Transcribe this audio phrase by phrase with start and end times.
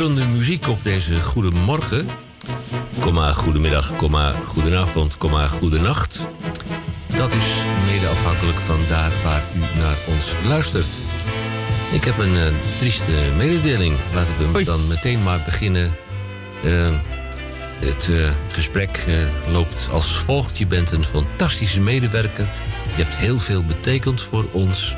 [0.00, 2.08] opbeurende muziek op deze goede morgen.
[3.00, 6.20] Komma, goedemiddag, komma, goedenavond, komma, goedenacht.
[7.16, 7.46] Dat is
[7.86, 10.86] mede afhankelijk van daar waar u naar ons luistert.
[11.92, 12.46] Ik heb een uh,
[12.78, 13.96] trieste mededeling.
[14.14, 14.64] Laten we Oei.
[14.64, 15.96] dan meteen maar beginnen.
[16.64, 16.88] Uh,
[17.78, 19.04] het uh, gesprek
[19.52, 20.58] loopt als volgt.
[20.58, 22.46] Je bent een fantastische medewerker.
[22.96, 24.96] Je hebt heel veel betekend voor ons.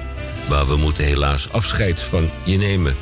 [0.48, 2.96] Maar we moeten helaas afscheid van je nemen.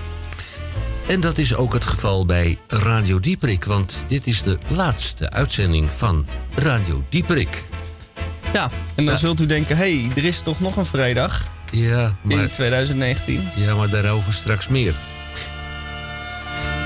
[1.11, 5.91] En dat is ook het geval bij Radio Dieprik, want dit is de laatste uitzending
[5.91, 7.65] van Radio Dieprik.
[8.53, 11.43] Ja, en dan zult u denken, hé, hey, er is toch nog een vrijdag?
[11.71, 12.39] Ja, maar...
[12.39, 13.49] In 2019.
[13.57, 14.95] Ja, maar daarover straks meer.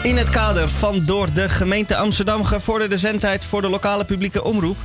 [0.03, 4.77] In het kader van door de gemeente Amsterdam gevorderde zendtijd voor de lokale publieke omroep...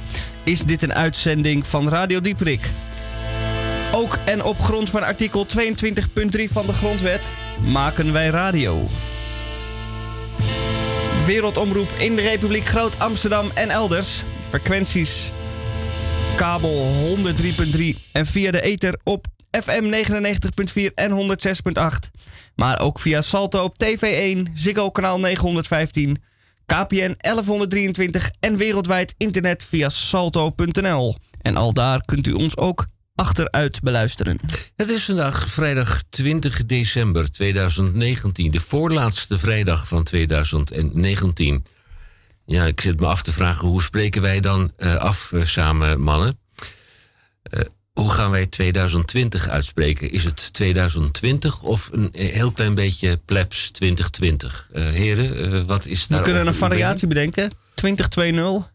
[0.44, 2.70] is dit een uitzending van Radio Dieprik.
[3.92, 5.52] Ook en op grond van artikel 22.3
[6.52, 7.32] van de Grondwet
[7.66, 8.88] maken wij radio.
[11.30, 14.24] Wereldomroep in de Republiek Groot Amsterdam en elders.
[14.48, 15.32] Frequenties
[16.36, 20.04] kabel 103.3 en via de ether op FM
[20.90, 22.22] 99.4 en 106.8.
[22.56, 26.18] Maar ook via Salto op TV1, Ziggo kanaal 915,
[26.66, 31.16] KPN 1123 en wereldwijd internet via salto.nl.
[31.42, 32.86] En al daar kunt u ons ook
[33.20, 34.40] achteruit beluisteren.
[34.76, 41.66] Het is vandaag vrijdag 20 december 2019, de voorlaatste vrijdag van 2019.
[42.46, 46.02] Ja, ik zit me af te vragen hoe spreken wij dan uh, af uh, samen,
[46.02, 46.40] mannen?
[47.52, 47.62] Uh,
[47.94, 50.12] hoe gaan wij 2020 uitspreken?
[50.12, 54.68] Is het 2020 of een heel klein beetje plebs 2020?
[54.74, 56.18] heren, wat is daar?
[56.18, 57.52] We kunnen een variatie bedenken.
[57.74, 58.72] 2020.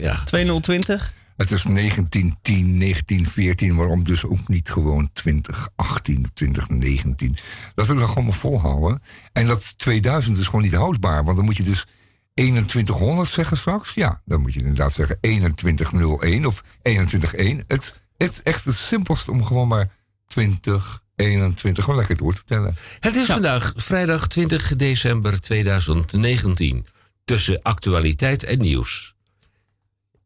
[0.00, 0.22] ja.
[0.24, 1.12] 2020.
[1.40, 7.34] Het is 1910, 1914, waarom dus ook niet gewoon 2018, 2019.
[7.74, 9.02] Dat willen we gewoon maar volhouden.
[9.32, 11.86] En dat 2000 is gewoon niet houdbaar, want dan moet je dus
[12.34, 13.94] 2100 zeggen straks.
[13.94, 17.64] Ja, dan moet je inderdaad zeggen 2101 of 211.
[17.66, 19.90] Het, het is echt het simpelste om gewoon maar
[20.26, 22.76] 20, 21, gewoon lekker door te tellen.
[23.00, 26.86] Het is vandaag vrijdag 20 december 2019.
[27.24, 29.14] Tussen actualiteit en nieuws.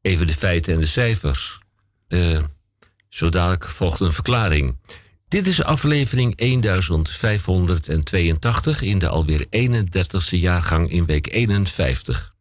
[0.05, 1.59] Even de feiten en de cijfers.
[2.09, 2.43] Uh,
[3.09, 4.79] zo dadelijk volgt een verklaring.
[5.29, 12.35] Dit is aflevering 1582 in de alweer 31ste jaargang in week 51.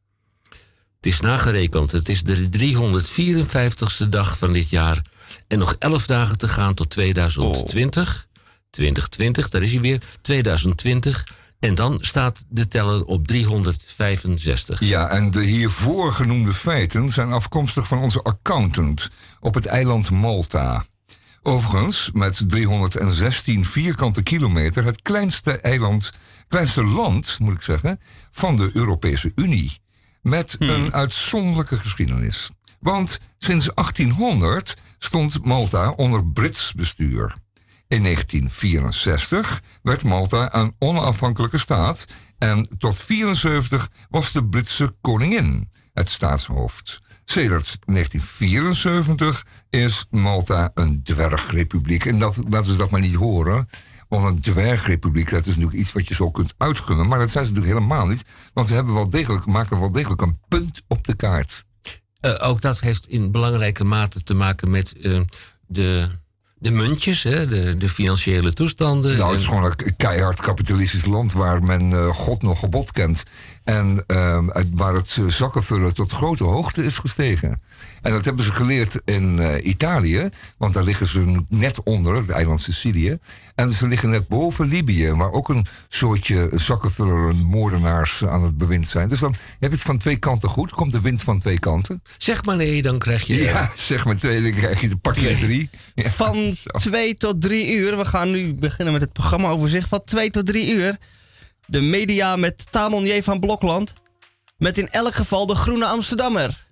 [0.95, 5.01] Het is nagerekend, het is de 354ste dag van dit jaar
[5.47, 8.27] en nog 11 dagen te gaan tot 2020.
[8.69, 10.01] 2020, daar is hij weer.
[10.21, 11.25] 2020.
[11.63, 14.79] En dan staat de teller op 365.
[14.79, 19.09] Ja, en de hiervoor genoemde feiten zijn afkomstig van onze accountant
[19.39, 20.85] op het eiland Malta.
[21.41, 26.11] Overigens, met 316 vierkante kilometer, het kleinste eiland,
[26.47, 27.99] kleinste land, moet ik zeggen,
[28.31, 29.79] van de Europese Unie.
[30.21, 30.69] Met hmm.
[30.69, 32.49] een uitzonderlijke geschiedenis.
[32.79, 37.35] Want sinds 1800 stond Malta onder Brits bestuur.
[37.93, 42.05] In 1964 werd Malta een onafhankelijke staat
[42.37, 47.01] en tot 74 was de Britse koningin het staatshoofd.
[47.25, 52.05] Sedert 1974 is Malta een dwergrepubliek.
[52.05, 53.67] En dat, laten ze dat maar niet horen.
[54.09, 57.07] Want een dwergrepubliek, dat is natuurlijk iets wat je zo kunt uitgunnen.
[57.07, 58.25] Maar dat zijn ze natuurlijk helemaal niet.
[58.53, 61.65] Want ze hebben wel degelijk, maken wel degelijk een punt op de kaart.
[62.21, 65.21] Uh, ook dat heeft in belangrijke mate te maken met uh,
[65.67, 66.21] de
[66.63, 69.17] de muntjes, hè, de, de financiële toestanden.
[69.17, 73.23] Nou, het is gewoon een keihard kapitalistisch land waar men uh, God nog gebod kent.
[73.63, 74.39] En uh,
[74.73, 77.61] waar het zakkenvullen tot grote hoogte is gestegen.
[78.01, 82.29] En dat hebben ze geleerd in uh, Italië, want daar liggen ze net onder, het
[82.29, 83.17] eiland Sicilië.
[83.55, 88.87] En ze liggen net boven Libië, waar ook een soortje zakkenvuller moordenaars aan het bewind
[88.87, 89.07] zijn.
[89.07, 92.01] Dus dan heb je het van twee kanten goed, komt de wind van twee kanten.
[92.17, 93.41] Zeg maar nee, dan krijg je...
[93.41, 95.69] Ja, zeg maar twee, dan krijg je de pakje drie.
[95.95, 100.01] Ja, van twee tot drie uur, we gaan nu beginnen met het programma overzicht, van
[100.05, 100.97] twee tot drie uur
[101.65, 103.93] de media met Tamon van Blokland.
[104.57, 106.62] Met in elk geval de Groene Amsterdammer.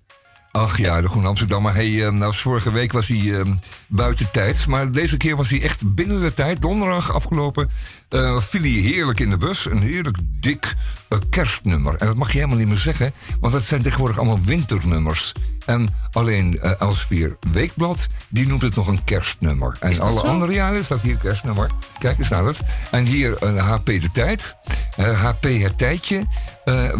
[0.52, 1.74] Ach ja, de Groene Amsterdammer.
[1.74, 3.40] Hey, uh, nou, vorige week was hij uh,
[3.86, 4.66] buiten tijd.
[4.66, 6.60] Maar deze keer was hij echt binnen de tijd.
[6.62, 7.70] Donderdag afgelopen
[8.10, 9.64] uh, viel hij heerlijk in de bus.
[9.64, 10.74] Een heerlijk dik
[11.08, 11.94] uh, kerstnummer.
[11.96, 13.12] En dat mag je helemaal niet meer zeggen.
[13.40, 15.32] Want dat zijn tegenwoordig allemaal winternummers.
[15.66, 19.76] En alleen uh, Elsvier Weekblad, die noemt het nog een kerstnummer.
[19.80, 20.26] En alle zo?
[20.26, 21.70] andere jaren staat hier kerstnummer.
[21.98, 22.60] Kijk eens naar het.
[22.90, 24.56] En hier uh, HP De Tijd.
[24.96, 26.26] HP Het Tijdje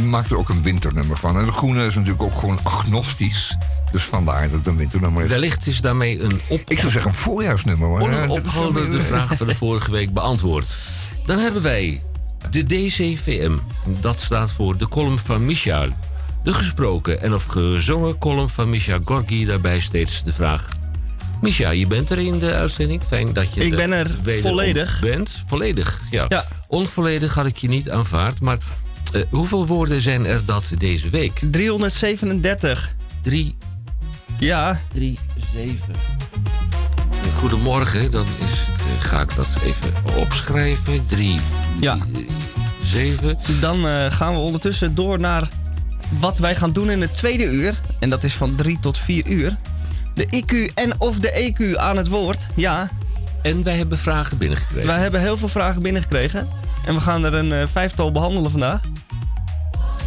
[0.05, 1.39] maakt er ook een winternummer van.
[1.39, 3.57] En de groene is natuurlijk ook gewoon agnostisch.
[3.93, 5.31] Dus vandaar dat het een winternummer is.
[5.31, 6.63] Wellicht is daarmee een op...
[6.67, 7.89] Ik zou zeggen een voorjaarsnummer.
[7.89, 10.77] Maar Onopgehouden de vraag van de vorige week beantwoord.
[11.27, 12.03] Dan hebben wij
[12.51, 13.53] De DCVM,
[14.01, 15.91] dat staat voor de column van Michael.
[16.45, 19.45] De gesproken en of gezongen column van Misha Gorgi.
[19.45, 20.69] Daarbij steeds de vraag...
[21.41, 23.03] Misha, je bent er in de uitzending.
[23.07, 24.11] Fijn dat je Ik ben er
[24.41, 25.01] volledig.
[25.01, 25.45] bent.
[25.47, 26.27] Volledig, ja.
[26.29, 26.45] Ja.
[26.67, 28.41] Onvolledig had ik je niet aanvaard.
[28.41, 28.59] Maar
[29.13, 31.41] eh, hoeveel woorden zijn er dat deze week?
[31.51, 32.95] 337.
[33.23, 33.57] 3,
[34.39, 35.19] Ja, 3,
[35.55, 35.95] 7.
[37.39, 41.07] Goedemorgen, dan is het, eh, ga ik dat even opschrijven.
[41.07, 41.41] 3,
[41.81, 41.99] Ja.
[42.85, 43.39] 7.
[43.61, 45.49] dan eh, gaan we ondertussen door naar
[46.19, 47.81] wat wij gaan doen in het tweede uur.
[48.01, 49.57] En dat is van 3 tot 4 uur.
[50.15, 52.47] De IQ en of de EQ aan het woord.
[52.55, 52.91] Ja,
[53.43, 54.87] En wij hebben vragen binnengekregen.
[54.87, 56.49] wij hebben heel veel vragen binnengekregen.
[56.85, 58.81] En we gaan er een eh, vijftal behandelen vandaag.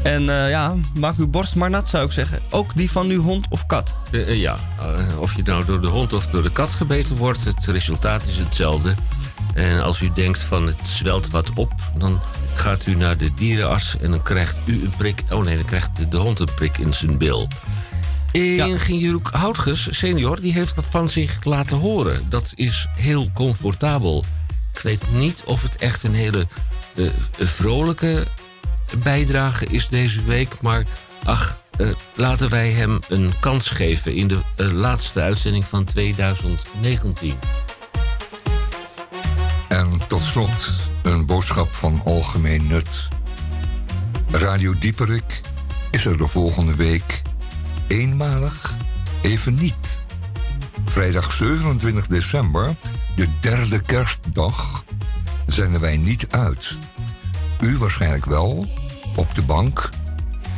[0.04, 2.40] En eh, ja, maak uw borst maar nat zou ik zeggen.
[2.50, 3.96] Ook die van uw hond of kat.
[4.12, 4.56] Eh, ja,
[5.20, 8.38] of je nou door de hond of door de kat gebeten wordt, het resultaat is
[8.38, 8.96] hetzelfde.
[9.54, 12.20] En als u denkt van het zwelt wat op, dan
[12.54, 15.24] gaat u naar de dierenarts en dan krijgt u een prik.
[15.30, 17.48] Oh nee, dan krijgt de hond een prik in zijn bil.
[18.36, 22.30] Ingenieur Houtges, senior, die heeft van zich laten horen.
[22.30, 24.24] Dat is heel comfortabel.
[24.74, 26.48] Ik weet niet of het echt een hele
[26.96, 27.06] eh,
[27.38, 28.28] vrolijke
[29.04, 30.62] bijdrage is deze week.
[30.62, 30.84] Maar
[31.24, 37.34] ach, eh, laten wij hem een kans geven in de eh, laatste uitzending van 2019.
[39.68, 43.08] En tot slot een boodschap van algemeen nut.
[44.32, 45.42] Radio Dieperik
[45.92, 47.22] is er de volgende week
[47.88, 48.74] eenmalig
[49.22, 50.04] even niet.
[50.86, 52.76] Vrijdag 27 december,
[53.16, 54.84] de derde kerstdag,
[55.46, 56.78] zenden wij niet uit.
[57.60, 58.68] U waarschijnlijk wel,
[59.16, 59.90] op de bank,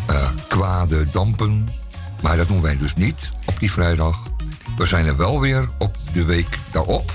[0.08, 1.70] eh, kwade dampen.
[2.22, 4.24] Maar dat doen wij dus niet op die vrijdag.
[4.78, 7.12] We zijn er wel weer op de week daarop,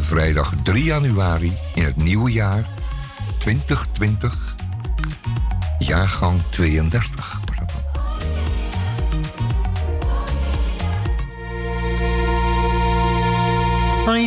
[0.00, 2.66] vrijdag 3 januari in het nieuwe jaar
[3.38, 4.54] 2020,
[5.78, 7.37] jaargang 32.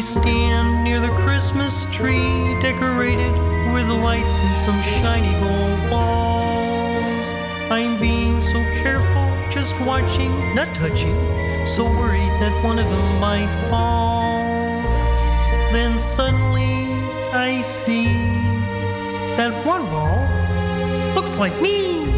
[0.01, 3.33] I stand near the Christmas tree decorated
[3.71, 7.25] with lights and some shiny gold balls.
[7.69, 11.15] I'm being so careful, just watching, not touching,
[11.67, 14.81] so worried that one of them might fall.
[15.71, 16.95] Then suddenly
[17.31, 18.07] I see
[19.37, 20.17] that one ball
[21.13, 22.11] looks like me.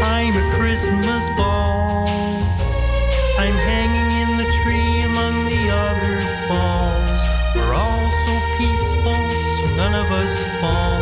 [0.00, 2.23] I'm a Christmas ball.
[3.44, 6.16] I'm hanging in the tree among the other
[6.48, 7.20] balls.
[7.54, 9.20] We're all so peaceful,
[9.60, 10.32] so none of us
[10.62, 10.96] fall.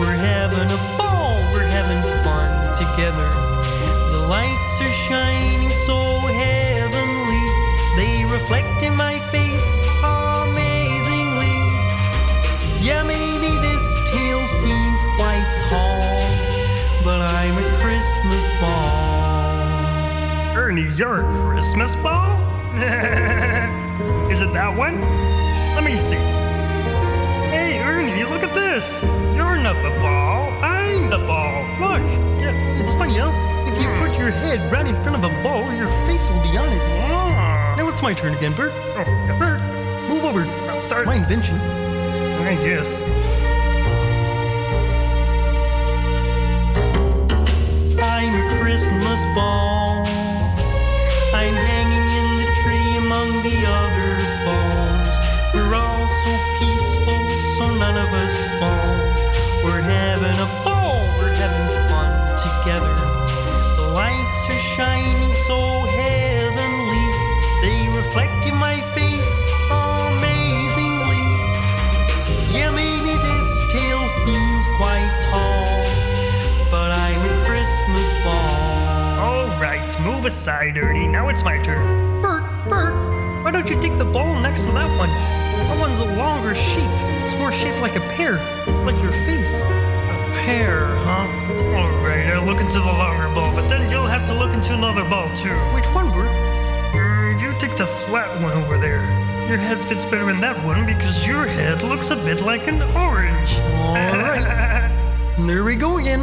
[0.00, 3.30] We're having a ball, we're having fun together.
[4.10, 6.02] The lights are shining so
[6.34, 7.46] heavenly,
[7.94, 11.62] they reflect in my face amazingly.
[12.82, 16.02] Yeah, maybe this tale seems quite tall,
[17.04, 18.87] but I'm a Christmas ball.
[20.58, 22.34] Ernie, you're a Christmas ball?
[24.28, 25.00] Is it that one?
[25.76, 26.16] Let me see.
[27.46, 29.00] Hey, Ernie, look at this.
[29.36, 30.50] You're not the ball.
[30.60, 31.62] I'm the ball.
[31.78, 32.02] Look.
[32.42, 33.30] Yeah, it's funny, huh?
[33.70, 36.58] If you put your head right in front of a ball, your face will be
[36.58, 36.82] on it.
[37.06, 37.76] Ah.
[37.78, 38.72] Now it's my turn again, Bert.
[38.74, 39.38] Oh, yeah.
[39.38, 39.60] Bert,
[40.08, 40.42] move over.
[40.44, 41.06] Oh, sorry.
[41.06, 41.54] My invention.
[41.54, 43.00] I guess.
[48.02, 49.97] I'm a Christmas ball.
[53.42, 55.14] The other balls.
[55.54, 57.20] We're all so peaceful,
[57.56, 58.94] so none of us fall.
[59.64, 62.94] We're having a ball, we're having fun together.
[63.76, 65.58] The lights are shining so
[65.98, 67.06] heavenly,
[67.62, 71.26] they reflect in my face amazingly.
[72.50, 75.66] Yeah, maybe this tale seems quite tall,
[76.70, 78.78] but I'm a Christmas ball.
[79.18, 81.06] All right, move aside, Ernie.
[81.08, 82.18] Now it's my turn.
[83.48, 85.08] Why don't you take the ball next to that one?
[85.08, 86.84] That one's a longer shape.
[87.24, 88.34] It's more shaped like a pear,
[88.84, 89.64] like your face.
[89.64, 91.24] A pear, huh?
[91.74, 94.74] All right, I'll look into the longer ball, but then you'll have to look into
[94.74, 95.56] another ball too.
[95.72, 96.28] Which one, Bert?
[96.94, 99.00] Er, you take the flat one over there.
[99.48, 102.82] Your head fits better in that one because your head looks a bit like an
[102.94, 103.58] orange.
[103.80, 104.92] All right.
[105.46, 106.20] There we go again.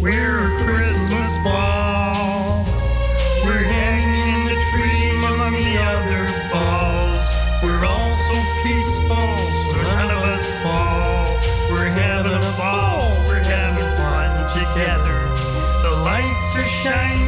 [0.00, 1.91] We're a Christmas ball.
[16.82, 17.21] shine.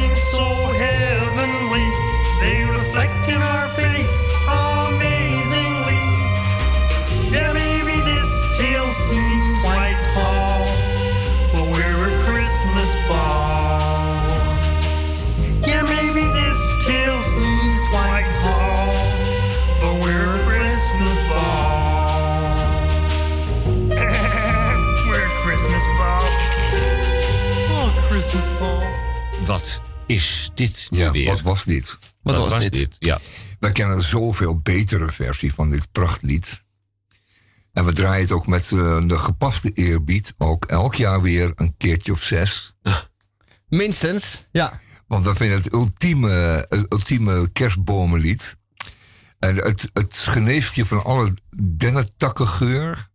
[30.07, 31.25] Is dit Ja, weer?
[31.25, 31.97] wat was dit?
[32.21, 32.95] Wat was dit?
[32.99, 33.19] Ja.
[33.59, 36.63] Wij kennen zoveel betere versie van dit prachtlied.
[37.73, 40.33] En we draaien het ook met eh, de gepaste eerbied.
[40.37, 42.75] Ook elk jaar weer een keertje of zes.
[43.67, 44.79] Minstens, ja.
[45.07, 48.55] Want we vinden het ultieme, het ultieme kerstbomenlied.
[49.39, 51.33] En het, het geneest je van alle
[51.63, 53.09] dennetakkengeur.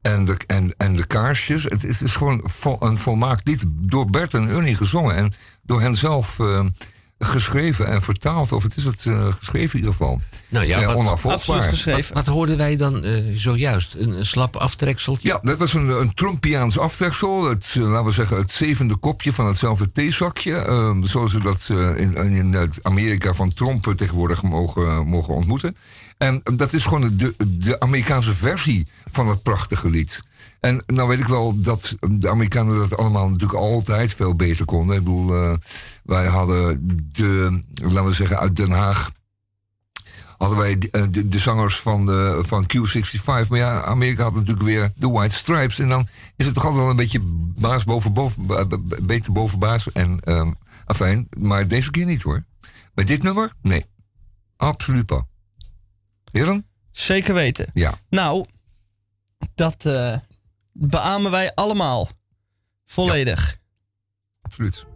[0.00, 1.62] En de, en, en de kaarsjes.
[1.64, 3.64] Het, is- het is gewoon vo- een volmaakt lied.
[3.68, 5.14] Door Bert en Ernie gezongen.
[5.16, 5.32] En
[5.68, 6.64] door hen zelf eh,
[7.18, 8.52] geschreven en vertaald.
[8.52, 10.20] Of het is het eh, geschreven in ieder geval.
[10.48, 12.08] Nou ja, wat- Absoluut onafvolgbaar.
[12.12, 13.94] Wat, hoorden wij dan eh, zojuist?
[13.94, 15.28] Een, een slap aftrekseltje?
[15.28, 17.48] Ja, dat was een, een Trumpiaans aftreksel.
[17.48, 20.54] Het, laten we zeggen, het zevende kopje van hetzelfde theezakje.
[20.56, 25.76] Ehm, zoals ze dat eh, in, in het Amerika van Trump tegenwoordig mogen, mogen ontmoeten.
[26.18, 30.22] En dat is gewoon de, de Amerikaanse versie van het prachtige lied.
[30.60, 34.96] En nou weet ik wel dat de Amerikanen dat allemaal natuurlijk altijd veel beter konden.
[34.96, 35.52] Ik bedoel, eh,
[36.04, 36.80] wij hadden
[37.12, 39.10] de, laten we zeggen, uit Den Haag
[40.38, 43.24] hadden wij de, eh, de, de zangers van, de, van Q65.
[43.24, 45.78] Maar ja, Amerika had natuurlijk weer de White Stripes.
[45.78, 47.20] En dan is het toch altijd wel een beetje
[47.60, 48.66] baas boven, boven, ba-
[49.02, 49.92] beter boven baas.
[49.92, 50.52] En ehm
[50.84, 52.44] afijn, maar deze keer niet hoor.
[52.94, 53.52] Bij dit nummer?
[53.62, 53.84] Nee.
[54.56, 55.22] Absoluut pas.
[56.30, 56.66] Heren?
[56.90, 57.70] Zeker weten.
[57.74, 57.98] Ja.
[58.10, 58.44] Nou,
[59.54, 60.16] dat eh
[60.78, 62.08] beamen wij allemaal.
[62.84, 63.58] Volledig.
[64.42, 64.86] Absoluut.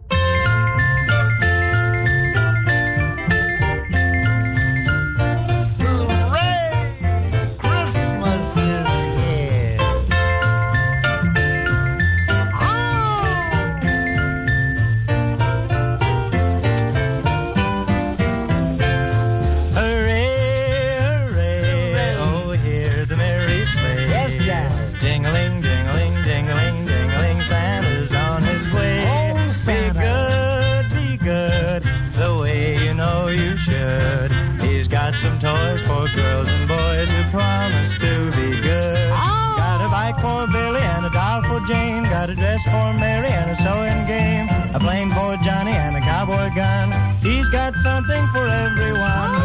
[42.33, 44.47] A dress for Mary and a sewing game.
[44.73, 46.91] A plane for Johnny and a cowboy gun.
[47.21, 49.42] He's got something for everyone.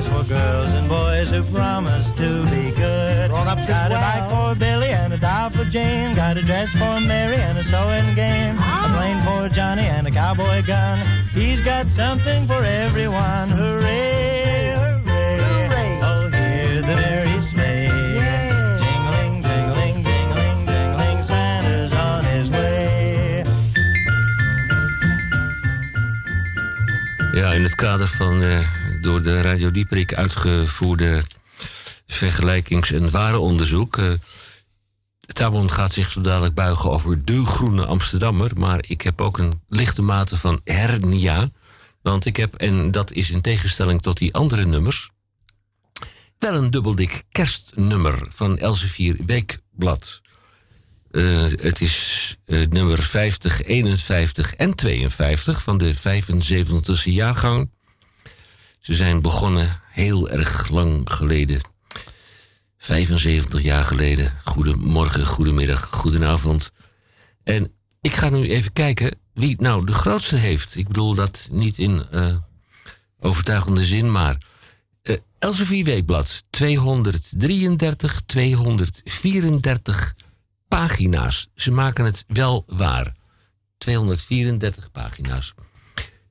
[0.00, 3.30] Toys for girls and boys who promise to be good.
[3.30, 4.00] Grown-ups as Got a well.
[4.00, 6.14] bike for Billy and a doll for Jane.
[6.14, 8.58] Got a dress for Mary and a sewing game.
[8.58, 10.98] A plane for Johnny and a cowboy gun.
[11.32, 13.50] He's got something for everyone.
[13.50, 15.38] Hooray, hooray.
[15.38, 16.00] Hooray.
[16.02, 17.86] Oh, hear the merry sleigh.
[17.86, 18.78] Yeah.
[18.78, 21.22] Jingling, jingling, jingling, jingling.
[21.22, 23.44] Santa's on his way.
[27.32, 28.58] Ja, in het kader van eh,
[29.00, 31.22] door de Radio Dieperik uitgevoerde
[32.06, 33.98] vergelijkings- en warenonderzoek.
[33.98, 34.12] eh
[35.26, 38.50] Tamon gaat zich zo dadelijk buigen over de groene Amsterdammer.
[38.56, 41.50] Maar ik heb ook een lichte mate van hernia.
[42.02, 45.10] Want ik heb, en dat is in tegenstelling tot die andere nummers...
[46.38, 50.20] wel een dubbeldik kerstnummer van Elsevier Weekblad.
[51.10, 57.70] Eh, het is eh, nummer 50, 51 en 52 van de 75e jaargang.
[58.80, 61.60] Ze zijn begonnen heel erg lang geleden.
[62.78, 64.32] 75 jaar geleden.
[64.44, 66.72] Goedemorgen, goedemiddag, goedenavond.
[67.42, 70.76] En ik ga nu even kijken wie nou de grootste heeft.
[70.76, 72.36] Ik bedoel dat niet in eh,
[73.18, 74.38] overtuigende zin, maar...
[75.02, 80.14] eh Elsevier Weekblad, 233, 234
[80.68, 81.48] pagina's.
[81.54, 83.14] Ze maken het wel waar.
[83.78, 85.54] 234 pagina's.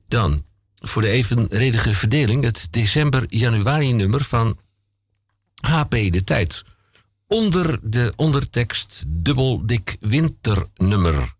[0.08, 0.44] Dan,
[0.80, 4.58] voor de evenredige verdeling, het december-januari-nummer van
[5.60, 6.64] HP De Tijd.
[7.26, 11.34] onder de ondertekst dubbel dik winternummer.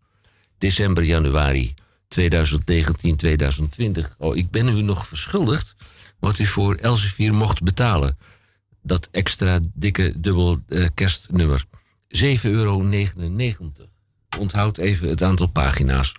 [0.58, 1.74] December, januari
[2.08, 4.14] 2019, 2020.
[4.18, 5.74] Oh, ik ben u nog verschuldigd
[6.18, 8.18] wat u voor Elsevier mocht betalen.
[8.82, 11.64] Dat extra dikke dubbel eh, kerstnummer.
[12.08, 12.90] 7,99 euro.
[14.38, 16.14] Onthoud even het aantal pagina's.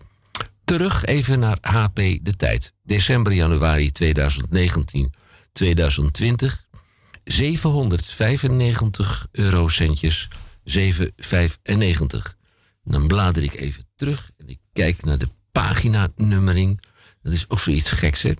[0.72, 2.74] Terug even naar HP De Tijd.
[2.84, 5.14] December, januari 2019,
[5.52, 6.68] 2020.
[7.24, 10.28] 795 eurocentjes,
[10.64, 12.38] 795.
[12.84, 16.84] Dan blader ik even terug en ik kijk naar de paginanummering.
[17.22, 18.32] Dat is ook zoiets geks, hè?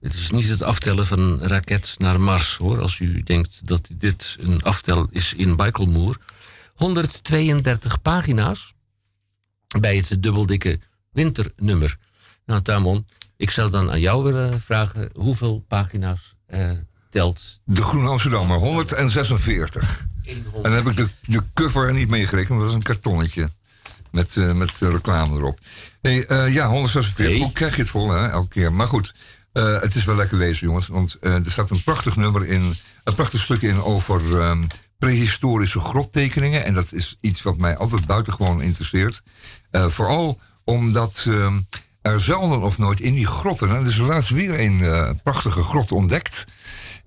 [0.00, 2.80] Dit is niet het aftellen van een raket naar Mars, hoor.
[2.80, 6.18] Als u denkt dat dit een aftel is in Baikonur.
[6.74, 8.74] 132 pagina's
[9.78, 10.80] bij het dubbeldikke
[11.12, 11.96] winternummer.
[12.46, 15.10] Nou, Tamon, ik zou dan aan jou willen vragen...
[15.14, 16.70] hoeveel pagina's eh,
[17.10, 17.60] telt...
[17.64, 20.06] De Groene Amsterdammer, 146.
[20.22, 23.50] En dan heb ik de, de cover er niet meegerekend, want dat is een kartonnetje.
[24.10, 25.58] Met, eh, met reclame erop.
[26.00, 27.26] Eh, ja, 146.
[27.26, 27.42] Nee.
[27.42, 28.72] Hoe krijg je het vol, hè, elke keer?
[28.72, 29.14] Maar goed,
[29.52, 30.86] eh, het is wel lekker lezen, jongens.
[30.86, 34.64] Want er staat een prachtig nummer in, een prachtig stuk in over ehm,
[34.98, 36.64] prehistorische grottekeningen.
[36.64, 39.22] En dat is iets wat mij altijd buitengewoon interesseert.
[39.70, 41.58] Vooral omdat ehm,
[42.02, 43.68] er zelden of nooit in die grotten...
[43.68, 46.44] En er is laatst weer een prachtige grot ontdekt...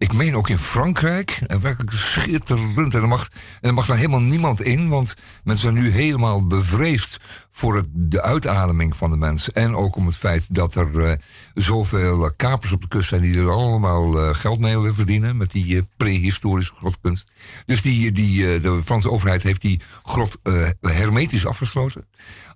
[0.02, 1.42] Ik meen ook in Frankrijk.
[1.48, 2.94] En werkelijk schitterend.
[2.94, 3.28] En er, mag,
[3.62, 4.90] en er mag daar helemaal niemand in.
[4.90, 7.18] Want mensen zijn nu helemaal bevreesd
[7.50, 9.52] voor het, de uitademing van de mens.
[9.52, 11.18] En ook om het feit dat er eh,
[11.54, 13.22] zoveel eh, kapers op de kust zijn...
[13.22, 15.38] die er allemaal eh, geld mee willen verdienen...
[15.38, 17.32] met die eh, prehistorische grotkunst.
[17.66, 22.08] Dus die, die, eh, de Franse overheid heeft die grot eh, hermetisch afgesloten.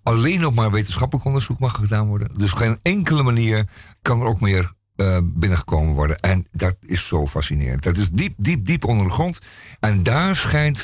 [0.04, 2.32] Alleen nog maar wetenschappelijk onderzoek mag gedaan worden.
[2.38, 3.68] Dus op geen enkele manier
[4.02, 6.20] kan er ook meer eh, binnengekomen worden.
[6.20, 7.84] En dat is zo fascinerend.
[7.84, 9.40] Dat is diep, diep, diep onder de grond.
[9.80, 10.84] En daar schijnt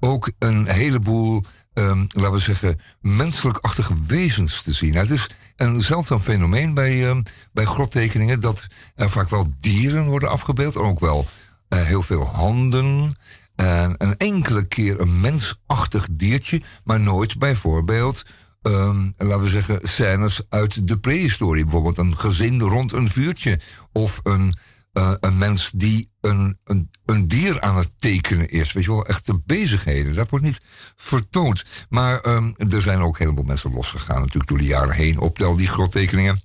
[0.00, 4.94] ook een heleboel, ehm, laten we zeggen, menselijkachtige wezens te zien.
[4.94, 7.22] Het is een zeldzaam fenomeen bij, ehm,
[7.52, 10.76] bij grottekeningen dat er vaak wel dieren worden afgebeeld.
[10.76, 11.26] Ook wel
[11.68, 13.16] eh, heel veel handen.
[13.56, 18.22] En een enkele keer een mensachtig diertje, maar nooit bijvoorbeeld
[18.62, 21.62] ehm, laten we zeggen, scènes uit de prehistorie.
[21.62, 23.60] Bijvoorbeeld een gezin rond een vuurtje.
[23.92, 24.54] Of een,
[24.92, 28.72] eh, een mens die een, een, een dier aan het tekenen is.
[28.72, 30.14] Weet je wel, echte bezigheden.
[30.14, 30.60] Dat wordt niet
[30.96, 31.64] vertoond.
[31.88, 35.56] Maar ehm, er zijn ook heleboel mensen losgegaan natuurlijk door de jaren heen op al
[35.56, 36.40] die grottekeningen.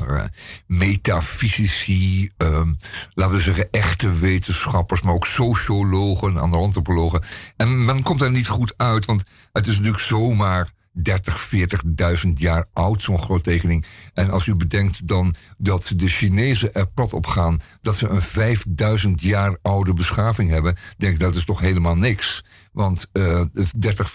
[0.00, 0.24] Eh,
[0.66, 2.72] metafysici, ehm,
[3.14, 7.22] laten we zeggen echte wetenschappers, maar ook sociologen, andere antropologen.
[7.56, 11.50] En men komt daar niet goed uit, want het is natuurlijk zomaar 30,
[12.24, 13.84] 40.000 jaar oud, zo'n grottekening.
[14.14, 18.20] En als u bedenkt dan dat de Chinezen er plat op gaan dat ze een
[18.20, 22.44] 5000 jaar oude beschaving hebben, denk ik dat is toch helemaal niks.
[22.72, 23.42] Want eh
[23.78, 24.14] 30,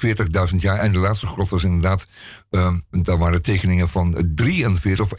[0.49, 0.79] 40.000 jaar.
[0.79, 2.07] En de laatste grot was inderdaad.
[2.49, 5.13] ehm daar waren tekeningen van 43 of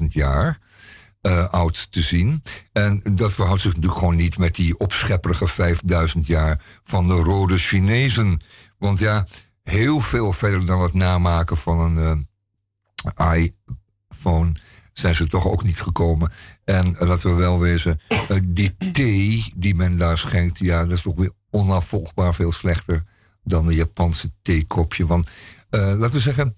[0.00, 0.58] 41.000 jaar.
[1.20, 2.42] eh, oud te zien.
[2.72, 7.56] En dat verhoudt zich natuurlijk gewoon niet met die opschepperige 5000 jaar van de rode
[7.56, 8.40] Chinezen.
[8.78, 9.26] Want ja,
[9.68, 12.26] heel veel verder dan het namaken van een
[13.14, 13.42] eh,
[14.08, 14.52] iPhone
[14.92, 16.32] zijn ze toch ook niet gekomen.
[16.64, 21.02] En laten we wel wezen, eh, die thee die men daar schenkt, ja, dat is
[21.02, 23.04] toch weer onafvolgbaar veel slechter
[23.42, 25.06] dan een Japanse theekopje.
[25.06, 25.30] Want
[25.70, 26.54] eh, laten we zeggen,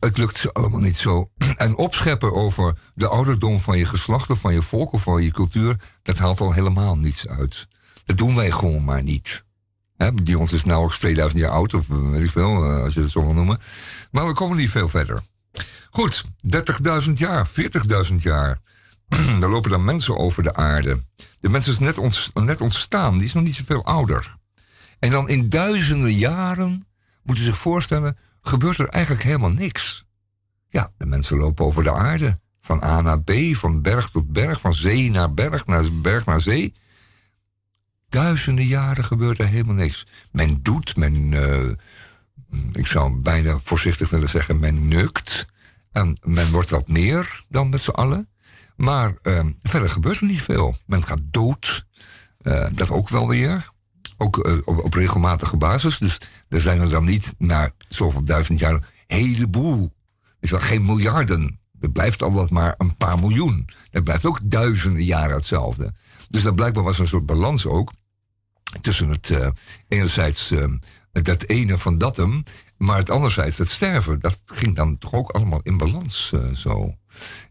[0.00, 1.30] het lukt ze allemaal niet zo.
[1.56, 5.30] En opscheppen over de ouderdom van je geslacht of van je volk of van je
[5.30, 7.66] cultuur, dat haalt al helemaal niets uit.
[8.04, 9.44] Dat doen wij gewoon maar niet.
[10.12, 13.00] Die ons is nauwelijks 2000 jaar oud, of eh, weet ik veel, eh, als je
[13.00, 13.58] het zo wil noemen.
[14.10, 15.22] Maar we komen niet veel verder.
[15.90, 18.58] Goed, 30.000 jaar, 40.000 jaar.
[19.08, 21.02] Daar lopen dan mensen over de aarde.
[21.40, 24.36] De mens is net, ons, net ontstaan, die is nog niet zoveel ouder.
[24.98, 26.86] En dan in duizenden jaren,
[27.22, 30.04] moet je zich voorstellen, gebeurt er eigenlijk helemaal niks.
[30.68, 32.38] Ja, de mensen lopen over de aarde.
[32.60, 36.40] Van A naar B, van berg tot berg, van zee naar berg, naar berg naar
[36.40, 36.74] zee.
[38.14, 40.06] Duizenden jaren gebeurt er helemaal niks.
[40.30, 41.70] Men doet, men, eh,
[42.72, 45.46] ik zou bijna voorzichtig willen zeggen, men neukt.
[45.92, 48.28] En men wordt wat meer dan met z'n allen.
[48.76, 50.76] Maar eh, verder gebeurt er niet veel.
[50.86, 51.86] Men gaat dood.
[52.38, 53.68] Eh, dat ook wel weer.
[54.16, 55.98] Ook eh, op, op regelmatige basis.
[55.98, 59.92] Dus er zijn er dan niet na zoveel duizend jaar een heleboel.
[60.40, 61.60] is wel geen miljarden.
[61.80, 63.68] Er blijft altijd maar een paar miljoen.
[63.90, 65.92] Dat blijft ook duizenden jaren hetzelfde.
[66.28, 67.92] Dus dat blijkbaar was een soort balans ook.
[68.80, 69.48] Tussen het eh,
[69.88, 70.64] enerzijds eh,
[71.12, 72.42] dat ene van dat hem,
[72.76, 74.20] maar het anderzijds het sterven.
[74.20, 76.94] Dat ging dan toch ook allemaal in balans eh, zo.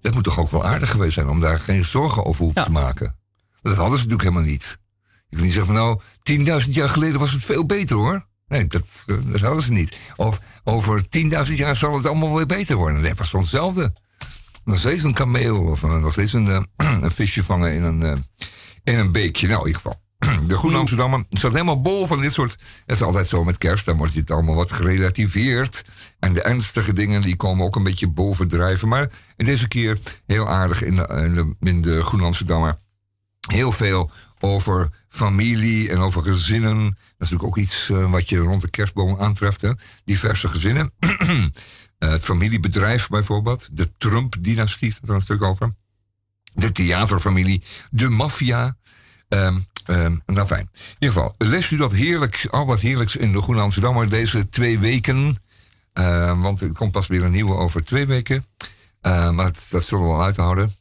[0.02, 2.68] Dat moet toch ook wel aardig geweest zijn om daar geen zorgen over hoeven Ja.
[2.68, 3.16] te maken.
[3.62, 4.78] Dat hadden ze natuurlijk helemaal niet.
[5.30, 8.26] Je kunt niet zeggen van nou, 10.000 jaar geleden was het veel beter hoor.
[8.48, 9.98] Nee, dat, eh, dat hadden ze niet.
[10.16, 13.00] Of over 10.000 jaar zal het allemaal weer beter worden.
[13.00, 13.94] Nee, het was gewoon hetzelfde.
[14.64, 16.68] Nog steeds een kameel of nog steeds een,
[17.04, 18.26] een visje vangen in een,
[18.84, 19.48] in een beekje.
[19.48, 20.02] Nou, in ieder geval.
[20.48, 22.52] De Groene Amsterdammer staat helemaal bol van dit soort...
[22.86, 25.84] Het is altijd zo met kerst, dan wordt het allemaal wat gerelativeerd.
[26.20, 28.88] En de ernstige dingen, die komen ook een beetje bovendrijven.
[28.88, 32.78] Maar in deze keer heel aardig in de, in de, in de Groene Amsterdammer.
[33.48, 36.84] Heel veel over familie en over gezinnen.
[36.84, 39.62] Dat is natuurlijk ook iets eh, wat je rond de kerstboom aantreft.
[39.62, 39.72] Hè?
[40.06, 40.92] Diverse gezinnen.
[41.98, 43.70] Eh, het familiebedrijf bijvoorbeeld.
[43.72, 45.74] De Trump-dynastie staat er een stuk over.
[46.54, 47.64] De theaterfamilie.
[47.90, 48.78] De maffia.
[49.28, 50.70] Ehm, ehm, nou fijn.
[50.74, 54.50] In ieder geval, leest u dat heerlijk, al wat heerlijks in de Groene Amsterdammer deze
[54.50, 55.38] twee weken.
[55.94, 58.46] Eh, want er komt pas weer een nieuwe over twee weken.
[59.02, 60.76] Eh, maar dat, zullen we wel uithouden.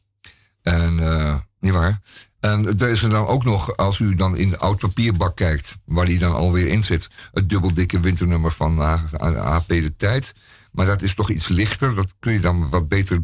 [0.61, 2.01] En eh, niet waar.
[2.39, 5.77] En er is er dan ook nog, als u dan in de oud papierbak kijkt,
[5.85, 10.33] waar die dan alweer in zit, het dubbeldikke winternummer van AP De Tijd.
[10.73, 11.95] Maar dat is toch iets lichter.
[11.95, 13.19] Dat kun je dan wat beter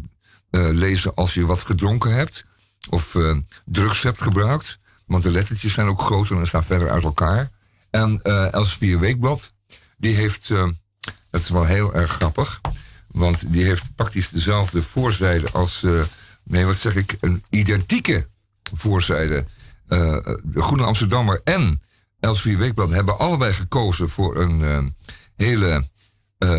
[0.50, 2.46] eh, lezen als je wat gedronken hebt.
[2.90, 4.79] Of eh, drugs hebt gebruikt.
[5.10, 7.50] Want de lettertjes zijn ook groter en staan verder uit elkaar.
[7.90, 9.54] En Elsevier Weekblad,
[9.98, 10.68] die heeft, eh,
[11.30, 12.62] dat is wel heel erg grappig.
[13.08, 16.02] Want die heeft praktisch dezelfde voorzijde als, eh,
[16.44, 18.28] nee wat zeg ik, een identieke
[18.74, 19.46] voorzijde.
[19.88, 21.82] De Groene Amsterdammer en
[22.20, 24.96] Elsevier Weekblad hebben allebei gekozen voor een
[25.36, 25.88] hele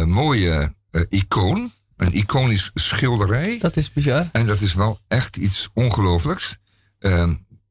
[0.06, 0.74] mooie
[1.08, 1.72] icoon.
[1.96, 3.58] Een iconisch schilderij.
[3.58, 4.28] Dat is bizar.
[4.32, 6.58] En dat is wel echt iets ongelooflijks.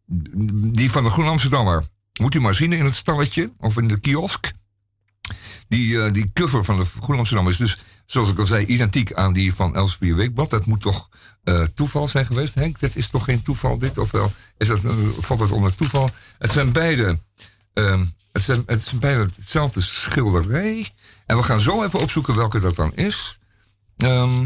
[0.10, 1.84] Die van de Groen Amsterdammer
[2.20, 4.52] moet u maar zien in het stalletje of in de kiosk.
[5.68, 9.14] Die, eh, die cover van de Groen Amsterdammer is dus, zoals ik al zei, identiek
[9.14, 10.50] aan die van Elsevier Weekblad.
[10.50, 11.10] Dat moet toch
[11.44, 12.80] eh, toeval zijn geweest, Henk?
[12.80, 13.98] Dat is toch geen toeval, dit?
[13.98, 16.10] Of wel, is dat, eh, valt het onder toeval?
[16.38, 17.20] Het zijn beide,
[17.74, 20.92] ehm, het zijn, het zijn beide hetzelfde schilderij.
[21.26, 23.40] En we gaan zo even opzoeken welke dat dan is.
[23.98, 24.46] Ehm,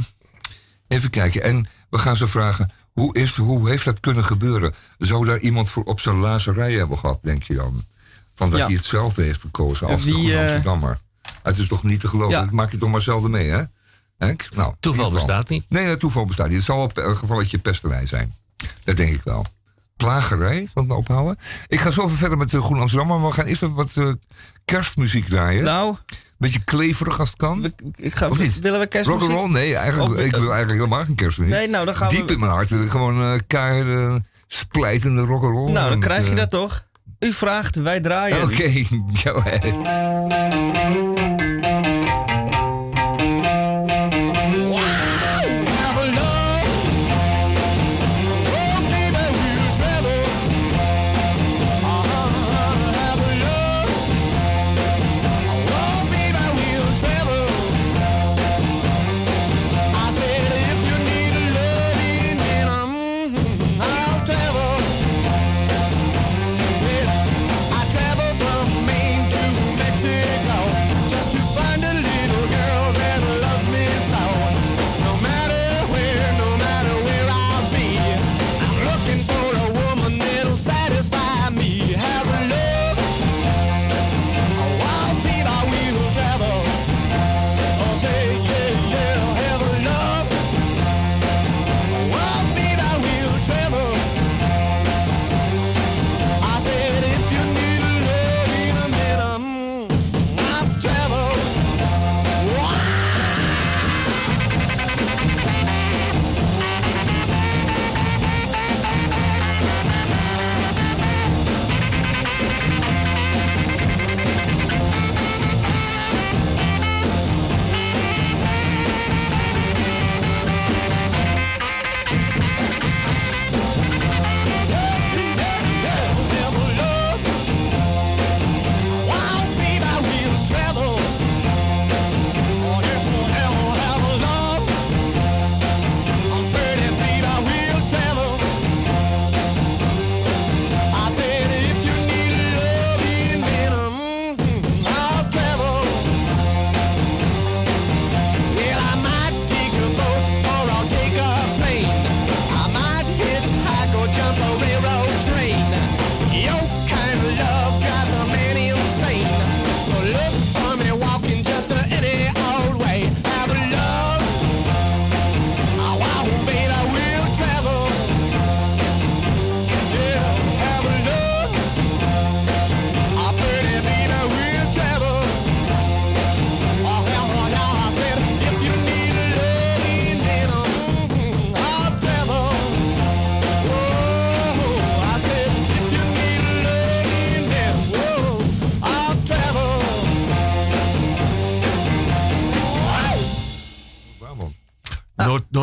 [0.94, 1.44] Even kijken.
[1.44, 4.74] En we gaan ze vragen, hoe, is, hoe heeft dat kunnen gebeuren?
[4.98, 7.84] Zou daar iemand voor op zijn lazarij hebben gehad, denk je dan?
[8.36, 8.66] Van dat Ja.
[8.66, 11.00] hij hetzelfde heeft verkozen als Wie, de eh, Amsterdammer.
[11.44, 12.34] Het is toch niet te geloven?
[12.38, 12.44] Ja.
[12.44, 13.64] Dat maak je toch maar zelden mee, hè?
[14.18, 14.48] Henk?
[14.56, 15.66] Nou, Toeval bestaat niet.
[15.70, 16.56] Nee, toeval bestaat niet.
[16.56, 18.34] Het zal een een gevalletje pesterij zijn.
[18.84, 19.46] Dat denk ik wel.
[19.98, 21.38] Plagerij, wat me ophouden.
[21.68, 23.20] Ik ga zo even verder met de Groene Amsterdammer.
[23.20, 24.12] Maar we gaan eerst even wat eh,
[24.66, 25.64] kerstmuziek draaien.
[25.64, 25.96] Nou,
[26.44, 27.62] Beetje kleverig als het kan.
[27.62, 28.60] we, ik ga, Of niet?
[28.60, 29.22] willen we kerstmuziek?
[29.30, 29.50] Rock'n'roll?
[29.50, 31.54] Nee, eigenlijk, Of- ik wil eigenlijk helemaal geen kerstmuziek.
[31.56, 32.34] Nee, nou dan gaan Diep we...
[32.34, 35.72] in mijn hart wil ik gewoon eh keiharde, splijtende rock'n'roll.
[35.72, 36.84] Nou, dan krijg je met, dat toch?
[37.20, 38.44] U vraagt, wij eh, draaien.
[38.44, 38.72] Oké,
[39.24, 39.64] go ahead.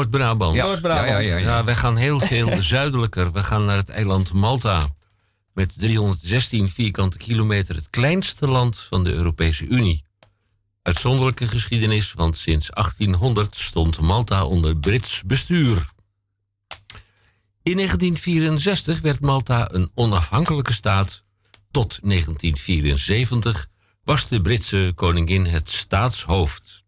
[0.00, 0.56] Noord-Brabant.
[0.56, 1.08] Ja, Noord-Brabant.
[1.08, 3.32] Ja, ja, ja, Ja, wij gaan heel veel zuidelijker.
[3.32, 4.88] We gaan naar het eiland Malta.
[5.52, 7.74] Met 316 vierkante kilometer.
[7.74, 10.04] Het kleinste land van de Europese Unie.
[10.82, 15.88] Uitzonderlijke geschiedenis, want sinds 1800 stond Malta onder Brits bestuur.
[17.62, 21.24] In 1964 werd Malta een onafhankelijke staat.
[21.70, 23.66] Tot 1974
[24.04, 26.84] was de Britse koningin het staatshoofd.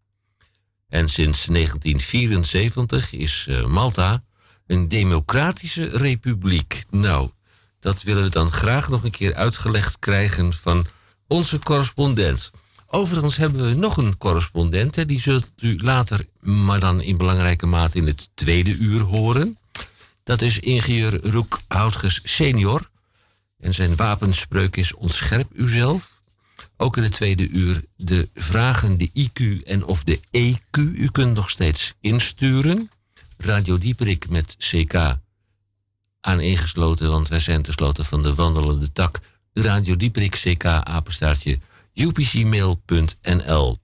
[0.93, 4.23] En sinds 1974 is eh, Malta
[4.67, 6.83] een democratische republiek.
[6.89, 7.29] Nou,
[7.79, 10.85] dat willen we dan graag nog een keer uitgelegd krijgen van
[11.27, 12.51] onze correspondent.
[12.87, 14.95] Overigens hebben we nog een correspondent.
[14.95, 19.57] Hè, die zult u later, maar dan in belangrijke mate in het tweede uur horen.
[20.23, 22.89] Dat is ingenieur Roek Houtges senior.
[23.59, 26.12] En zijn wapenspreuk is ontscherp uzelf.
[26.77, 30.79] Ook in het tweede uur de vragen, de IQ en of de EQ.
[30.79, 32.89] U kunt nog steeds insturen.
[33.37, 35.17] Radio Dieperik met CK
[36.21, 39.19] aaneengesloten, want wij zijn tenslotte van de wandelende tak.
[39.53, 41.59] Radio Dieperik CK apenstaartje
[41.93, 43.77] upcmail.nl.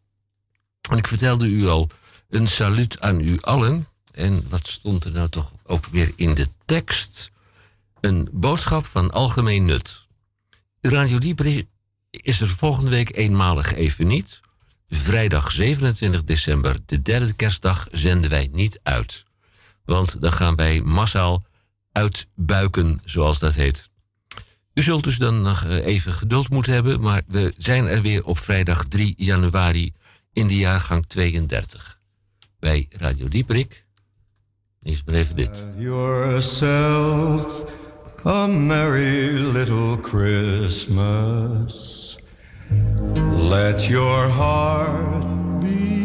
[0.90, 1.90] En ik vertelde u al
[2.30, 3.88] een saluut aan u allen.
[4.12, 7.32] En wat stond er nou toch ook weer in de tekst?
[8.00, 10.08] Een boodschap van algemeen nut.
[10.82, 11.68] Radio Dieperik
[12.12, 14.40] is er volgende week eenmalig even niet.
[14.90, 19.26] Vrijdag 27 december, de derde kerstdag, zenden wij niet uit.
[19.86, 21.44] Want dan gaan wij massaal
[21.92, 23.90] uitbuiken, zoals dat heet.
[24.74, 28.26] U zult dus dan nog eh, even geduld moeten hebben, maar we zijn er weer
[28.26, 29.94] op vrijdag 3 januari
[30.34, 32.00] in de jaargang 32.
[32.60, 33.86] Bij Radio Dieperik.
[34.84, 35.66] Eerst maar even dit.
[35.78, 37.64] yourself
[38.26, 41.99] a merry little Christmas.
[42.72, 45.99] Let your heart be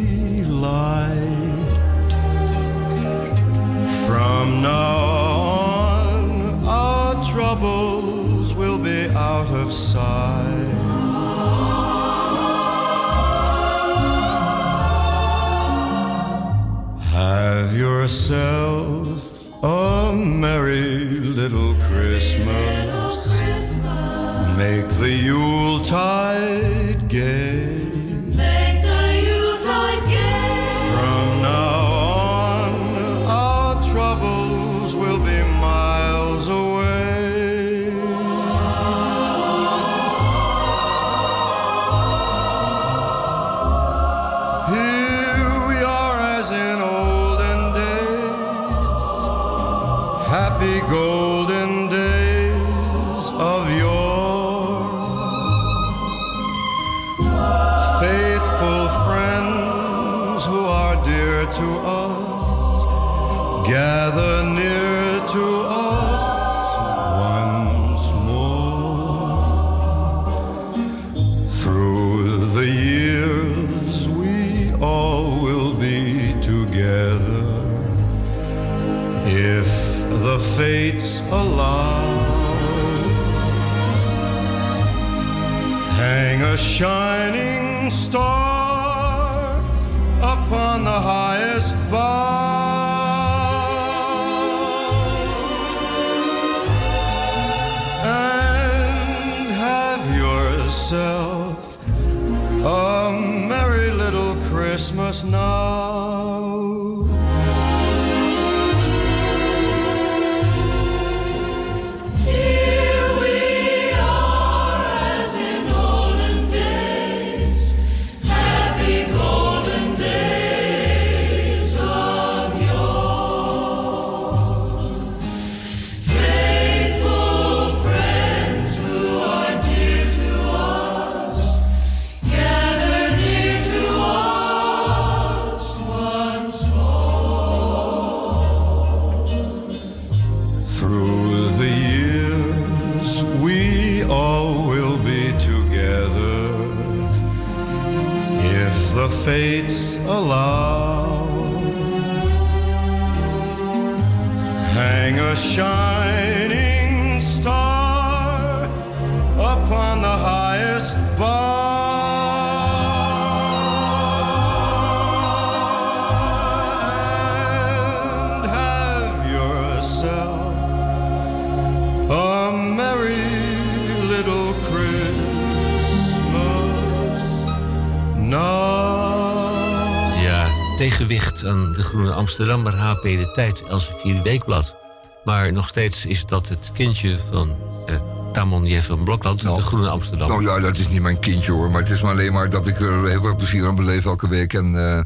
[183.35, 184.77] Tijd, Elsevier Weekblad.
[185.25, 187.94] Maar nog steeds is dat het kindje van eh
[188.33, 189.57] Tamon van Blokland, Nou.
[189.57, 190.42] de Groene Amsterdammer.
[190.42, 191.70] Nou ja, dat is niet mijn kindje hoor.
[191.70, 194.29] Maar het is maar alleen maar dat ik er heel veel plezier aan beleef elke
[194.29, 194.53] week.
[194.55, 195.03] En, eh,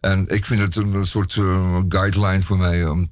[0.00, 3.10] en ik vind het een, soort eh, guideline voor mij om,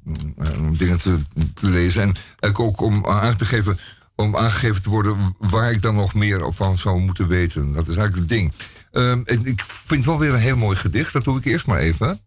[0.77, 1.19] dingen te,
[1.55, 2.15] te lezen.
[2.41, 3.79] En ook- om aan te geven.
[4.17, 7.73] Om aangegeven te worden waar ik dan nog meer van zou moeten weten.
[7.73, 8.53] Dat is eigenlijk het ding.
[8.93, 11.13] Ehm, ik vind wel weer een heel mooi gedicht.
[11.13, 12.21] Dat doe ik eerst maar even.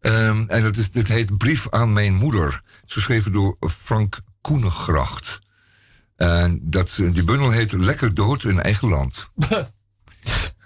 [0.00, 2.52] Ehm, en dat is, dit heet Brief aan mijn moeder.
[2.52, 5.38] Het is geschreven door Frank Koenegracht.
[6.16, 9.32] En dat, die bundel heet Lekker dood in eigen land.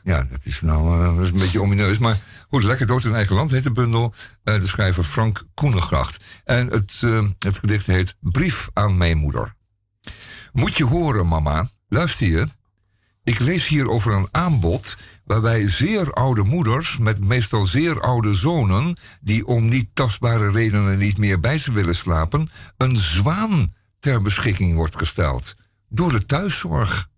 [0.04, 1.98] ja, dat is nou eh, dat is een beetje omineus.
[1.98, 4.14] Maar goed, Lekker dood in eigen land heet de bundel.
[4.44, 6.24] Eh, de schrijver Frank Koenegracht.
[6.44, 9.54] En het, eh, het gedicht heet Brief aan mijn moeder.
[10.52, 11.68] Moet je horen, mama.
[11.88, 12.48] Luister je.
[13.24, 18.98] Ik lees hier over een aanbod waarbij zeer oude moeders met meestal zeer oude zonen,
[19.20, 24.74] die om niet tastbare redenen niet meer bij ze willen slapen, een zwaan ter beschikking
[24.74, 25.54] wordt gesteld
[25.88, 27.08] door de thuiszorg.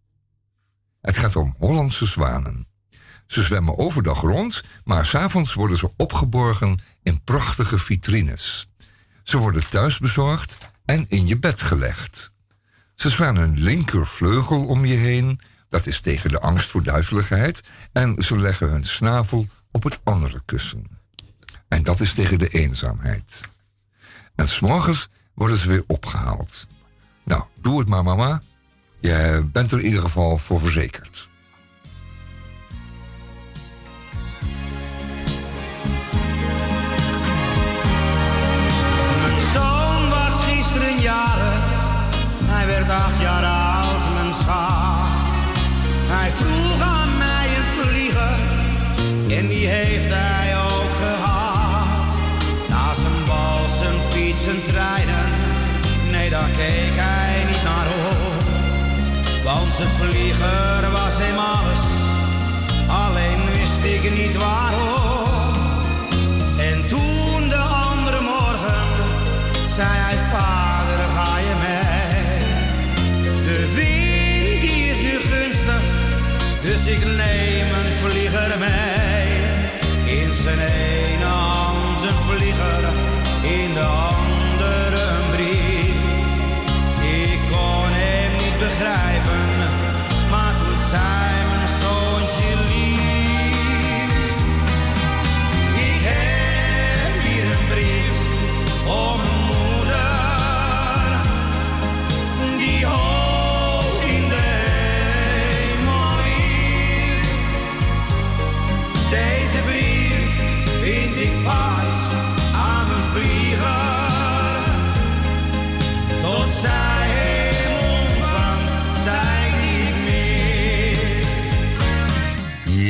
[1.01, 2.66] Het gaat om Hollandse zwanen.
[3.27, 8.69] Ze zwemmen overdag rond, maar s'avonds worden ze opgeborgen in prachtige vitrines.
[9.23, 12.33] Ze worden thuis bezorgd en in je bed gelegd.
[12.95, 17.61] Ze slaan hun linkervleugel om je heen, dat is tegen de angst voor duizeligheid,
[17.92, 20.85] en ze leggen hun snavel op het andere kussen.
[21.68, 23.40] En dat is tegen de eenzaamheid.
[24.35, 26.66] En s'morgens worden ze weer opgehaald.
[27.24, 28.42] Nou, doe het maar, mama.
[29.00, 31.31] Je bent er in ieder geval voor verzekerd.
[49.37, 52.16] En die heeft hij ook gehad.
[52.68, 55.27] Na zijn bal, zijn fiets, zijn treinen,
[56.11, 58.42] nee daar keek hij niet naar op.
[59.44, 61.85] Want zijn vlieger was hem alles,
[63.05, 64.95] alleen wist ik niet waarom.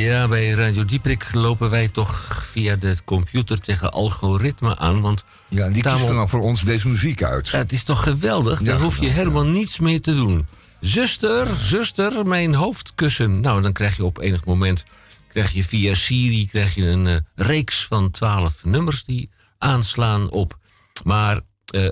[0.07, 5.01] Ja, bij Radio Dieprik lopen wij toch via de computer tegen algoritme aan.
[5.01, 7.47] Want Ja, die kiest er dan voor ons deze muziek uit.
[7.47, 8.59] Ja, het is toch geweldig?
[8.59, 10.47] Ja, Dan hoef je helemaal niets meer te doen.
[10.79, 13.41] Zuster, zuster, mijn hoofdkussen.
[13.41, 14.85] Nou, dan krijg je op enig moment
[15.27, 20.57] krijg je via Siri krijg je een eh, reeks van twaalf nummers die aanslaan op.
[21.03, 21.39] Maar
[21.73, 21.87] eh,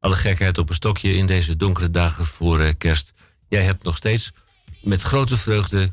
[0.00, 3.12] alle gekheid op een stokje in deze donkere dagen voor eh, kerst.
[3.48, 4.32] Jij hebt nog steeds
[4.80, 5.90] met grote vreugde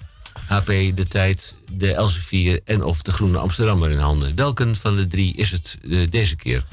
[0.48, 0.66] HP
[0.96, 4.36] de tijd, de Elsevier en of de Groene Amsterdammer in handen.
[4.36, 6.66] Welke van de drie is het eh, deze keer?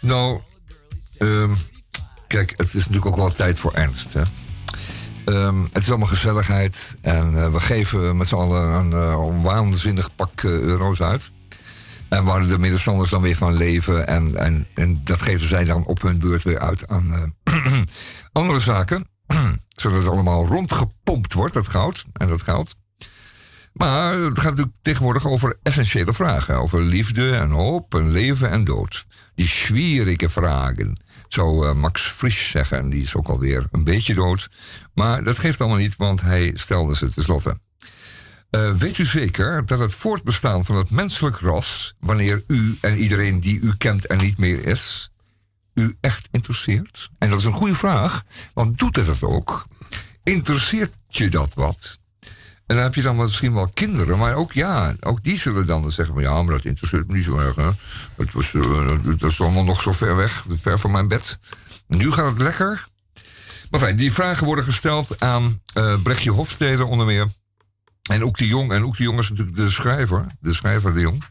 [0.00, 0.40] Nou,
[1.18, 1.54] ehm,
[2.26, 4.12] kijk, het is natuurlijk ook wel tijd voor ernst.
[4.12, 4.22] Hè?
[5.24, 10.14] Ehm, het is allemaal gezelligheid en eh, we geven met z'n allen een, eh, waanzinnig
[10.14, 11.32] pak euro's uit.
[12.08, 14.06] En waar de middenstanders dan weer van leven.
[14.06, 17.34] En, en, en dat geven zij dan op hun beurt weer uit aan
[18.32, 19.06] andere zaken.
[19.80, 22.74] Zodat het allemaal rondgepompt wordt, dat goud en dat geld.
[23.72, 26.56] Maar het gaat natuurlijk tegenwoordig over essentiële vragen.
[26.56, 29.06] Over liefde en hoop en leven en dood.
[29.34, 31.00] Die schwierige vragen.
[31.28, 32.78] Zou eh, Max Frisch zeggen.
[32.78, 34.48] En die is ook alweer een beetje dood.
[34.94, 37.58] Maar dat geeft allemaal niet, want hij stelde ze tenslotte.
[38.50, 43.40] Eh, weet u zeker dat het voortbestaan van het menselijk ras, wanneer u en iedereen
[43.40, 45.10] die u kent er niet meer is,
[45.78, 47.08] u echt interesseert?
[47.18, 48.22] En dat is een goede vraag,
[48.54, 49.66] want doet het het ook?
[50.22, 51.98] Interesseert je dat wat?
[52.66, 55.92] En dan heb je dan misschien wel kinderen, maar ook ja, ook die zullen dan
[55.92, 57.56] zeggen van ja, maar dat interesseert me niet zo erg.
[57.56, 57.70] Hè?
[58.16, 61.38] Dat, was, eh, dat is allemaal nog zo ver weg, ver van mijn bed.
[61.86, 62.86] Nu gaat het lekker.
[63.70, 67.28] Maar fijn, die vragen worden gesteld aan eh Brechtje Hofstede onder meer.
[68.10, 68.72] En ook de Jong.
[68.72, 70.26] En ook de Jong is natuurlijk de schrijver.
[70.40, 71.24] De schrijver de Jong.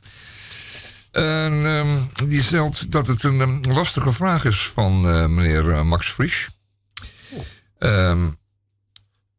[1.18, 5.82] En ehm, die stelt dat het een ehm, lastige vraag is van eh, meneer eh,
[5.82, 6.48] Max Frisch.
[7.78, 8.28] Ehm,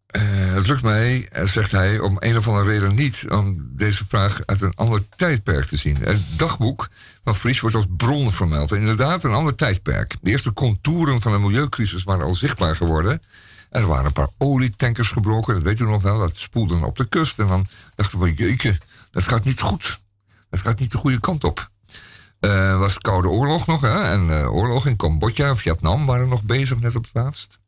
[0.07, 0.23] eh,
[0.55, 4.61] het lukt mij, zegt hij, om een of andere reden niet om deze vraag uit
[4.61, 5.97] een ander tijdperk te zien.
[5.97, 6.89] Het dagboek
[7.25, 8.73] van Fries wordt als bron vermeld.
[8.73, 10.17] En inderdaad, een ander tijdperk.
[10.21, 13.23] De eerste contouren van de milieucrisis waren al zichtbaar geworden.
[13.71, 16.19] Er waren een paar olietankers gebroken, dat weet u nog wel.
[16.19, 17.39] Dat spoelden op de kust.
[17.39, 18.79] En dan dachten we, jeetje,
[19.11, 20.07] dat gaat niet goed.
[20.51, 21.71] Dat gaat niet de goede kant op.
[22.41, 24.03] Eh was Koude Oorlog nog, hè?
[24.03, 27.59] En eh, oorlog in Cambodja Vietnam waren nog bezig, net op het laatst.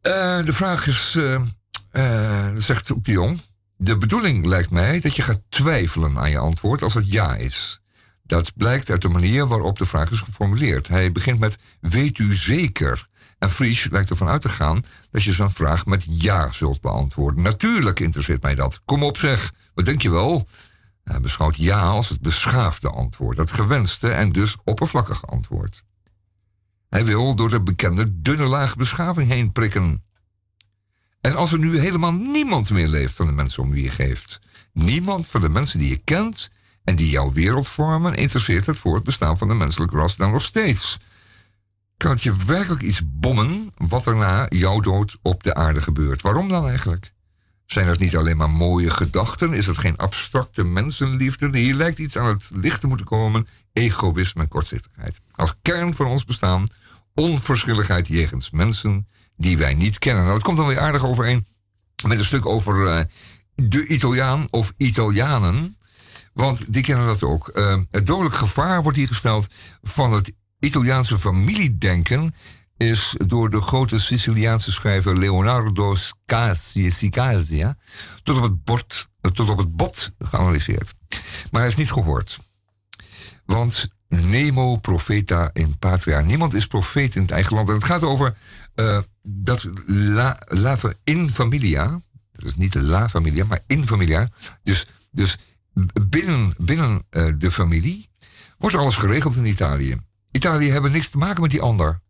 [0.00, 1.18] Eh, de vraag is,
[2.54, 3.40] zegt Oep de Jong...
[3.84, 7.80] De bedoeling lijkt mij dat je gaat twijfelen aan je antwoord als het ja is.
[8.22, 10.88] Dat blijkt uit de manier waarop de vraag is geformuleerd.
[10.88, 13.08] Hij begint met weet u zeker?
[13.38, 17.42] En Fries lijkt ervan uit te gaan dat je zijn vraag met ja zult beantwoorden.
[17.42, 18.80] Natuurlijk interesseert mij dat.
[18.84, 20.48] Kom op zeg, wat denk je wel?
[21.04, 25.82] Hij beschouwt ja als het beschaafde antwoord, het gewenste en dus oppervlakkige antwoord.
[26.88, 30.04] Hij wil door de bekende dunne laag beschaving heen prikken.
[31.20, 34.40] En als er nu helemaal niemand meer leeft van de mensen om wie je geeft,
[34.72, 36.50] niemand van de mensen die je kent
[36.84, 40.30] en die jouw wereld vormen, interesseert het voor het bestaan van de menselijke ras dan
[40.30, 40.98] nog steeds.
[41.96, 46.20] Kan het je werkelijk iets bommen wat er na jouw dood op de aarde gebeurt?
[46.20, 47.12] Waarom dan eigenlijk?
[47.72, 49.52] Zijn het niet alleen maar mooie gedachten?
[49.52, 51.58] Is het geen abstracte mensenliefde?
[51.58, 55.20] Hier lijkt iets aan het licht te moeten komen: egoïsme en kortzichtigheid.
[55.32, 56.66] Als kern van ons bestaan,
[57.14, 60.22] onverschilligheid jegens mensen die wij niet kennen.
[60.22, 61.46] Nou, dat komt dan weer aardig overeen
[62.06, 63.04] met een stuk over eh,
[63.54, 65.76] de Italiaan of Italianen.
[66.32, 67.48] Want die kennen dat ook.
[67.48, 69.46] Eh, het dodelijk gevaar wordt hier gesteld
[69.82, 72.34] van het Italiaanse familiedenken
[72.88, 77.76] is door de grote Siciliaanse schrijver Leonardo Sicasia
[78.22, 80.94] tot op het, eh, tot op het bot geanalyseerd.
[81.50, 82.38] Maar hij is niet gehoord.
[83.44, 86.20] Want Nemo profeta in patria.
[86.20, 87.68] Niemand is profeet in het eigen land.
[87.68, 88.36] En het gaat over
[88.74, 90.38] eh, dat la,
[91.04, 92.00] in familia.
[92.32, 94.28] Dat is niet la familia, maar in familia.
[94.62, 95.38] Dus, dus
[96.08, 98.08] binnen, binnen eh, de familie
[98.58, 100.00] wordt alles geregeld in Italië.
[100.30, 102.00] Italië hebben niks te maken met die ander.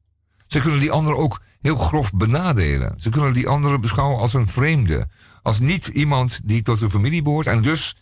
[0.53, 3.01] Ze kunnen die ander ook heel grof benadelen.
[3.01, 5.09] Ze kunnen die andere beschouwen als een vreemde.
[5.43, 7.97] Als niet iemand die tot de familie behoort en dus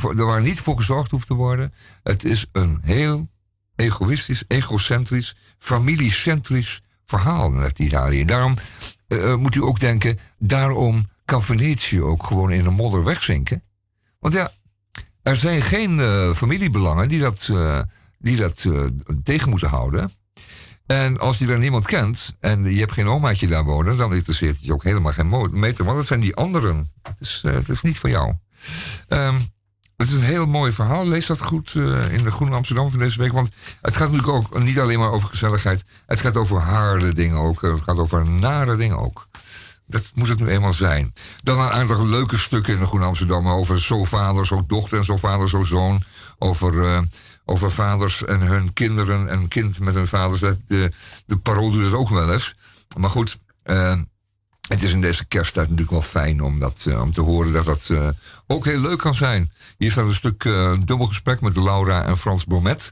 [0.00, 1.74] waar niet voor gezorgd hoeft te worden.
[2.02, 3.28] Het is een heel
[3.76, 8.24] egoïstisch, egocentrisch, familiecentrisch verhaal met Italië.
[8.24, 8.56] Daarom
[9.08, 13.62] eh, moet u ook denken, daarom kan Venetië ook gewoon in de modder wegzinken.
[14.18, 14.52] Want ja,
[15.22, 17.80] er zijn geen eh, familiebelangen die dat, eh,
[18.18, 18.84] die dat eh,
[19.22, 20.10] tegen moeten houden.
[20.90, 24.56] En als je daar niemand kent en je hebt geen omaatje daar wonen, dan interesseert
[24.56, 25.84] het je ook helemaal geen meter.
[25.84, 26.90] Want dat zijn die anderen.
[27.02, 28.34] Het is, eh, het is niet van jou.
[29.08, 29.38] Ehm,
[29.96, 31.06] het is een heel mooi verhaal.
[31.06, 33.32] Lees dat goed eh, in de Groene Amsterdam van deze week.
[33.32, 35.84] Want het gaat natuurlijk ook niet alleen maar over gezelligheid.
[36.06, 37.62] Het gaat over harde dingen ook.
[37.62, 39.26] Het gaat over nare dingen ook.
[39.86, 41.14] Dat moet het nu eenmaal zijn.
[41.42, 43.48] Dan een aantal leuke stukken in de Groene Amsterdam.
[43.48, 46.02] Over zo vader, zo dochter en zo vader, zo zoon.
[46.38, 47.00] Over, eh,
[47.50, 50.40] over vaders en hun kinderen en kind met hun vaders.
[50.40, 50.92] De, de,
[51.26, 52.54] de parool doet het ook wel eens.
[52.98, 54.00] Maar goed, eh,
[54.68, 57.64] het is in deze kersttijd natuurlijk wel fijn om, dat, eh, om te horen dat
[57.64, 58.08] dat eh,
[58.46, 59.52] ook heel leuk kan zijn.
[59.76, 60.42] Hier staat een stuk
[60.84, 62.90] dubbel gesprek met Laura en Frans Bomet.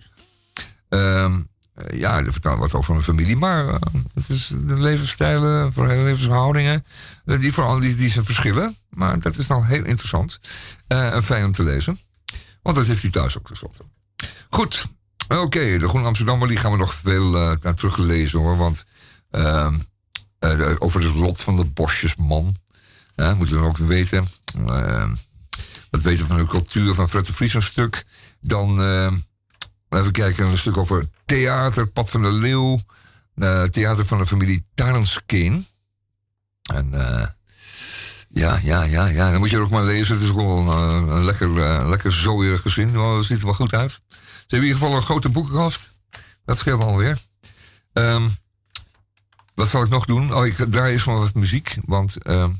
[0.88, 1.40] Ehm,
[1.78, 3.66] eh, ja, die vertellen wat over een familie, maar
[4.14, 6.84] het is de levensstijlen, voor levensverhoudingen,
[7.24, 8.76] eh, die, vooral, die, die zijn verschillen.
[8.90, 10.40] Maar dat is dan heel interessant
[10.86, 11.98] en fijn om te lezen.
[12.62, 13.82] Want dat heeft u thuis ook tenslotte.
[14.50, 14.86] Goed,
[15.28, 18.56] oké, de Groene Amsterdammer, die gaan we nog veel eh, naar teruglezen hoor.
[18.56, 18.84] Want
[19.30, 19.78] ehm,
[20.38, 22.56] eh, over het lot van de bosjesman.
[23.14, 24.28] Ja, moeten we ook weten.
[24.66, 25.14] Ehm,
[25.90, 28.04] wat weten we van de cultuur van Fred de Vries een stuk.
[28.40, 29.16] Dan ehm,
[29.88, 32.80] even kijken, een stuk over theater, Pad van de Leeuw.
[33.34, 35.66] eh, theater van de familie Tarenskeen.
[36.72, 36.92] En
[38.38, 40.14] ja, ja, ja, ja, dan moet je er ook maar lezen.
[40.14, 42.12] Het is ook wel een, lekker, eh, lekker
[42.58, 42.98] gezin.
[42.98, 43.90] Oh, dat ziet er wel goed uit.
[43.90, 44.00] Ze
[44.38, 45.90] hebben in ieder geval een grote boekenkast.
[46.44, 47.18] Dat scheelt alweer.
[47.92, 48.28] Ehm
[49.58, 50.34] wat zal ik nog doen?
[50.34, 51.76] Oh, ik draai eerst maar wat muziek.
[51.84, 52.50] Want ehm,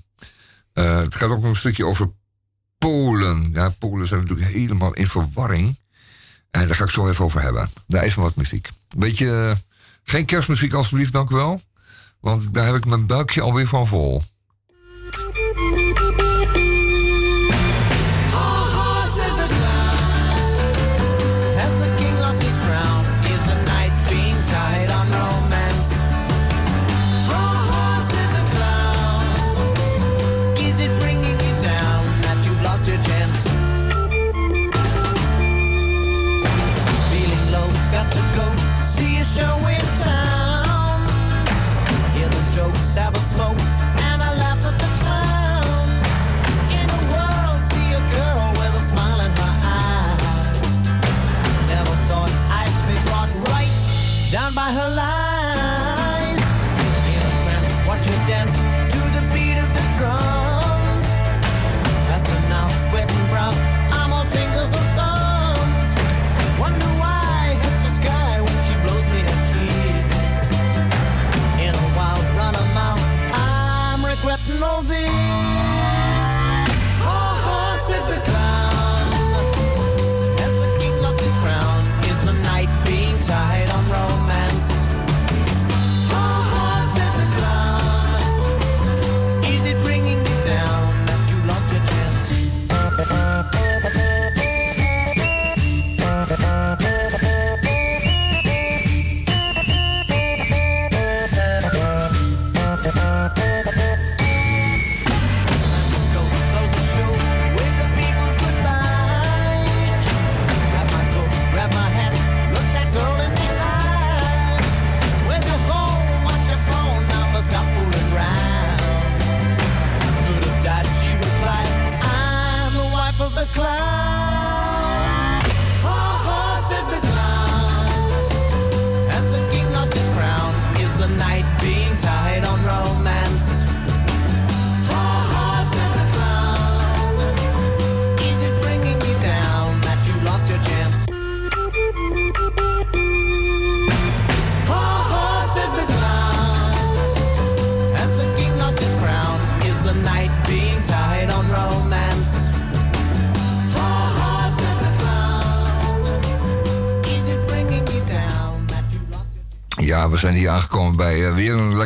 [0.73, 2.11] eh, het gaat ook nog een stukje over
[2.79, 3.51] Polen.
[3.53, 5.79] Ja, Polen zijn natuurlijk helemaal in verwarring.
[6.51, 7.71] En daar ga ik zo even over hebben.
[7.87, 8.69] Daar is maar wat muziek.
[8.97, 9.57] Beetje, eh,
[10.05, 11.61] geen kerstmuziek alsjeblieft, dank u wel.
[12.21, 14.23] Want daar heb ik mijn buikje alweer van vol.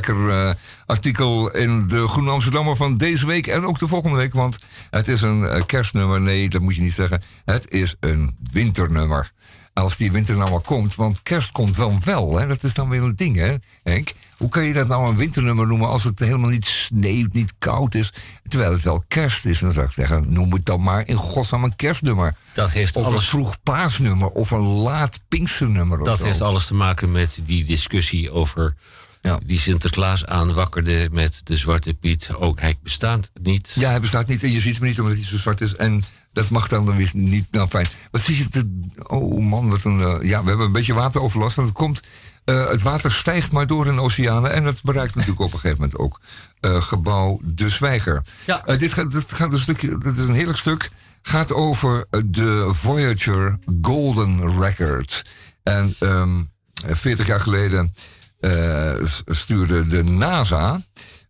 [0.07, 0.55] lekker eh,
[0.87, 4.35] artikel in de Groene Amsterdammer van deze week en ook de volgende week.
[4.35, 4.59] Want
[4.91, 6.21] het is een eh, kerstnummer.
[6.21, 7.23] Nee, dat moet je niet zeggen.
[7.45, 9.33] Het is een winternummer.
[9.75, 12.39] Als die winter nou maar komt, want kerst komt wel wel.
[12.39, 12.47] Hè?
[12.47, 14.13] Dat is dan weer een ding, hè, Henk?
[14.37, 17.95] Hoe kan je dat nou een winternummer noemen als het helemaal niet sneeuwt, niet koud
[17.95, 18.13] is?
[18.49, 19.59] Terwijl het wel kerst is.
[19.59, 22.35] Dan zou ik zeggen, noem het dan maar in godsnaam een kerstnummer.
[22.53, 26.25] Dat heeft Of een alles, vroeg paasnummer of een laat pinksternummer dat zo.
[26.25, 28.75] heeft alles te maken met die discussie over
[29.23, 29.41] Ja.
[29.45, 32.29] die Sinterklaas aanwakkerde met de Zwarte Piet.
[32.35, 33.73] Ook hij bestaat niet.
[33.79, 35.77] Ja, hij bestaat niet en je ziet hem niet omdat hij zo zwart is.
[35.77, 36.03] En
[36.33, 37.47] dat mag dan weer niet.
[37.51, 37.87] Nou, fijn.
[38.11, 38.81] Wat zie je te.
[39.07, 40.01] Oh man, wat een.
[40.01, 41.59] eh, ja, we hebben een beetje wateroverlast.
[41.59, 42.03] En dat komt.
[42.45, 44.53] eh, het water stijgt maar door in de oceanen.
[44.53, 46.21] En dat bereikt natuurlijk op een gegeven moment ook
[46.61, 48.23] eh, gebouw De Zwijger.
[48.47, 48.63] Ja.
[48.77, 49.99] Dit, gaat, dit gaat een stukje.
[49.99, 50.91] Dit is een heerlijk stuk.
[51.23, 55.25] Gaat over de Voyager Golden Record.
[55.63, 56.43] En ehm
[56.91, 57.95] 40 jaar geleden
[58.43, 58.95] eh,
[59.27, 60.81] stuurde de NASA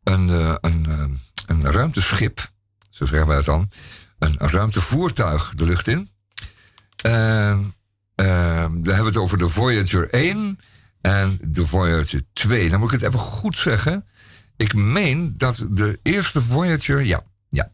[0.03, 1.05] een, eh, een, eh,
[1.47, 2.51] een ruimteschip,
[2.91, 3.71] zo zeggen wij het dan,
[4.19, 6.11] een, ruimtevoertuig de lucht in.
[7.03, 7.75] En
[8.15, 10.59] eh, daar hebben we het over de Voyager 1
[11.01, 12.71] en de Voyager 2.
[12.71, 14.07] Dan moet ik het even goed zeggen.
[14.57, 17.71] Ik meen dat de eerste Voyager, ja, ja,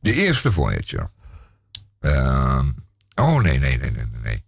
[0.00, 1.10] de eerste Voyager.
[2.00, 2.66] Ehm,
[3.14, 4.44] oh nee, nee, nee, nee, nee,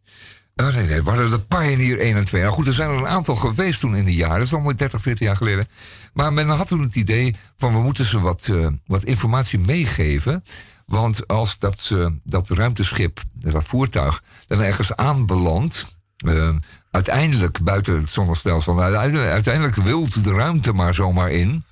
[0.55, 0.87] nee.
[0.87, 2.43] Nee, hadden de Pioneer 1 en 2.
[2.43, 4.37] Nou goed, er zijn er een aantal geweest toen in de jaren.
[4.37, 5.69] Dat is al 30, 40 jaar geleden.
[6.13, 10.45] Maar men had toen het idee van we moeten ze wat, eh, wat informatie meegeven.
[10.87, 15.97] Want als dat, eh, dat ruimteschip, dat voertuig, dan ergens aanbelandt...
[16.17, 16.55] eh,
[16.91, 18.75] uiteindelijk buiten het zonnestelsel...
[18.75, 21.65] nou, uiteindelijk wilt de ruimte maar zomaar in...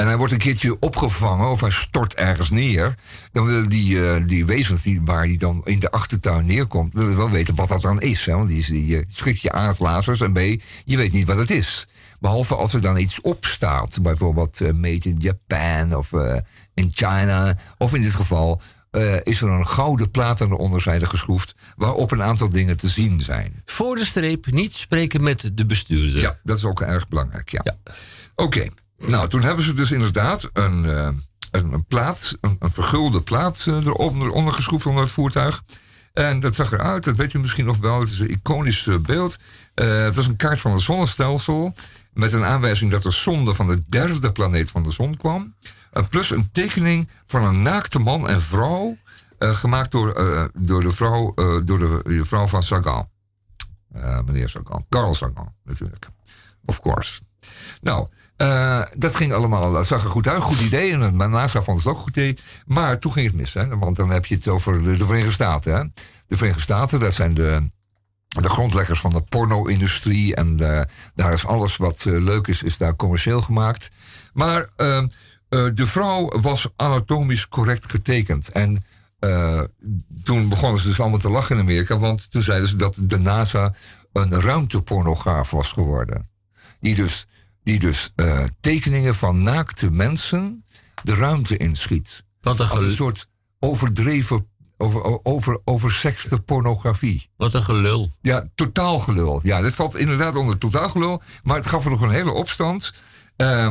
[0.00, 2.94] En hij wordt een keertje opgevangen of hij stort ergens neer.
[3.32, 7.16] Dan willen die, eh, die wezens die, waar hij dan in de achtertuin neerkomt, willen
[7.16, 8.26] wel weten wat dat dan is.
[8.26, 8.32] Hè?
[8.36, 10.38] Want die, die eh, schrikt je aardlazers en B,
[10.84, 11.88] je weet niet wat het is.
[12.20, 14.02] Behalve als er dan iets opstaat.
[14.02, 16.12] Bijvoorbeeld eh, made in Japan of
[16.74, 17.56] in China.
[17.78, 18.62] Of in dit geval
[19.22, 21.54] is er een gouden plaat aan de onderzijde geschroefd...
[21.76, 23.62] waarop een aantal dingen te zien zijn.
[23.64, 26.20] Voor de streep niet spreken met de bestuurder.
[26.20, 27.76] Ja, dat is ook erg belangrijk, ja.
[28.34, 28.66] Oké,
[29.06, 31.08] nou toen hebben ze dus inderdaad een, eh,
[31.50, 35.62] een, plaat, een, vergulde plaat eh, eronder geschroefd onder het voertuig.
[36.12, 38.98] En dat zag eruit, dat weet u misschien nog wel, het is een iconisch eh,
[38.98, 39.38] beeld.
[39.74, 41.74] Het was een kaart van het zonnestelsel
[42.12, 45.54] met een aanwijzing dat er zonde van de derde planeet van de zon kwam.
[46.08, 48.96] Plus een tekening van een naakte man en vrouw,
[49.38, 50.14] gemaakt door,
[50.58, 51.34] door, de vrouw,
[51.64, 53.08] door de, de vrouw van Sagan.
[54.24, 56.08] Meneer Sagan, Carl Sagan natuurlijk.
[56.64, 57.20] Of course.
[57.80, 58.06] Nou,
[58.36, 60.92] eh, dat ging allemaal, dat zag er goed uit, goed idee.
[60.92, 62.38] En de NASA vond het ook goed idee.
[62.66, 63.78] Maar toen ging het mis, hè?
[63.78, 65.74] want dan heb je het over de, de Verenigde Staten.
[65.74, 65.82] Hè?
[66.26, 67.70] De Verenigde Staten, dat zijn de,
[68.28, 70.34] de grondleggers van de porno-industrie.
[70.34, 70.82] En eh,
[71.14, 73.90] daar is alles wat eh, leuk is, is daar commercieel gemaakt.
[74.32, 75.06] Maar eh, eh,
[75.74, 78.48] de vrouw was anatomisch correct getekend.
[78.48, 78.84] En
[80.24, 83.18] toen begonnen ze dus allemaal te lachen in Amerika, want toen zeiden ze dat de
[83.18, 83.74] NASA
[84.12, 86.29] een ruimtepornograaf was geworden.
[86.80, 87.26] Die dus,
[87.62, 90.64] die dus eh, tekeningen van naakte mensen
[91.02, 92.24] de ruimte inschiet.
[92.40, 93.26] Wat een, Als een soort
[93.58, 95.20] overdreven, over,
[95.64, 97.28] over, pornografie.
[97.36, 98.10] wat een gelul.
[98.20, 99.40] Ja, totaal gelul.
[99.42, 101.22] Ja, dit valt inderdaad onder totaal gelul.
[101.42, 102.92] Maar het gaf er nog een hele opstand.
[103.36, 103.66] Eh,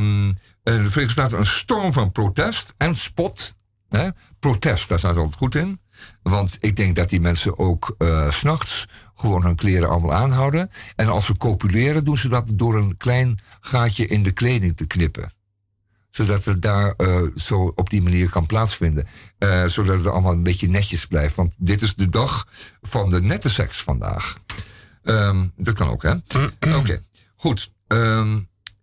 [0.64, 3.55] de Verenigde Staten een storm van protest en spot.
[3.89, 4.10] Hè?
[4.39, 5.80] Protest, daar staat altijd goed in.
[6.22, 7.95] Want ik denk dat die mensen ook
[8.30, 10.70] s s'nachts gewoon hun kleren allemaal aanhouden.
[10.95, 14.88] En als ze copuleren, doen ze dat door een klein gaatje in de kleding te
[14.88, 15.32] knippen.
[16.10, 19.08] Zodat het daar eh, zo op die manier kan plaatsvinden.
[19.38, 21.36] Eh, zodat het allemaal een beetje netjes blijft.
[21.36, 22.47] Want dit is de dag
[22.82, 24.38] van de nette seks vandaag.
[25.04, 26.14] Ehm, dat kan ook, hè?
[26.78, 27.02] Oké,
[27.36, 27.74] goed.
[27.88, 28.39] Ehm,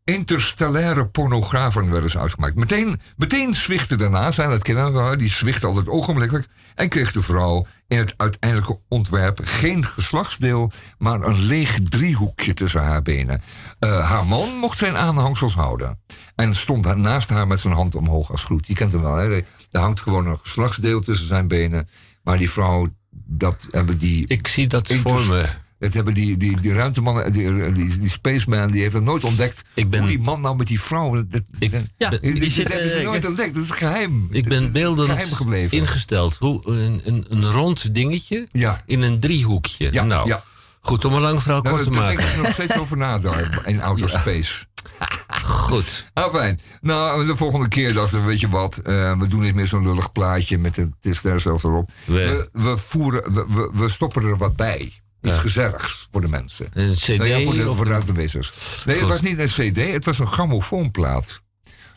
[0.06, 2.54] interstellaire pornografen werden ze uitgemaakt.
[2.54, 6.46] Meteen, meteen zwichtte daarna, zijn dat kennen we wel, die zwicht altijd ogenblikkelijk.
[6.74, 12.82] En kreeg de vrouw in het uiteindelijke ontwerp geen geslachtsdeel, maar een leeg driehoekje tussen
[12.82, 13.42] haar benen.
[13.78, 16.00] Eh, haar man mocht zijn aanhangsels houden.
[16.34, 18.66] En stond naast haar met zijn hand omhoog als groet.
[18.66, 19.36] Je kent hem wel, hè?
[19.70, 21.88] Er hangt gewoon een geslachtsdeel tussen zijn benen.
[22.22, 25.64] Maar die vrouw, dat hebben die Ik zie dat voor me.
[25.78, 29.62] Dat hebben die, die, die ruimtemannen, die, die, die spaceman, die heeft dat nooit ontdekt.
[29.74, 31.14] Ik ben- Hoe die man nou met die vrouw.
[31.14, 33.54] Dat, dat, Ik, Ja, die, die zit, hebben ze eh, nooit ontdekt.
[33.54, 34.28] Dat is geheim.
[34.30, 35.32] ik ben beeldend
[35.70, 36.36] ingesteld.
[36.36, 38.82] Hoe, een, een, een rond dingetje Ja.
[38.86, 39.88] in een driehoekje.
[39.92, 40.42] Ja, nou, ja.
[40.80, 42.34] goed om een lang verhaal Nou, kort te daar denk maken.
[42.36, 44.64] ik nog steeds over na daar in outer space.
[45.42, 46.04] Goed.
[46.14, 46.60] Ah, fijn.
[46.80, 49.82] Nou, de volgende keer dachten we, weet je wat, eh, we doen niet meer zo'n
[49.88, 51.90] lullig plaatje met de sterrenstelsel erop.
[52.04, 52.14] We-
[52.52, 54.92] We, we, voeren, we stoppen er wat bij.
[55.26, 55.40] Iets Ja.
[55.40, 56.66] gezelligs voor de mensen.
[56.72, 58.50] Een cd Nou ja, voor de, of voor de.
[58.84, 61.42] Nee, het was niet een cd, het was een grammofoonplaat.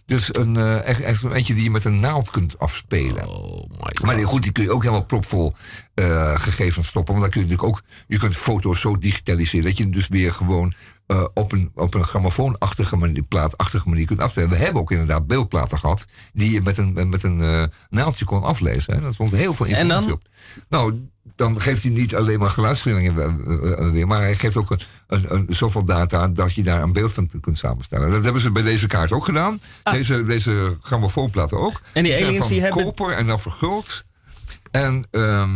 [0.05, 3.27] Dus een, eh, echt, echt een eentje die je met een naald kunt afspelen.
[3.27, 4.01] Oh my god.
[4.01, 5.53] Maar nee, goed, die kun je ook helemaal propvol
[5.93, 7.13] eh, gegevens stoppen.
[7.13, 10.07] Want dan kun je natuurlijk ook, je kunt foto's zo digitaliseren dat je hem dus
[10.07, 10.73] weer gewoon
[11.09, 14.49] eh, op een, op een grammofoonachtige manier, plaatachtige manier kunt afspelen.
[14.49, 18.43] We hebben ook inderdaad beeldplaten gehad die je met een, met een eh, naaldje kon
[18.43, 18.93] aflezen.
[18.93, 19.01] Hè.
[19.01, 20.15] Dat stond heel veel En informatie dan?
[20.15, 20.27] op.
[20.69, 21.09] Nou,
[21.39, 24.79] dan geeft hij niet alleen maar geluidstrillingen we- we- weer, maar hij geeft ook een,
[25.07, 28.11] een, een, zoveel data dat je daar een beeld van kunt samenstellen.
[28.11, 29.61] Dat hebben ze bij deze kaart ook gedaan.
[29.83, 31.73] Deze, deze grammofoonplaten ook.
[31.73, 31.79] Ah.
[31.93, 34.03] En die zijn aliens die hebben- koper en dan verguld.
[34.71, 35.49] En ehm,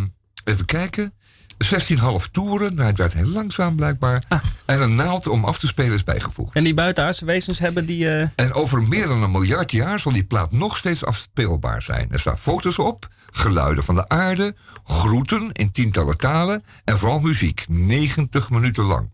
[0.43, 1.13] even kijken.
[1.57, 2.75] 16,5 toeren.
[2.75, 4.23] Nou, het werd heel langzaam blijkbaar.
[4.27, 4.39] Ah.
[4.65, 6.55] En een naald om af te spelen is bijgevoegd.
[6.55, 8.09] En die buitenaardse wezens hebben die...
[8.09, 12.07] eh, En over meer dan een miljard jaar zal die plaat nog steeds afspeelbaar zijn.
[12.11, 17.65] Er staan foto's op, geluiden van de aarde, groeten in tientallen talen en vooral muziek,
[17.67, 19.09] 90 minuten lang.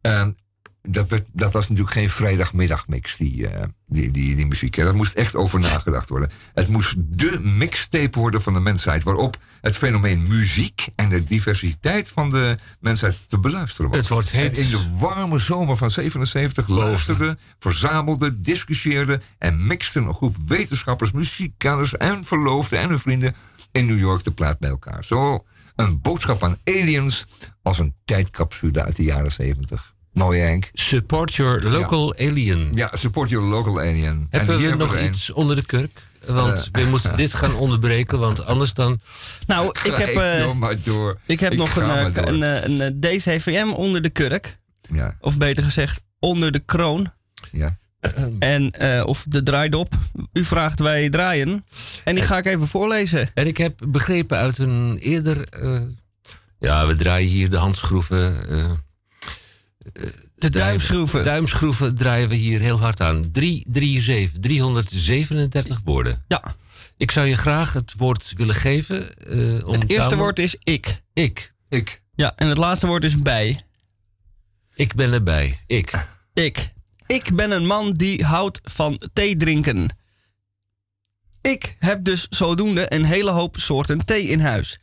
[0.00, 0.36] En
[0.90, 4.74] dat, werd, dat was natuurlijk geen vrijdagmiddagmix, die, eh, die, die, die muziek.
[4.74, 4.84] hè.
[4.84, 6.30] Daar moest echt over nagedacht worden.
[6.54, 12.08] Het moest de mixtape worden van de mensheid, waarop het fenomeen muziek en de diversiteit
[12.08, 13.98] van de mensheid te beluisteren was.
[13.98, 14.58] Het wordt heet.
[14.58, 21.12] En in de warme zomer van 77 luisterden, verzamelden, discussieerden en mixten een groep wetenschappers,
[21.12, 23.34] muziekkenners en verloofden en hun vrienden
[23.72, 25.04] in New York de plaat bij elkaar.
[25.04, 25.44] Zo
[25.76, 27.26] een boodschap aan aliens
[27.62, 29.93] als een tijdcapsule uit de jaren 70.
[30.14, 30.70] Mooi Henk.
[30.72, 32.70] Support your local alien.
[32.74, 34.04] Ja, support your local alien.
[34.06, 35.04] En Hebben hier we nog een.
[35.04, 36.02] iets onder de kurk?
[36.26, 36.82] Want Eh.
[36.84, 39.00] we moeten dit gaan onderbreken, want anders dan...
[39.46, 41.18] nou, ik heb, eh, door maar door.
[41.26, 42.26] ik heb nog een, eh, door.
[42.26, 44.58] een, een, DCVM onder de kurk.
[44.92, 47.12] Ja, Of beter gezegd, onder de kroon.
[47.52, 47.76] ja.
[48.38, 49.94] En, eh, of de draaidop.
[50.32, 51.64] U vraagt, wij draaien.
[52.04, 53.30] En die ga ik even voorlezen.
[53.34, 55.48] En ik heb begrepen uit een eerder...
[55.48, 55.80] eh,
[56.58, 58.36] ja, we draaien hier de handschroeven...
[60.34, 61.24] De duimschroeven.
[61.24, 63.30] Duimschroeven draaien we hier heel hard aan.
[63.30, 66.24] 337, 337 woorden.
[66.28, 66.54] Ja,
[66.96, 69.16] Ik zou je graag het woord willen geven.
[69.18, 71.02] eh, om het eerste woord is ik.
[71.12, 71.54] Ik.
[71.68, 72.02] Ik.
[72.14, 73.60] Ja, en het laatste woord is bij.
[74.74, 75.60] Ik ben erbij.
[75.66, 76.06] Ik.
[76.34, 76.72] Ik.
[77.06, 79.88] Ik ben een man die houdt van thee drinken.
[81.40, 84.78] Ik heb dus zodoende een hele hoop soorten thee in huis.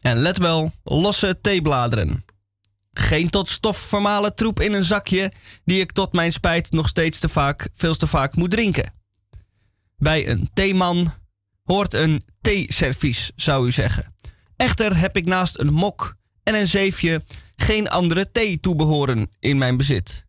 [0.00, 2.24] En let wel, losse theebladeren.
[2.98, 5.32] Geen tot stof vermalen troep in een zakje
[5.64, 8.92] die ik tot mijn spijt nog steeds te vaak, veel te vaak moet drinken.
[9.96, 11.12] Bij een theeman
[11.64, 14.14] hoort een theeservies, zou u zeggen.
[14.56, 17.24] Echter heb ik naast een mok en een zeefje
[17.56, 20.26] geen andere thee toebehoren in mijn bezit.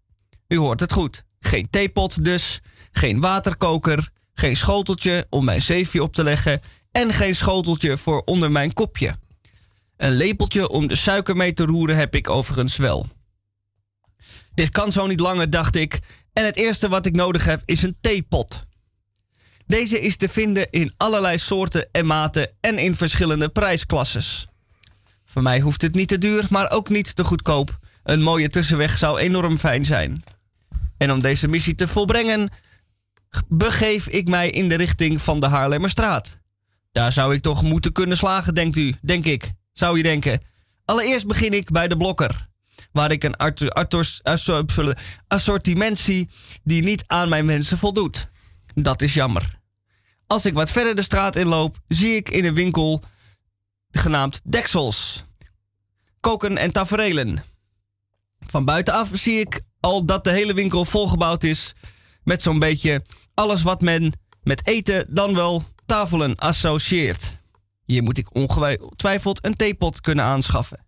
[0.47, 1.24] U hoort het goed.
[1.39, 2.61] Geen theepot dus,
[2.91, 6.61] geen waterkoker, geen schoteltje om mijn zeefje op te leggen
[6.91, 9.15] en geen schoteltje voor onder mijn kopje.
[9.97, 13.07] Een lepeltje om de suiker mee te roeren heb ik overigens wel.
[14.53, 15.99] Dit kan zo niet langer, dacht ik,
[16.33, 18.65] en het eerste wat ik nodig heb is een theepot.
[19.65, 24.47] Deze is te vinden in allerlei soorten en maten en in verschillende prijsklasses.
[25.25, 27.79] Voor mij hoeft het niet te duur, maar ook niet te goedkoop.
[28.03, 30.23] Een mooie tussenweg zou enorm fijn zijn.
[30.97, 32.49] En om deze missie te volbrengen,
[33.47, 36.37] begeef ik mij in de richting van de Haarlemmerstraat.
[36.91, 39.51] Daar zou ik toch moeten kunnen slagen, denkt u, denk ik.
[39.78, 40.41] Zou je denken.
[40.86, 42.47] Allereerst begin ik bij de blokker.
[42.91, 43.36] Waar ik een
[45.28, 46.30] assortiment zie
[46.63, 48.30] die niet aan mijn wensen voldoet.
[48.75, 49.59] Dat is jammer.
[50.28, 53.03] Als ik wat verder de straat inloop, zie ik in een winkel
[53.91, 55.23] genaamd Deksels.
[56.19, 57.43] Koken en taferelen.
[58.39, 61.73] Van buitenaf zie ik al dat de hele winkel volgebouwd is
[62.23, 63.01] met zo'n beetje
[63.34, 64.13] alles wat men
[64.43, 67.36] met eten dan wel tafelen associeert.
[67.88, 70.85] Hier moet ik ongetwijfeld een theepot kunnen aanschaffen.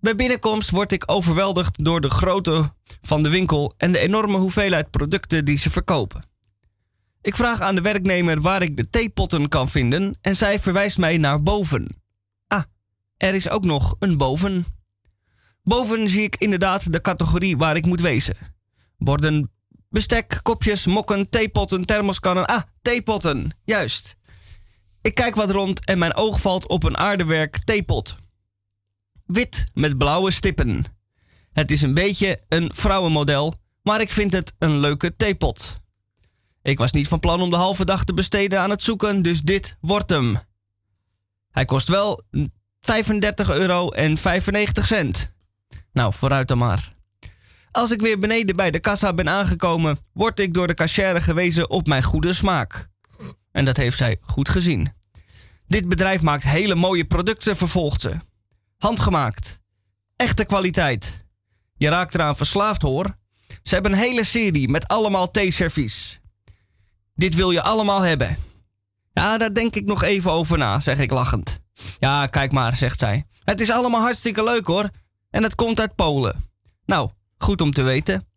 [0.00, 4.90] Bij binnenkomst word ik overweldigd door de grootte van de winkel en de enorme hoeveelheid
[4.90, 6.22] producten die ze verkopen.
[7.20, 11.16] Ik vraag aan de werknemer waar ik de theepotten kan vinden en zij verwijst mij
[11.16, 12.02] naar boven.
[12.46, 12.62] Ah,
[13.16, 14.64] er is ook nog een boven.
[15.62, 18.36] Boven zie ik inderdaad de categorie waar ik moet wezen.
[18.98, 19.50] Borden,
[19.88, 22.46] bestek, kopjes, mokken, theepotten, thermoskannen.
[22.46, 24.17] Ah, theepotten, juist.
[25.00, 28.16] Ik kijk wat rond en mijn oog valt op een aardewerk theepot.
[29.26, 30.84] Wit met blauwe stippen.
[31.52, 35.80] Het is een beetje een vrouwenmodel, maar ik vind het een leuke theepot.
[36.62, 39.40] Ik was niet van plan om de halve dag te besteden aan het zoeken, dus
[39.40, 40.38] dit wordt hem.
[41.50, 42.22] Hij kost wel
[42.80, 45.32] 35 euro en 95 cent.
[45.92, 46.96] Nou, vooruit dan maar.
[47.70, 51.70] Als ik weer beneden bij de kassa ben aangekomen, word ik door de cashier gewezen
[51.70, 52.87] op mijn goede smaak.
[53.58, 54.92] En dat heeft zij goed gezien.
[55.66, 58.16] Dit bedrijf maakt hele mooie producten, vervolgt ze.
[58.76, 59.60] Handgemaakt.
[60.16, 61.24] Echte kwaliteit.
[61.76, 63.16] Je raakt eraan verslaafd hoor.
[63.62, 66.20] Ze hebben een hele serie met allemaal theeservies.
[67.14, 68.36] Dit wil je allemaal hebben.
[69.12, 71.58] Ja, daar denk ik nog even over na, zeg ik lachend.
[71.98, 73.26] Ja, kijk maar, zegt zij.
[73.44, 74.90] Het is allemaal hartstikke leuk hoor.
[75.30, 76.36] En het komt uit Polen.
[76.86, 78.28] Nou, goed om te weten.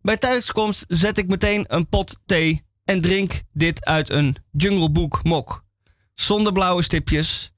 [0.00, 5.20] Bij thuiskomst zet ik meteen een pot thee en drink dit uit een Jungle Book
[5.22, 5.64] mok.
[6.14, 7.52] Zonder blauwe stipjes.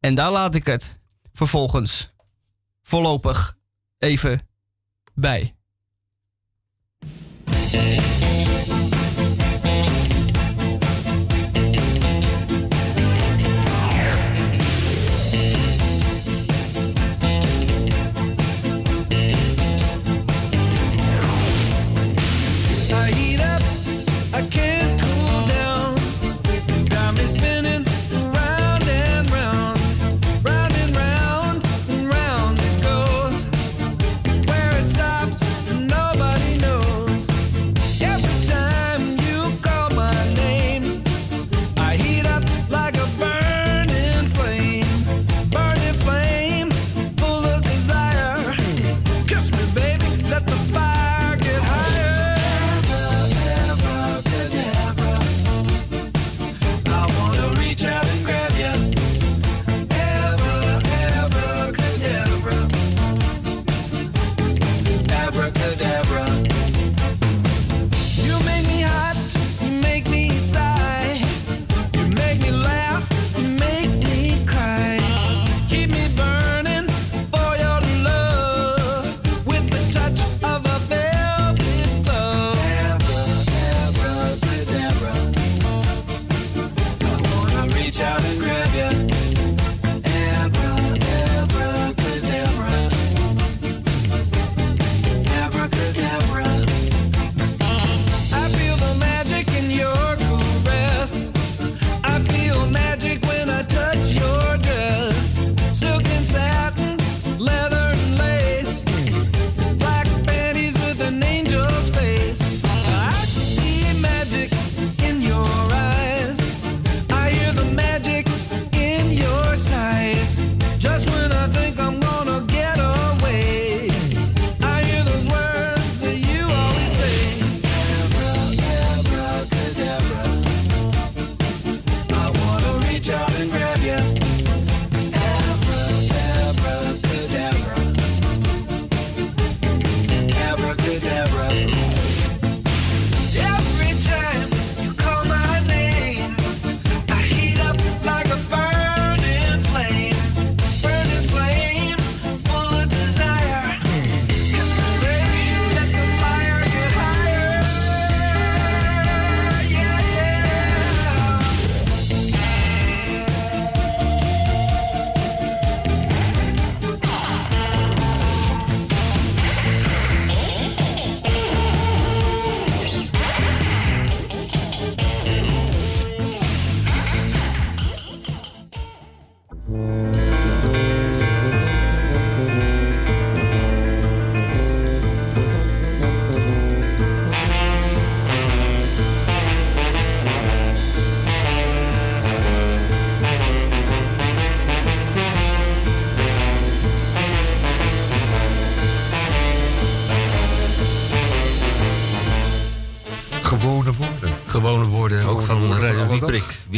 [0.00, 0.96] En daar laat ik het
[1.32, 2.06] vervolgens
[2.82, 3.56] voorlopig
[3.98, 4.48] even
[5.14, 5.54] bij.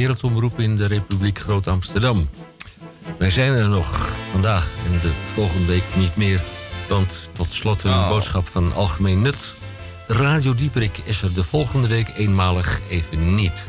[0.09, 2.29] Wereldomroep in de Republiek Groot-Amsterdam.
[3.19, 6.41] Wij zijn er nog vandaag en de volgende week niet meer.
[6.89, 8.09] Want tot slot een Oh.
[8.09, 9.55] boodschap van algemeen nut.
[10.07, 13.69] Radio Dieperik is er de volgende week eenmalig even niet.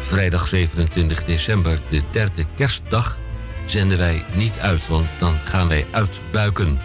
[0.00, 3.18] Vrijdag 27 december, de derde kerstdag,
[3.66, 6.80] zenden wij niet uit, want dan gaan wij uitbuiken.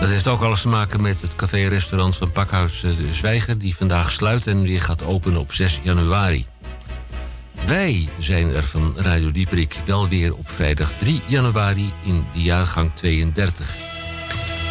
[0.00, 3.58] Dat heeft ook alles te maken met het café-restaurant van Pakhuis eh, de Zwijger...
[3.58, 6.46] die vandaag sluit en weer gaat openen op 6 januari.
[7.66, 12.94] Wij zijn er van Radio Dieperik wel weer op vrijdag 3 januari in de jaargang
[12.94, 13.76] 32.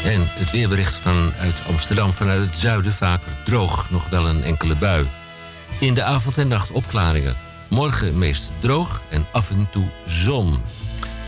[0.06, 5.08] En het weerbericht vanuit Amsterdam vanuit het zuiden vaker droog, nog wel een enkele bui.
[5.80, 7.36] In de avond en nacht opklaringen.
[7.70, 10.62] Morgen meest droog en af en toe zon.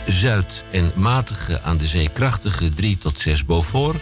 [0.06, 3.98] Zuid- en matige aan de zee krachtige 3 tot 6 Beaufort.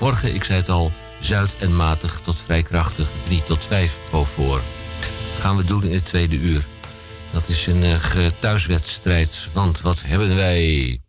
[0.00, 4.62] Morgen, ik zei het al, zuid- en matig tot vrij krachtig 3 tot 5 Beaufort.
[5.38, 6.64] Gaan we doen in het tweede uur.
[7.32, 11.00] Dat is een eh, ge- thuiswedstrijd, want wat hebben wij?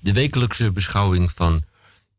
[0.00, 1.62] De wekelijkse beschouwing van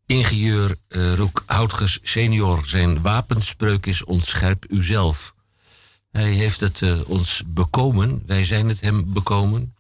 [0.06, 2.64] ingenieur eh Roek Houtges senior.
[2.66, 5.34] Zijn wapenspreuk is ontscherp uzelf.
[6.12, 9.74] Hij heeft het eh, ons bekomen, wij zijn het hem bekomen.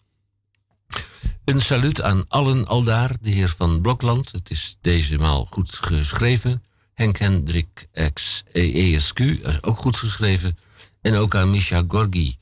[1.45, 4.31] Een saluut aan allen aldaar, de heer van Blokland.
[4.31, 6.63] Het is deze maal goed geschreven.
[6.93, 10.57] Henk Hendrik X ESQ, is ook goed geschreven.
[11.01, 12.37] En ook aan Misha Gorgi.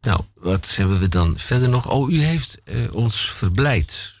[0.00, 1.90] Nou, wat hebben we dan verder nog?
[1.90, 4.12] Oh, u heeft eh, ons verblijd.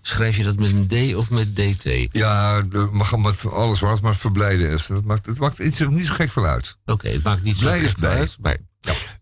[0.00, 2.08] Schrijf je dat met een D of met DT?
[2.12, 4.86] Ja, mag met alles wat maar verblijden is.
[4.86, 6.76] Dat maakt, het maakt iets niet zo gek van uit.
[6.84, 8.18] Oké, het maakt niet zo Blij gek veel blij.
[8.18, 8.36] uit.
[8.40, 8.58] Maar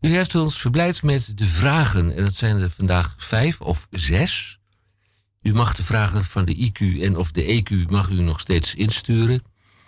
[0.00, 2.16] u heeft ons verblijd met de vragen.
[2.16, 4.58] En dat zijn er vandaag vijf of zes.
[5.42, 8.74] U mag de vragen van de IQ en of de EQ mag u nog steeds
[8.74, 9.42] insturen.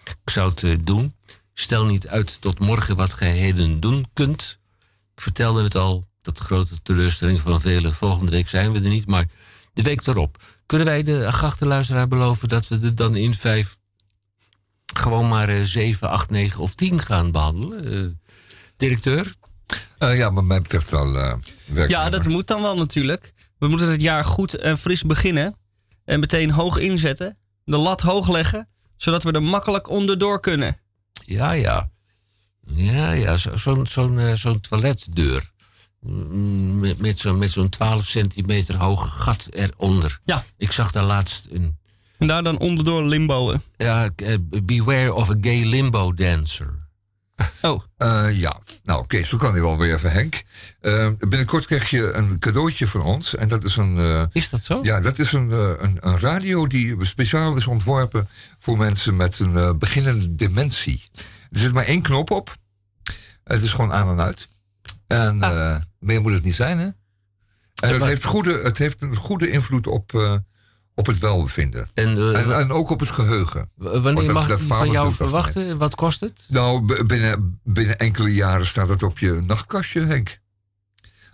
[0.05, 1.15] Ik zou het eh, doen.
[1.55, 4.61] Stel niet uit tot morgen wat gij heden doen kunt.
[5.23, 7.95] Ik vertelde het al, tot grote teleurstelling van velen.
[7.95, 9.27] Volgende week zijn we er niet, maar
[9.73, 10.43] de week erop.
[10.67, 13.79] Kunnen wij de geachte luisteraar beloven dat we er dan in vijf
[14.95, 17.93] gewoon maar eh, 7, 8, 9 of 10 gaan behandelen?
[17.93, 18.31] Eh,
[18.77, 19.35] directeur?
[19.99, 21.35] Eh, ja, wat mij betreft wel eh
[21.67, 21.91] werk.
[21.91, 23.33] Ja, dat moet dan wel natuurlijk.
[23.59, 25.57] We moeten het jaar goed en fris beginnen.
[26.05, 27.39] En meteen hoog inzetten.
[27.65, 28.69] De lat hoog leggen.
[28.97, 30.79] Zodat we er makkelijk onderdoor kunnen.
[31.25, 31.92] Ja, ja.
[32.67, 35.51] Ja, ja, zo- zo'n zo'n eh, zo'n toiletdeur.
[36.01, 40.21] Mm, Met, met zo'n met zo'n 12 centimeter hoge gat eronder.
[40.25, 40.45] Ja.
[40.57, 41.77] Ik zag daar laatst een...
[42.19, 43.63] En daar dan onderdoor limboen.
[43.77, 46.81] Ja, eh, beware of a gay limbo dancer.
[47.63, 47.83] Oh.
[47.97, 50.43] Eh, ja, nou oké, zo kan hij wel weer even, Henk.
[51.19, 53.35] Binnenkort krijg je een cadeautje van ons.
[53.35, 53.97] En dat is een...
[53.99, 54.79] eh, Is dat zo?
[54.83, 55.51] Ja, dat is een,
[55.85, 61.05] een, een radio die speciaal is ontworpen voor mensen met een beginnende dementie.
[61.53, 62.57] Er zit maar één knop op.
[63.45, 64.49] Het is gewoon aan en uit.
[65.07, 66.85] En eh, meer moet het niet zijn, hè?
[66.85, 70.37] En het heeft, goede, het heeft een goede invloed op, eh,
[70.95, 71.89] op het welbevinden.
[71.95, 73.71] En, eh, en, en ook op het geheugen.
[73.77, 75.79] wanneer mag dat ik van jou verwachten?
[75.79, 76.47] Wat kost het?
[76.49, 80.41] Nou, binnen, binnen enkele jaren staat het op je nachtkastje, Henk.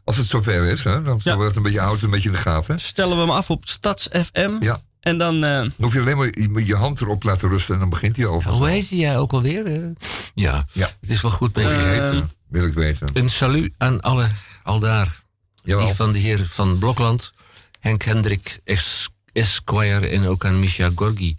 [0.05, 1.03] Als het zover is, hè?
[1.03, 1.33] Dan Ja.
[1.35, 2.81] wordt het een beetje oud, een beetje in de gaten.
[2.81, 4.57] Stellen we hem af op Stads FM.
[4.61, 4.81] Ja.
[5.01, 5.45] En dan...
[5.45, 8.17] eh, Dan hoef je alleen maar je, je hand erop laten rusten en dan begint
[8.17, 8.51] hij over.
[8.51, 9.67] Hoe heet jij ook alweer?
[9.67, 9.89] eh?
[10.35, 10.91] Ja, Ja.
[11.01, 11.71] het is wel goed met je.
[11.71, 13.09] heet, eh, wil ik weten.
[13.13, 14.27] Een salut aan alle
[14.63, 15.23] aldaar.
[15.63, 15.87] Jawel.
[15.87, 17.33] Die van de heer van Blokland,
[17.81, 21.37] Henk Hendrik Es- Esquire en ook aan Misha Gorgi.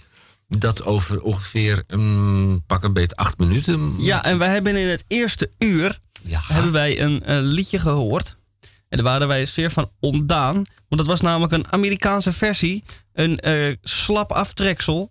[0.48, 3.94] Dat over ongeveer een pak een beet acht minuten.
[3.98, 5.98] ja, en wij hebben in het eerste uur...
[6.24, 6.42] Ja.
[6.48, 8.38] hebben wij een eh, liedje gehoord.
[8.90, 10.54] En daar waren wij zeer van ontdaan.
[10.56, 10.66] Want
[11.02, 12.84] dat was namelijk een Amerikaanse versie.
[13.14, 15.10] Een eh, slap aftreksel.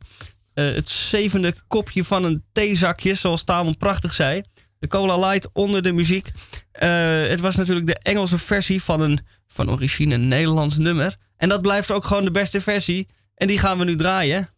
[0.54, 4.42] Eh, het zevende kopje van een theezakje, zoals Tamon prachtig zei.
[4.78, 6.30] De Cola Light onder de muziek.
[6.72, 11.16] Eh, het was natuurlijk de Engelse versie van een van origine Nederlands nummer.
[11.36, 13.08] En dat blijft ook gewoon de beste versie.
[13.34, 14.48] En die gaan we nu draaien.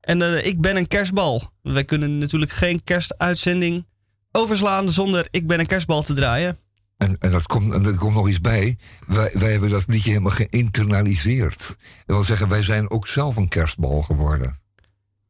[0.00, 1.50] En ik ben een kerstbal.
[1.62, 3.86] Wij kunnen natuurlijk geen kerstuitzending
[4.32, 6.56] overslaan zonder ik ben een kerstbal te draaien.
[6.96, 8.78] En, en, dat komt, en er komt nog iets bij.
[9.06, 11.66] Wij, wij hebben dat liedje helemaal geïnternaliseerd.
[11.66, 14.56] Dat wil zeggen, wij zijn ook zelf een kerstbal geworden.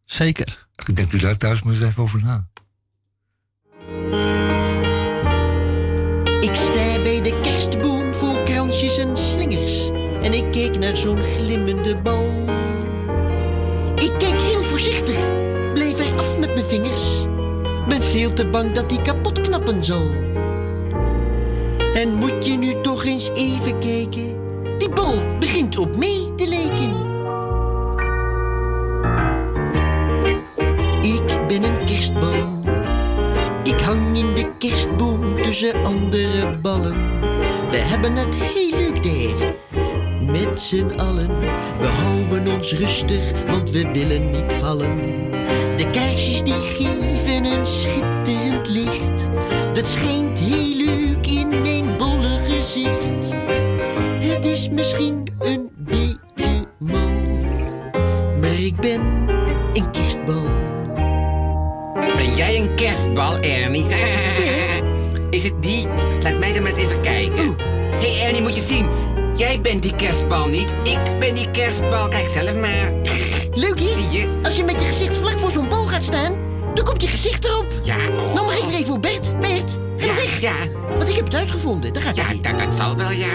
[0.04, 0.68] Zeker.
[0.92, 2.48] Denkt u daar thuis maar eens even over na.
[6.40, 9.88] Ik sta bij de kerstboom vol kransjes en slingers.
[10.22, 12.44] En ik keek naar zo'n glimmende bal.
[13.94, 15.32] Ik keek heel voorzichtig,
[15.72, 17.22] bleef er af met mijn vingers.
[17.88, 20.25] Ben veel te bang dat die kapot knappen zal.
[21.96, 24.40] En moet je nu toch eens even kijken?
[24.78, 26.94] Die bal begint op mee te lijken.
[31.02, 32.62] Ik ben een kerstbal.
[33.62, 37.20] Ik hang in de kerstboom tussen andere ballen.
[37.70, 39.54] We hebben het heel leuk daar.
[40.20, 41.38] Met z'n allen,
[41.78, 45.00] we houden ons rustig, want we willen niet vallen.
[45.76, 49.28] De kaarsjes die geven een schitterend licht.
[49.72, 53.34] Dat schijnt heel leuk in mijn bolle gezicht.
[54.18, 57.10] Het is misschien een beetje mal,
[58.40, 59.00] maar ik ben
[59.72, 60.44] een kerstbal.
[62.16, 63.86] Ben jij een kerstbal, Ernie?
[65.30, 65.86] Is het die?
[66.20, 67.54] Laat mij er maar eens even kijken.
[68.00, 68.88] Hé hey Ernie, moet je zien.
[69.34, 70.74] Jij bent die kerstbal niet.
[70.82, 72.08] Ik ben die kerstbal.
[72.08, 72.92] Kijk zelf maar.
[73.56, 73.86] Leuk, hè?
[73.86, 74.28] Zie je?
[74.42, 76.32] Als je met je gezicht vlak voor zo'n bal gaat staan,
[76.74, 77.66] dan komt je gezicht erop.
[77.82, 78.14] Ja, oh.
[78.34, 79.40] Nou mag ik weer even voor Bert.
[79.40, 80.40] Bert, ga Ja, weg.
[80.40, 80.54] ja.
[80.88, 81.92] Want ik heb het uitgevonden.
[81.92, 82.42] Daar gaat Ja, hij weer.
[82.42, 83.34] dat, dat zal wel, ja.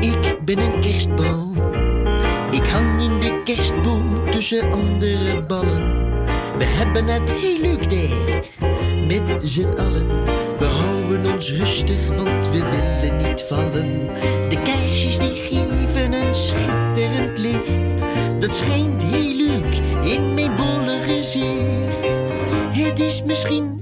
[0.00, 1.52] Ik ben een kerstbal.
[2.50, 5.96] Ik hang in de kerstboom tussen andere ballen.
[6.58, 8.42] We hebben het heel leuk daar.
[9.06, 10.06] Met z'n allen.
[10.58, 14.06] We houden ons rustig, want we willen niet vallen.
[14.48, 15.36] De kaarsjes die
[16.38, 17.94] schitterend licht.
[18.38, 22.22] Dat schijnt heel leuk in mijn bolle gezicht.
[22.70, 23.77] Het is misschien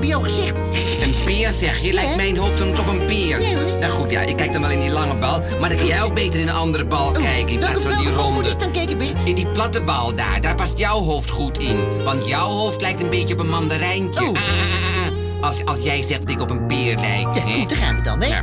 [0.00, 0.54] Bij jouw gezicht.
[1.02, 1.92] Een peer zeg je?
[1.92, 3.40] Lijkt mijn hoofd soms op een peer.
[3.40, 3.78] Ja, hoor.
[3.80, 5.40] nou goed, ja, ik kijk dan wel in die lange bal.
[5.60, 7.48] Maar dan kan jij ook beter in een andere bal kijken.
[7.48, 8.50] In plaats van die ronde.
[8.50, 9.24] ik dan kijken, Bert?
[9.24, 12.02] In die platte bal daar, daar past jouw hoofd goed in.
[12.04, 14.24] Want jouw hoofd lijkt een beetje op een mandarijntje.
[14.24, 14.28] Oh.
[14.28, 15.44] Ah, ah, ah, ah.
[15.44, 17.34] Als, als jij zegt dat ik op een peer lijk.
[17.34, 18.28] Ja, goed, daar gaan we dan, hè?
[18.28, 18.40] Ja.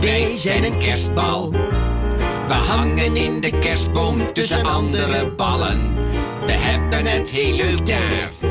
[0.00, 1.50] Wij zijn een kerstbal.
[2.46, 5.94] We hangen in de kerstboom tussen andere ballen.
[6.46, 8.47] We hebben het heel leuk daar.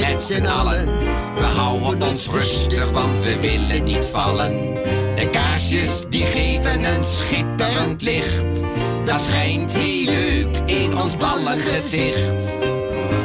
[0.00, 0.98] Met z'n allen.
[1.34, 4.74] We houden ons rustig, want we willen niet vallen.
[5.14, 8.60] De kaarsjes die geven een schitterend licht.
[9.04, 12.58] Dat schijnt heel leuk in ons ballengezicht.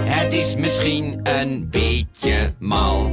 [0.04, 3.10] Het is misschien een beetje mal.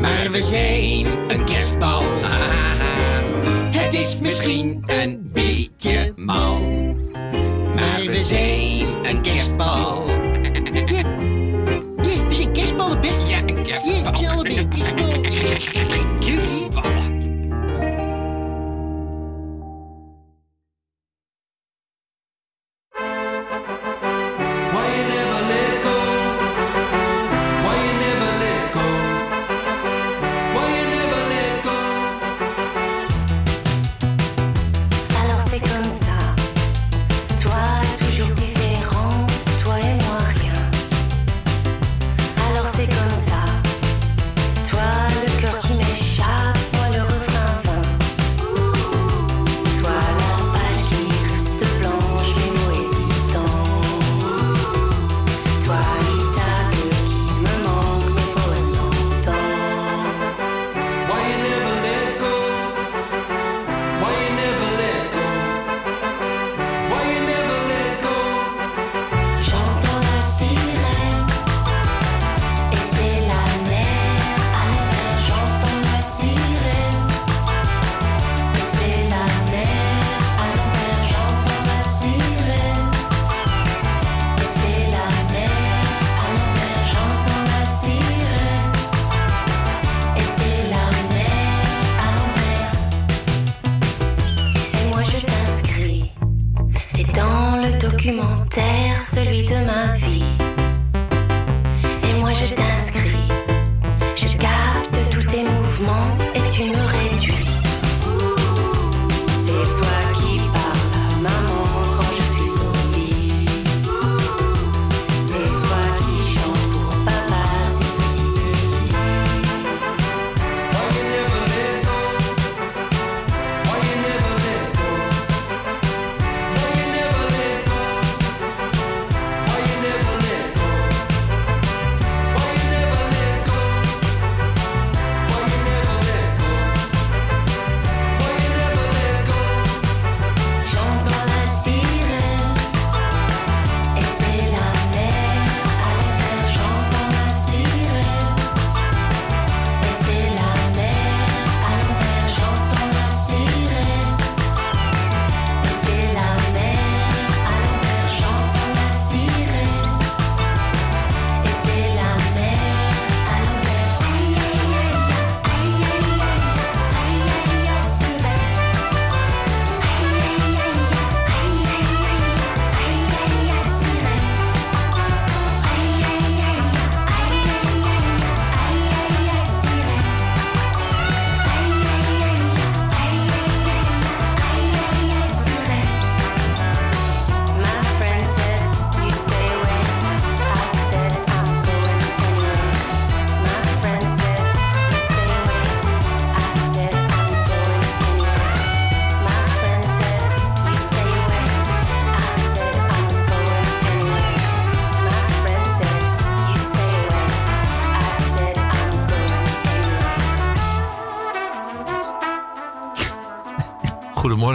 [0.00, 2.02] Maar we zijn een kerstbal.
[3.80, 6.60] Het is misschien een beetje mal.
[7.74, 10.09] Maar we zijn een kerstbal.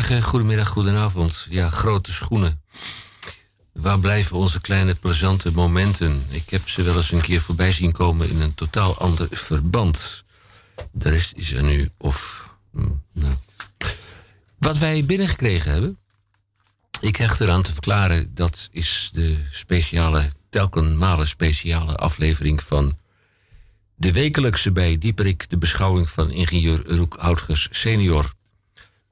[0.06, 1.47] Goedemiddag, goedenavond.
[1.49, 2.62] Ja, grote schoenen.
[3.74, 6.24] Waar blijven onze kleine plezante momenten?
[6.30, 10.24] Ik heb ze wel eens een keer voorbij zien komen in een totaal ander verband.
[10.91, 12.49] De rest is er nu of.
[12.72, 13.34] hm, nou.
[14.58, 15.97] Wat wij binnengekregen hebben.
[17.01, 22.97] Ik hecht eraan te verklaren, dat is de speciale, telkenmale speciale aflevering van
[23.96, 28.34] de wekelijkse bij Dieperik, de beschouwing van ingenieur Roek Houtgers senior.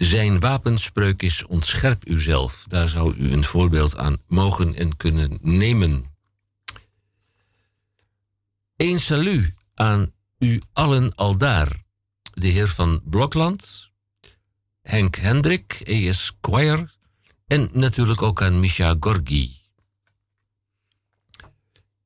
[0.04, 2.66] Zijn wapenspreuk is ontscherp uzelf.
[2.68, 6.06] Daar zou u een voorbeeld aan mogen en kunnen nemen.
[8.78, 11.84] Een salut aan u allen aldaar.
[12.34, 13.90] De heer van Blokland,
[14.82, 16.90] Henk Hendrik, ES Squire
[17.48, 19.56] en natuurlijk ook aan Misha Gorgi.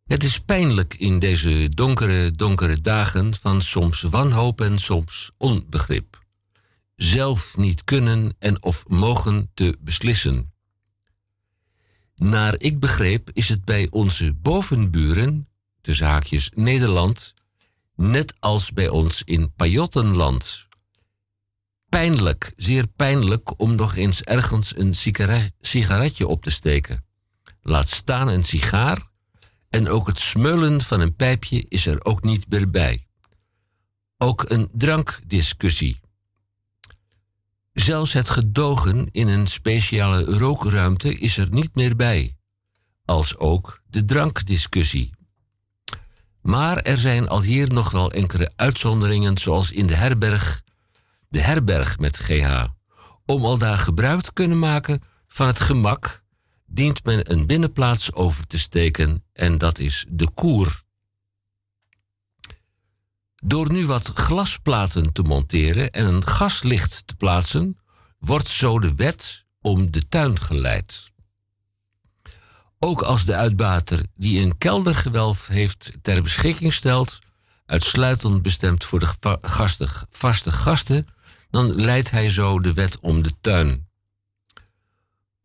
[0.06, 6.17] Het is pijnlijk in deze donkere, donkere dagen van soms wanhoop en soms onbegrip.
[6.98, 10.54] Zelf niet kunnen en of mogen te beslissen.
[12.16, 15.48] Naar ik begreep is het bij onze bovenburen,
[15.82, 17.34] de zaakjes Nederland,
[17.96, 20.68] net als bij ons in Pajottenland.
[21.90, 27.06] Pijnlijk, zeer pijnlijk om nog eens ergens een sigare- sigaretje op te steken.
[27.62, 29.10] Laat staan een sigaar
[29.70, 33.08] en ook het smeulen van een pijpje is er ook niet meer bij.
[34.18, 36.00] Ook een drankdiscussie.
[37.80, 42.36] Zelfs het gedogen in een speciale rookruimte is er niet meer bij.
[43.06, 45.14] Als ook de drankdiscussie.
[46.42, 50.62] Maar er zijn al hier nog wel enkele uitzonderingen, zoals in de herberg,
[51.30, 52.66] de herberg met GH.
[53.26, 56.24] Om al daar gebruik te kunnen maken van het gemak,
[56.66, 60.84] dient men een binnenplaats over te steken en dat is de koer.
[63.48, 67.78] Door nu wat glasplaten te monteren en een gaslicht te plaatsen,
[68.20, 71.12] wordt zo de wet om de tuin geleid.
[72.80, 77.20] Ook als de uitbater die een keldergewelf heeft ter beschikking stelt,
[77.66, 81.08] uitsluitend bestemd voor de gasten, vaste gasten,
[81.50, 83.88] dan leidt hij zo de wet om de tuin.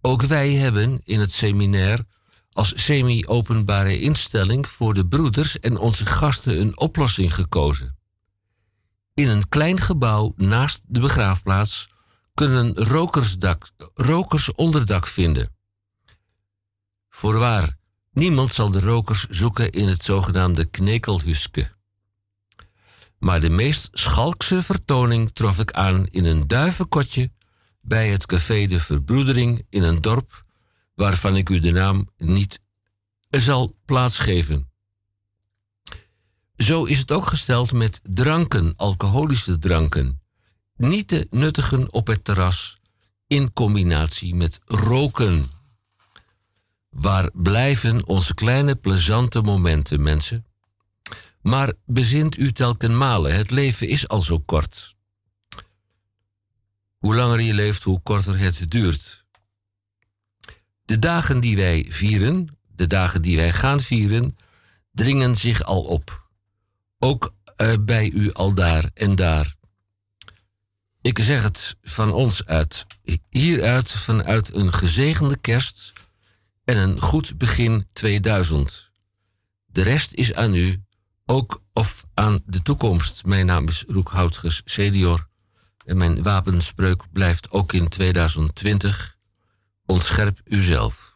[0.01, 2.05] Ook wij hebben in het seminair
[2.53, 7.97] als semi-openbare instelling voor de broeders en onze gasten een oplossing gekozen.
[9.15, 11.89] In een klein gebouw naast de begraafplaats
[12.35, 15.57] kunnen rokersdak, rokers onderdak vinden.
[17.09, 17.77] Voorwaar,
[18.13, 21.71] niemand zal de rokers zoeken in het zogenaamde knekelhuske.
[23.19, 27.31] Maar de meest schalkse vertoning trof ik aan in een duivenkotje
[27.81, 30.45] bij het café De Verbroedering in een dorp
[30.95, 32.61] waarvan ik u de naam niet
[33.31, 34.71] zal plaatsgeven.
[36.57, 40.21] Zo is het ook gesteld met dranken, alcoholische dranken.
[40.77, 42.79] Niet te nuttigen op het terras
[43.27, 45.51] in combinatie met roken.
[46.89, 50.47] Waar blijven onze kleine plezante momenten, mensen?
[51.41, 54.95] Maar bezint u telkenmale, het leven is al zo kort.
[56.99, 59.22] Hoe langer je leeft, hoe korter het duurt.
[60.85, 64.37] De dagen die wij vieren, de dagen die wij gaan vieren,
[64.93, 66.29] dringen zich al op.
[66.99, 69.55] Ook eh, bij u al daar en daar.
[71.01, 72.87] Ik zeg het van ons uit,
[73.29, 75.93] hieruit vanuit een gezegende kerst
[76.65, 78.91] en een goed begin 2000.
[79.67, 80.83] De rest is aan u,
[81.27, 83.25] ook of aan de toekomst.
[83.25, 85.29] Mijn naam is Roek Houtges senior
[85.85, 89.17] en mijn wapenspreuk blijft ook in 2020.
[89.93, 91.13] Ontscherp uzelf.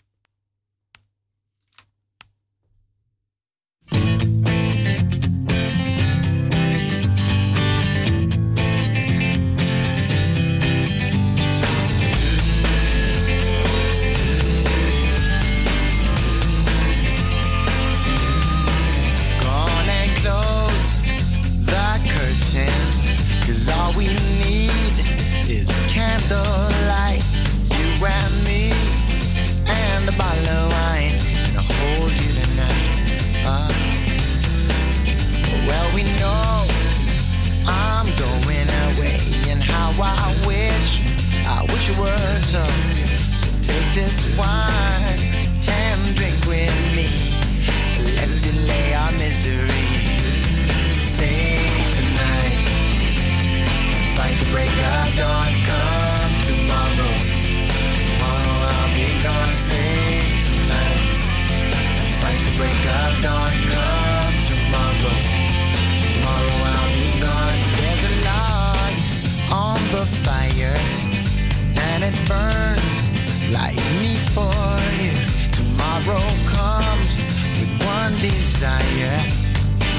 [78.58, 79.20] Desire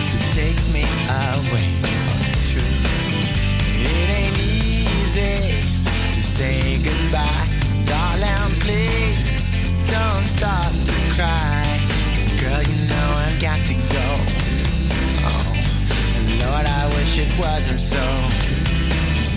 [0.09, 1.67] to take me away.
[2.25, 2.77] It's true.
[3.85, 7.45] It ain't easy to say goodbye,
[7.85, 8.49] darling.
[8.65, 9.29] Please
[9.85, 11.65] don't start to cry.
[12.15, 14.07] 'Cause girl, you know I've got to go.
[15.29, 15.49] Oh,
[16.41, 18.05] Lord, I wish it wasn't so.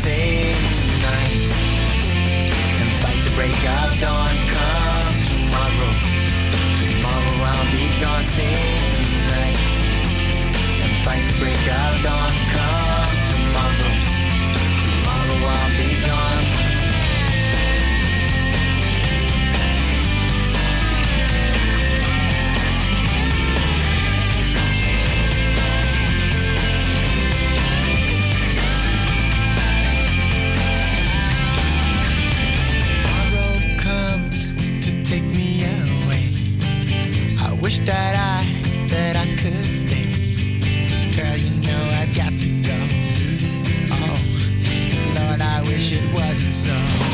[0.02, 1.52] Save tonight
[2.80, 4.34] and fight the break of dawn.
[4.54, 5.92] Come tomorrow,
[6.80, 8.24] tomorrow I'll be gone.
[8.24, 8.99] Save
[11.04, 12.32] fight the break of dawn.
[12.52, 13.92] Come tomorrow,
[14.84, 16.46] tomorrow I'll be gone.
[33.06, 34.40] tomorrow comes
[45.92, 47.09] it wasn't so.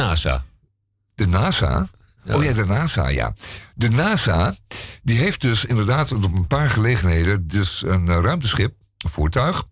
[0.00, 0.44] NASA.
[1.14, 1.88] De NASA?
[2.26, 3.34] Oh ja, de NASA, ja.
[3.74, 4.54] De NASA,
[5.02, 9.64] die heeft dus inderdaad op een paar gelegenheden dus een eh, ruimteschip, een voertuig,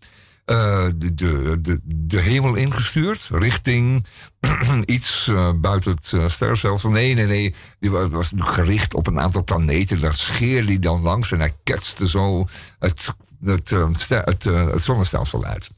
[0.45, 4.07] eh, de, de, de, de hemel ingestuurd, richting
[4.85, 6.91] iets eh, buiten het uh, sterrenstelsel.
[6.91, 10.01] Nee, nee, nee, die was, was gericht op een aantal planeten.
[10.01, 12.49] Daar scheerde hij dan langs en hij ketste zo
[12.79, 13.15] het,
[13.45, 15.71] het, het, het zonnestelsel uit.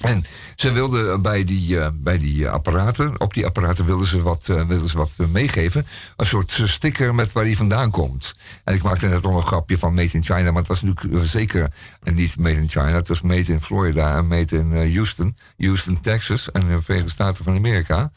[0.00, 0.24] En
[0.54, 4.66] ze wilden bij die, eh, bij die apparaten, op die apparaten wilden ze wat, eh,
[4.66, 5.86] wilden ze wat eh, meegeven.
[6.16, 8.34] Een soort eh, sticker met waar die vandaan komt.
[8.64, 11.14] En ik maakte net al een grapje van Made in China, maar het was natuurlijk
[11.14, 11.72] eh, zeker
[12.02, 12.88] niet Made in China.
[12.88, 17.10] Het was Made in Florida en Made in eh, Houston, Houston, Texas en de Verenigde
[17.10, 18.10] Staten van Amerika.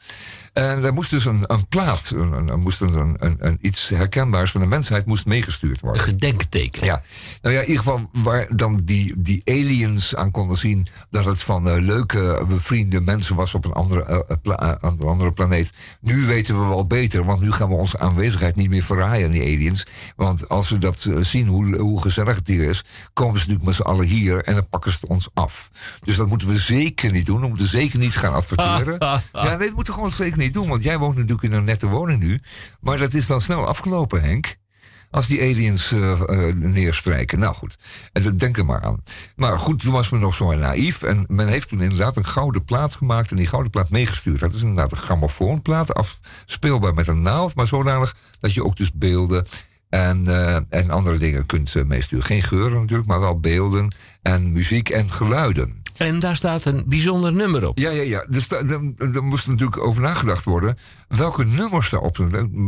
[0.53, 4.61] En daar moest dus een, een plaat, een, een, moest een, een, iets herkenbaars van
[4.61, 6.01] de mensheid moest meegestuurd worden.
[6.01, 6.85] Een gedenkteken.
[6.85, 7.01] Ja,
[7.41, 11.43] nou ja, in ieder geval waar dan die, die aliens aan konden zien dat het
[11.43, 15.73] van eh, leuke, bevriende mensen was op een andere, eh, eh, pla- andere planeet.
[16.01, 19.31] Nu weten we wel beter, want nu gaan we onze aanwezigheid niet meer verraaien aan
[19.31, 19.85] die aliens.
[20.15, 23.75] Want als ze dat zien, hoe, hoe gezellig het hier is, komen ze natuurlijk met
[23.75, 25.69] z'n allen hier en dan pakken ze het ons af.
[26.03, 27.41] Dus dat moeten we zeker niet doen.
[27.41, 28.95] We moeten zeker niet gaan adverteren.
[28.99, 31.63] ja, nee, dat moeten we gewoon zeker niet doen, want jij woont natuurlijk in een
[31.63, 32.41] nette woning nu.
[32.79, 34.55] Maar dat is dan snel afgelopen, Henk.
[35.11, 36.11] Als die aliens eh,
[36.47, 37.39] eh, neerstrijken.
[37.39, 37.75] Nou goed,
[38.11, 39.03] dat- denk er maar aan.
[39.35, 41.03] Maar goed, toen was men nog zo naïef.
[41.03, 43.29] En men heeft toen inderdaad een gouden plaat gemaakt.
[43.31, 44.39] En die gouden plaat meegestuurd.
[44.39, 45.93] Dat is inderdaad een grammofoonplaat.
[45.93, 47.55] Afspeelbaar met een naald.
[47.55, 49.45] Maar zodanig dat je ook dus beelden
[49.89, 52.25] en, eh, en andere dingen kunt eh, meesturen.
[52.25, 55.81] Geen geuren natuurlijk, maar wel beelden en muziek en geluiden.
[55.97, 57.77] En daar staat een bijzonder nummer op.
[57.77, 58.25] Ja, ja, ja.
[58.29, 60.77] Dus daar moest natuurlijk over nagedacht worden.
[61.07, 62.17] Welke nummers daarop,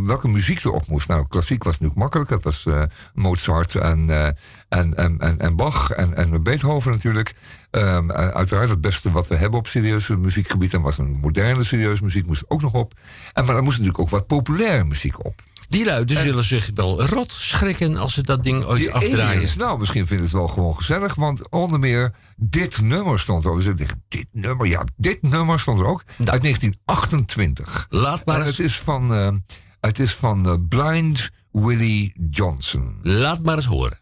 [0.05, 1.07] welke muziek erop moest.
[1.07, 2.29] Nou, klassiek was natuurlijk makkelijk.
[2.29, 2.81] Dat was eh,
[3.13, 4.27] Mozart en, eh,
[4.69, 7.33] en, en, en, en Bach en, en Beethoven natuurlijk.
[7.71, 10.73] Ehm, eh, uiteraard het beste wat we hebben op serieuze muziekgebied.
[10.73, 12.93] En was een moderne serieuze muziek moest ook nog op.
[13.33, 15.41] En, maar er moest natuurlijk ook wat populaire muziek op.
[15.67, 19.27] Die luiden zullen zich wel rot schrikken als ze dat ding ooit afdraaien.
[19.27, 21.15] aliens, nou, misschien vinden ze het wel gewoon gezellig.
[21.15, 23.57] Want onder meer dit nummer stond er ook.
[23.57, 26.03] Dus ik dacht, dit nummer, ja, dit nummer stond er ook.
[26.25, 27.85] Uit 1928.
[27.89, 28.57] Laat maar En eens.
[28.57, 29.31] het is van, eh,
[29.79, 32.99] het is van eh, Blind Willie Johnson.
[33.01, 33.99] Laat maar eens horen.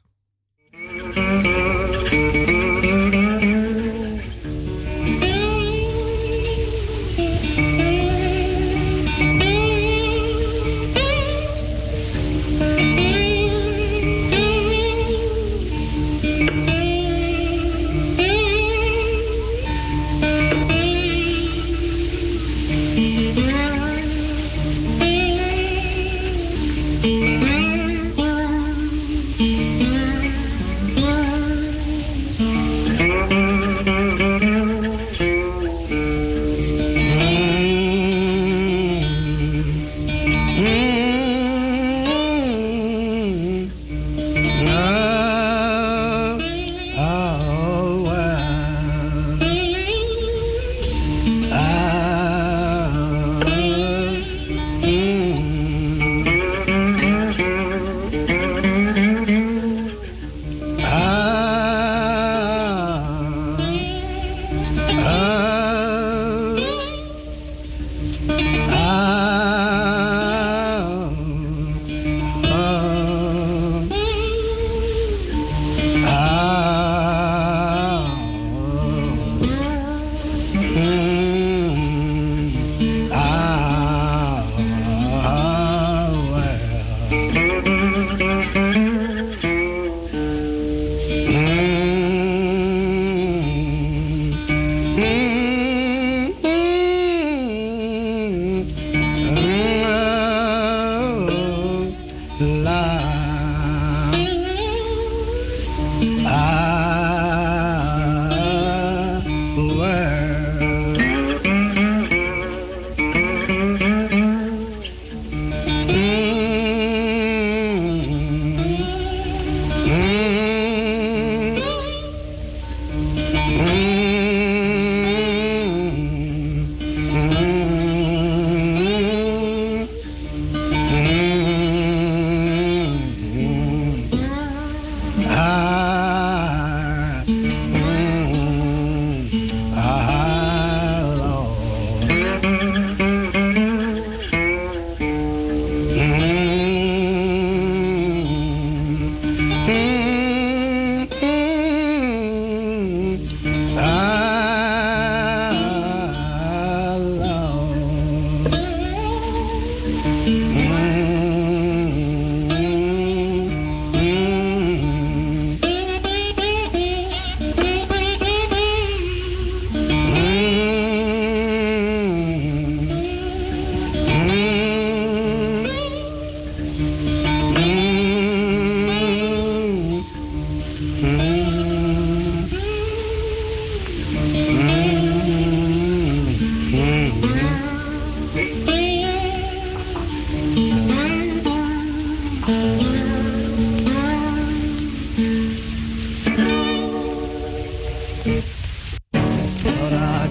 [198.26, 198.28] I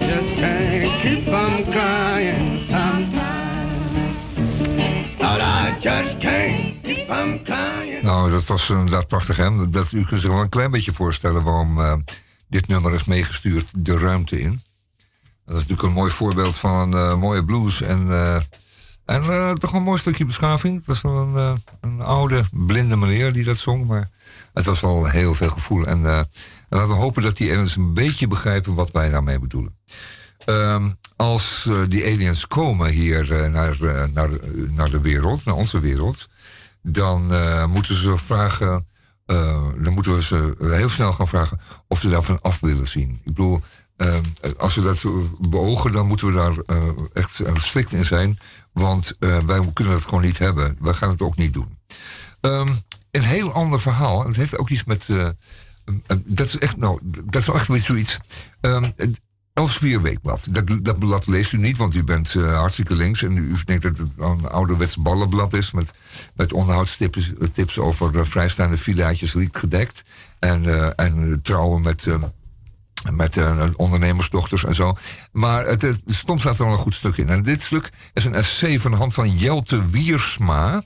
[0.01, 1.25] just can't keep
[1.71, 3.93] crying sometimes.
[5.21, 6.73] I just can't.
[8.03, 9.69] Nou, dat was inderdaad prachtig, hè?
[9.69, 11.95] Dat, u kunt zich wel een klein beetje voorstellen waarom eh,
[12.49, 14.63] dit nummer is meegestuurd de ruimte in.
[15.45, 18.41] Dat is natuurlijk een mooi voorbeeld van een eh, mooie blues en, eh,
[19.05, 20.77] en toch een mooi stukje beschaving.
[20.77, 24.11] Het was wel een, een oude, blinde meneer die dat zong, maar
[24.55, 25.87] het was wel heel veel gevoel.
[25.87, 26.27] En,
[26.81, 29.77] en we hopen dat die aliens een beetje begrijpen wat wij daarmee bedoelen.
[30.45, 34.29] Ehm, als eh, die aliens komen hier eh, naar, eh, naar,
[34.71, 36.29] naar de wereld, naar onze wereld,
[36.83, 38.87] dan eh, moeten ze vragen.
[39.27, 43.11] eh, dan moeten we ze heel snel gaan vragen of ze daarvan af willen zien.
[43.11, 43.61] Ik bedoel,
[43.97, 44.15] eh,
[44.59, 45.05] als we dat
[45.41, 48.39] beogen, dan moeten we daar eh, echt eh, strikt in zijn.
[48.73, 50.77] Want eh, wij kunnen dat gewoon niet hebben.
[50.81, 51.79] Wij gaan het ook niet doen.
[52.41, 52.69] Ehm,
[53.11, 54.27] een heel ander verhaal.
[54.27, 55.09] Het heeft ook iets met.
[55.85, 58.19] Eh, eh, dat is echt, nou, dat is echt weer zoiets.
[58.61, 59.21] Ehm, het
[59.55, 60.47] Elsevier Weekblad.
[60.51, 63.23] Dat, dat blad leest u niet, want u bent eh, hartstikke links.
[63.23, 65.73] En u, denkt dat het een ouderwets ballenblad is.
[65.73, 65.93] Met,
[66.35, 70.03] met onderhoudstips tips over eh, vrijstaande villaatjes riet gedekt.
[70.39, 72.07] En, eh, en eh, trouwen met.
[72.07, 72.23] eh,
[73.11, 74.97] met eh, ondernemersdochters en zo.
[75.33, 77.29] Maar het, soms staat er wel een goed stuk in.
[77.29, 80.83] En dit stuk is een essay van de hand van Jelte Wiersma.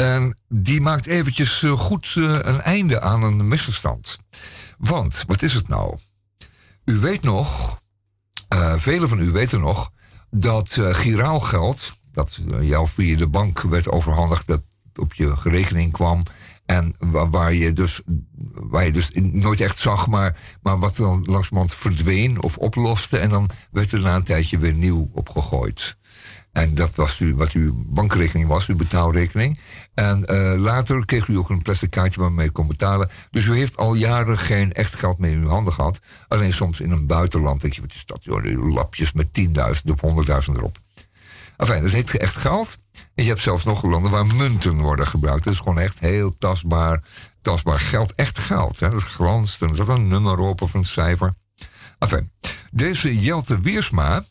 [0.00, 4.18] En die maakt eventjes eh, goed eh, een einde aan een misverstand.
[4.78, 5.98] Want, wat is het nou?
[6.84, 7.78] U weet nog,
[8.48, 9.90] eh velen van u weten nog,
[10.30, 14.62] dat eh giraalgeld, dat eh, jou via de bank werd overhandigd, dat
[14.94, 16.22] op je rekening kwam.
[16.66, 18.00] En waar, waar je dus,
[18.52, 23.18] waar je dus nooit echt zag, maar, maar wat dan langzamerhand verdween of oploste.
[23.18, 25.97] En dan werd er na een tijdje weer nieuw opgegooid.
[26.58, 29.60] En dat was u, wat uw bankrekening was, uw betaalrekening.
[29.94, 33.08] En eh, later kreeg u ook een plastic kaartje waarmee u kon betalen.
[33.30, 36.00] Dus u heeft al jaren geen echt geld meer in uw handen gehad.
[36.28, 38.24] Alleen soms in een buitenland denk je, wat is dat?
[38.24, 39.52] Joh, lapjes met 10.000
[39.90, 40.78] of 100.000 erop.
[41.56, 42.78] Enfin, dat heet echt geld.
[43.14, 45.44] En je hebt zelfs nog landen waar munten worden gebruikt.
[45.44, 47.02] Dat is gewoon echt heel tastbaar,
[47.42, 48.14] tastbaar geld.
[48.14, 48.80] Echt geld.
[48.80, 48.90] Hè?
[48.90, 51.32] Dat glanst er zat een nummer op of een cijfer.
[51.98, 52.30] Enfin,
[52.70, 54.24] deze Jelte Weersma,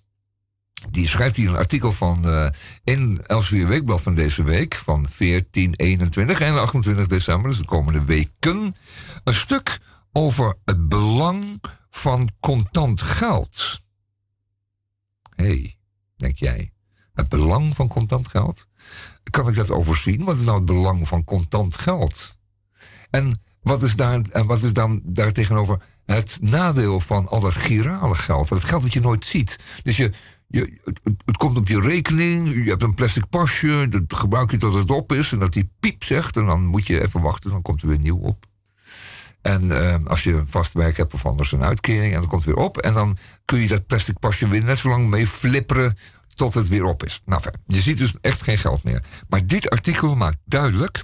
[0.89, 2.49] die schrijft hier een artikel van eh,
[2.83, 8.05] in Elsevier Weekblad van deze week, van 14, 21 en 28 december, dus de komende
[8.05, 8.75] weken,
[9.23, 9.79] een stuk
[10.11, 13.79] over het belang van contant geld.
[15.35, 15.77] Hé, hey,
[16.15, 16.71] denk jij,
[17.13, 18.67] het belang van contant geld?
[19.23, 20.23] Kan ik dat overzien?
[20.23, 22.37] Wat is nou het belang van contant geld?
[23.09, 28.15] En wat is, daar, en wat is dan daartegenover het nadeel van al dat girale
[28.15, 28.49] geld?
[28.49, 29.59] Het geld dat je nooit ziet.
[29.83, 30.11] Dus je,
[30.47, 30.79] je,
[31.25, 34.91] het, komt op je rekening, je hebt een plastic pasje, dat gebruik je tot het
[34.91, 37.81] op is en dat die piep zegt en dan moet je even wachten, dan komt
[37.81, 38.45] er weer nieuw op.
[39.41, 42.55] En eh, als je vast werk hebt of anders een uitkering en dan komt het
[42.55, 45.97] weer op en dan kun je dat plastic pasje weer net zo lang mee flipperen
[46.35, 47.21] tot het weer op is.
[47.25, 49.03] Nou, je ziet dus echt geen geld meer.
[49.29, 51.03] Maar dit artikel maakt duidelijk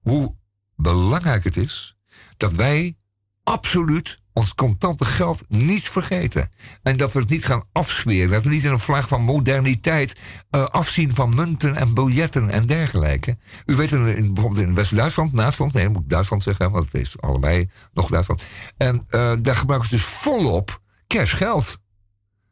[0.00, 0.36] hoe
[0.76, 1.96] belangrijk het is
[2.36, 2.96] dat wij
[3.42, 6.50] absoluut ons contante geld niet vergeten.
[6.82, 8.30] En dat we het niet gaan afsweren.
[8.30, 12.66] Dat we niet in een vlaag van moderniteit eh, afzien van munten en biljetten en
[12.66, 13.36] dergelijke.
[13.66, 16.94] U weet, in, bijvoorbeeld in West-Duitsland, Naastland, nee, dan moet ik Duitsland zeggen, want het
[16.94, 18.44] is allebei nog Duitsland.
[18.76, 21.78] En eh, daar gebruiken ze dus volop cashgeld.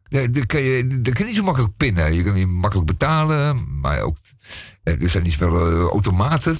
[0.08, 2.14] Daar, daar, kan je, kan niet zo makkelijk pinnen.
[2.14, 4.16] Je kan niet makkelijk betalen, maar ook,
[4.82, 6.58] eh, er zijn niet zoveel automaten,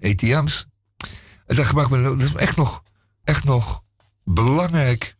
[0.00, 0.66] ATM's.
[1.46, 2.82] En daar gebruikt men, dat is echt nog,
[3.24, 3.82] echt nog
[4.34, 5.16] belangrijk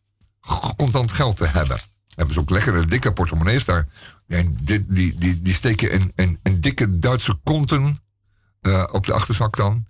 [0.77, 1.79] contant geld te hebben.
[2.15, 3.89] Hebben ze ook lekkere dikke portemonnees daar.
[4.27, 7.99] Die, die, die, die steken in, in, in dikke Duitse konten
[8.61, 9.87] eh, op de achterzak dan.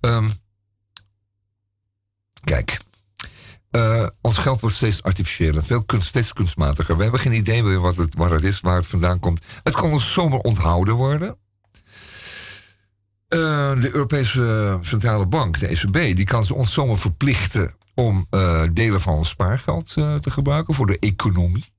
[0.00, 0.28] Ehm,
[2.44, 2.80] kijk,
[3.70, 6.96] eh, ons geld wordt steeds artificiëler, veel steeds kunstmatiger.
[6.96, 9.44] We hebben geen idee meer wat het, waar het is, waar het vandaan komt.
[9.62, 11.36] Het kan ons zomaar onthouden worden.
[13.28, 18.62] Eh, de Europese Centrale Bank, de ECB, die kan ze ons zomaar verplichten om eh,
[18.72, 21.72] delen van ons spaargeld eh, te gebruiken voor de economie.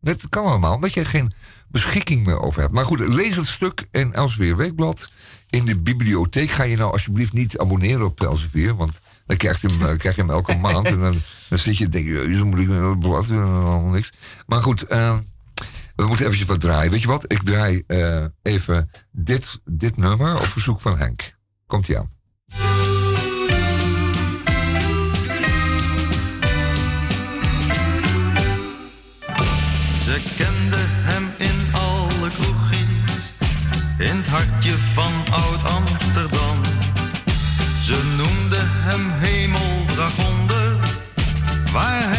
[0.00, 1.32] Dat kan allemaal, omdat je er geen
[1.68, 2.72] beschikking meer over hebt.
[2.72, 5.10] Maar goed, lees het stuk in Elsevier Weekblad.
[5.50, 9.68] In de bibliotheek ga je nou alsjeblieft niet abonneren op Elsevier, want dan krijg je
[9.68, 10.86] hem, eh, krijg je hem elke maand.
[10.86, 11.14] En dan,
[11.48, 14.12] dan zit je en denk je, zo moet ik een blad en allemaal niks.
[14.46, 15.18] Maar goed, eh,
[15.96, 16.90] we moeten eventjes wat draaien.
[16.90, 17.32] Weet je wat?
[17.32, 21.34] Ik draai eh, even dit, dit nummer op verzoek van Henk.
[21.66, 22.95] Komt-ie aan.
[34.10, 36.58] In het hartje van Oud-Amsterdam.
[37.82, 40.76] Ze noemde hem hemeldragonder,
[41.72, 42.15] waar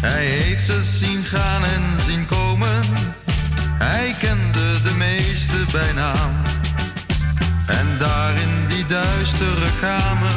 [0.00, 2.80] Hij heeft ze zien gaan en zien komen.
[3.78, 6.32] Hij kende de meeste bij naam.
[7.66, 10.32] En daar in die duistere kamer,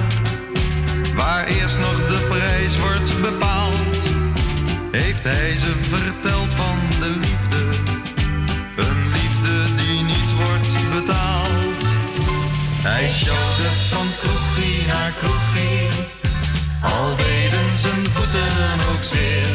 [1.15, 3.97] waar eerst nog de prijs wordt bepaald,
[4.91, 7.59] heeft hij ze verteld van de liefde.
[8.75, 11.81] Een liefde die niet wordt betaald.
[12.83, 13.07] Hij
[18.13, 19.47] voeten ook zeer.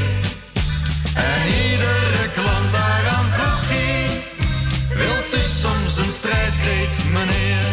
[1.15, 4.23] En iedere klant daaraan vroeg hij,
[4.97, 7.65] wilt u soms een strijdkreet, meneer?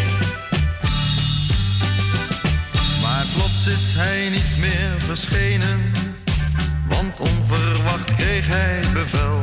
[3.01, 5.91] Maar plots is hij niet meer verschenen,
[6.87, 9.39] want onverwacht kreeg hij bevel.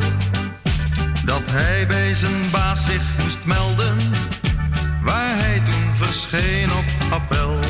[1.25, 3.97] Dat hij bij zijn baas zich moest melden,
[5.03, 7.70] waar hij toen verscheen op appel.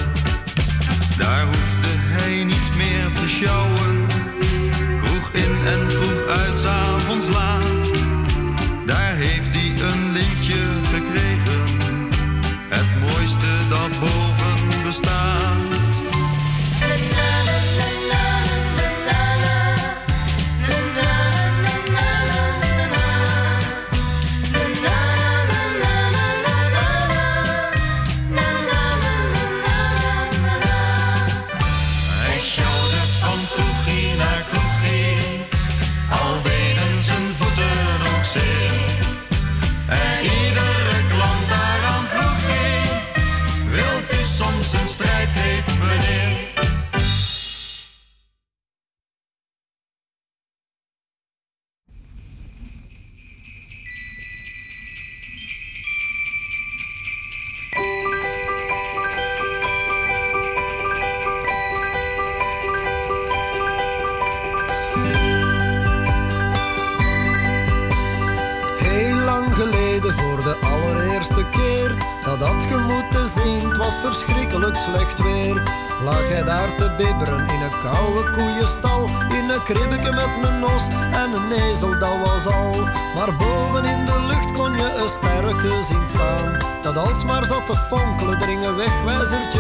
[87.89, 89.60] Fonkelen, dring een wegwijzertje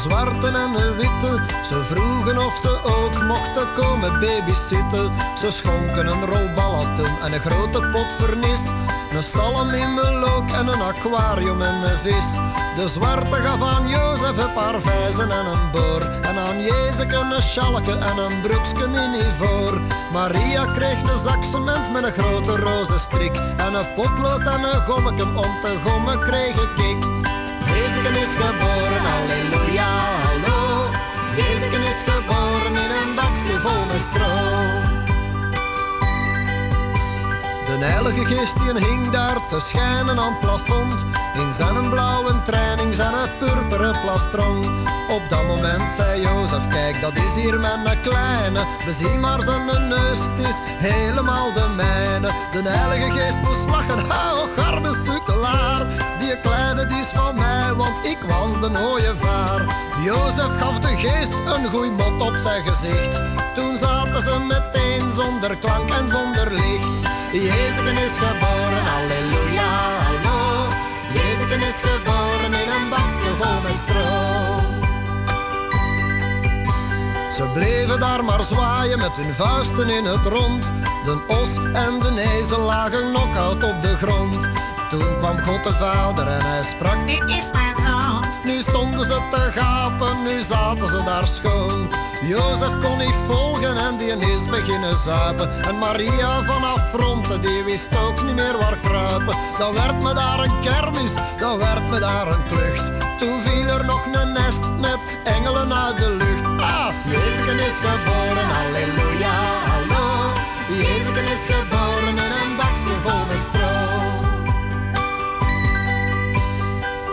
[0.00, 1.42] zwarte en een witte.
[1.68, 5.12] Ze vroegen of ze ook mochten komen babysitten.
[5.38, 8.60] Ze schonken een rol ballatoen en een grote pot vernis.
[9.12, 12.28] Een salm in melook en een aquarium en een vis.
[12.76, 16.02] De zwarte gaf aan Jozef een paar vijzen en een boor.
[16.22, 19.80] En aan Jezus een schalke en een broeksken in ivoor.
[20.12, 23.36] Maria kreeg een zak cement met een grote roze strik.
[23.56, 27.19] En een potlood en een gommeken om te gommen kreeg ik.
[28.00, 29.90] Jezus is geboren, halleluja,
[30.24, 30.88] hallo.
[31.36, 34.59] Jezus is geboren in een bakje vol met stro.
[37.80, 40.94] De heilige geest die hing daar te schijnen aan het plafond.
[41.34, 44.64] In zijn blauwe training, zijn purperen plastron.
[45.08, 48.64] Op dat moment zei Jozef, kijk dat is hier mijn kleine.
[48.84, 52.28] We zien maar zijn neus, het is helemaal de mijne.
[52.52, 55.86] De heilige geest moest lachen, ha, och, arme sukkelaar.
[56.18, 59.76] Die kleine die is van mij, want ik was de ooievaar.
[60.04, 63.20] Jozef gaf de geest een goeie mot op zijn gezicht.
[63.54, 67.19] Toen zaten ze meteen zonder klank en zonder licht.
[67.32, 69.70] Jezus is geboren, halleluja,
[70.06, 70.68] hallo.
[71.12, 74.60] Jezus is geboren in een bakje vol met stro.
[77.32, 80.70] Ze bleven daar maar zwaaien met hun vuisten in het rond.
[81.04, 84.38] De os en de ezel lagen knock-out op de grond.
[84.90, 87.79] Toen kwam God de Vader en hij sprak: Dit is mijn.
[88.44, 91.88] Nu stonden ze te gapen, nu zaten ze daar schoon.
[92.22, 95.62] Jozef kon niet volgen en die is beginnen zuipen.
[95.62, 99.36] En Maria vanaf fronten, die wist ook niet meer waar kruipen.
[99.58, 102.90] Dan werd me daar een kermis, dan werd me daar een klucht.
[103.18, 106.62] Toen viel er nog een nest met engelen uit de lucht.
[106.62, 109.34] Ah, Jezus is geboren, halleluja,
[109.70, 110.32] hallo.
[110.68, 114.09] Jezus is geboren in een bakje vol met stro.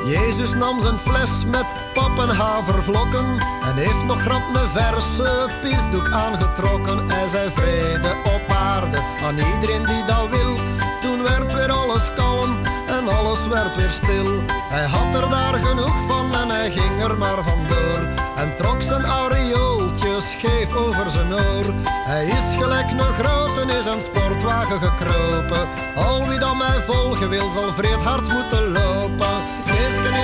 [0.07, 6.11] Jezus nam zijn fles met pap en havervlokken en heeft nog grap een verse pisdoek
[6.11, 7.09] aangetrokken.
[7.09, 10.55] Hij zei vrede op aarde aan iedereen die dat wil.
[11.01, 12.57] Toen werd weer alles kalm
[12.87, 14.43] en alles werd weer stil.
[14.69, 18.07] Hij had er daar genoeg van en hij ging er maar vandoor.
[18.37, 21.73] En trok zijn aureooltje scheef over zijn oor.
[21.85, 23.47] Hij is gelijk een grote
[23.77, 25.67] is een sportwagen gekropen.
[25.95, 29.65] Al wie dan mij volgen wil, zal vreed hard moeten lopen.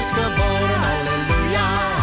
[0.03, 2.02] Is geboren, halleluja,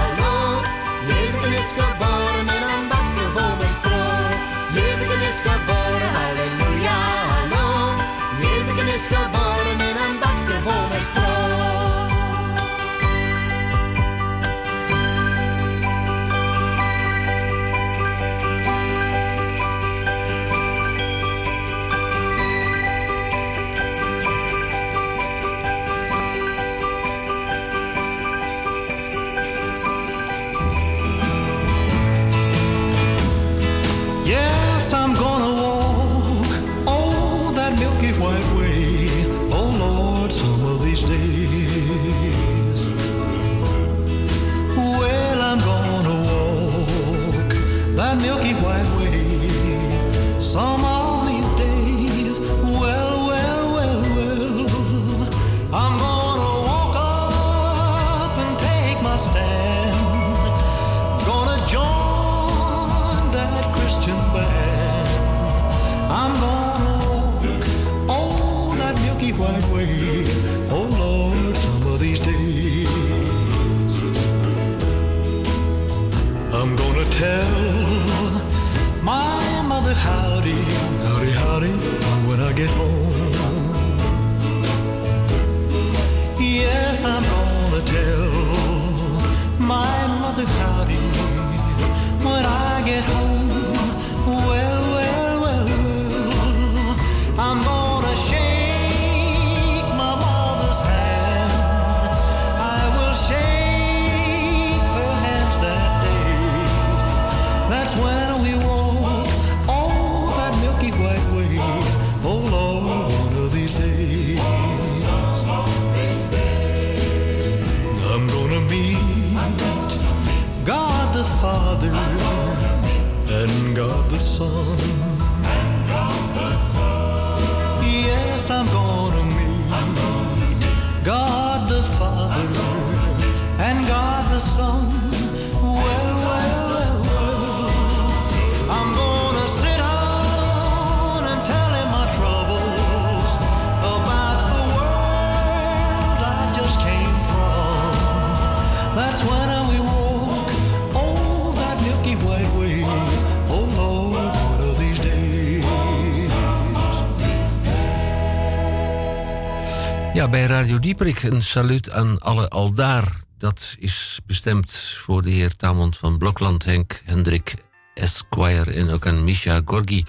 [160.21, 163.13] Ja, bij Radio Dieperik een saluut aan alle aldaar.
[163.39, 167.55] Dat is bestemd voor de heer Tamond van Blokland, Henk, Hendrik
[167.95, 170.05] Esquire en ook aan Misha Gorgi.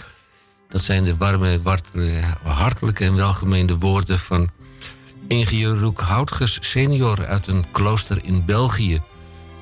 [0.70, 1.60] Dat zijn de warme,
[2.44, 4.50] hartelijke en welgemeende woorden van
[5.28, 9.02] ingenieur Roek Houtges senior uit een klooster in België.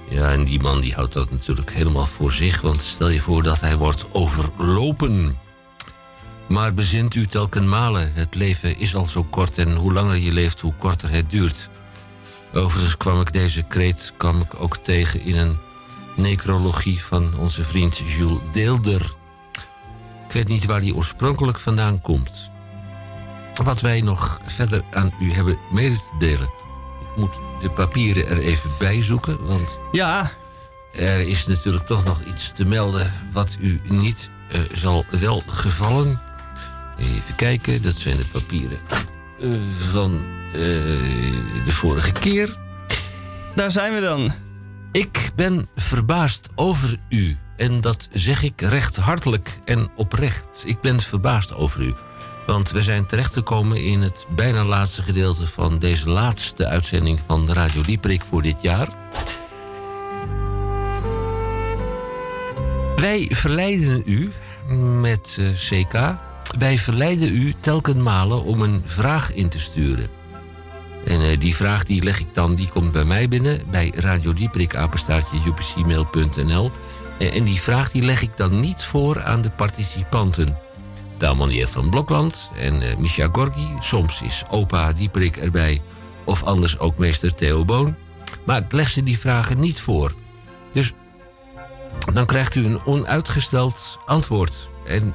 [0.10, 3.44] Ja, en die man die houdt dat natuurlijk helemaal voor zich, want stel je voor
[3.44, 5.38] dat hij wordt overlopen.
[6.50, 10.32] Maar bezint u telken malen, het leven is al zo kort en hoe langer je
[10.32, 11.70] leeft, hoe korter het duurt.
[12.54, 15.58] Overigens kwam ik deze kreet kwam ik ook tegen in een
[16.16, 19.14] necrologie van onze vriend Jules Deelder.
[20.28, 22.48] Ik weet niet waar die oorspronkelijk vandaan komt.
[23.64, 26.50] Wat wij nog verder aan u hebben mede te delen.
[27.02, 30.32] Ik moet de papieren er even bij zoeken, want Ja,
[30.94, 36.29] er is natuurlijk toch nog iets te melden wat u niet eh, zal wel gevallen.
[37.00, 38.78] Even kijken, dat zijn de papieren
[39.92, 40.22] van
[40.54, 40.60] eh,
[41.66, 42.58] de vorige keer.
[43.56, 44.32] Daar zijn we dan.
[44.92, 47.38] Ik ben verbaasd over u.
[47.58, 50.64] En dat zeg ik recht hartelijk en oprecht.
[50.66, 51.94] Ik ben verbaasd over u.
[52.46, 57.82] Want we zijn terechtgekomen in het bijna laatste gedeelte van deze laatste uitzending van Radio
[57.82, 58.88] Dieprik voor dit jaar.
[62.96, 64.32] Wij verleiden u
[65.02, 66.28] met eh, CK.
[66.58, 70.08] Wij verleiden u telkenmalen om een vraag in te sturen.
[71.06, 74.34] En eh, die vraag die leg ik dan, die komt bij mij binnen bij Radio
[74.34, 76.72] Dieprik, apenstaartje upcmail.nl.
[77.20, 80.58] Eh, en die vraag die leg ik dan niet voor aan de participanten.
[81.18, 83.76] Tamonier van Blokland en eh Misha Gorgi.
[83.80, 85.82] Soms is opa Dieprik erbij.
[86.26, 87.96] Of anders ook meester Theo Boon.
[88.46, 90.14] Maar ik leg ze die vragen niet voor.
[90.74, 90.94] Dus
[92.14, 94.70] dan krijgt u een onuitgesteld antwoord.
[94.86, 95.14] En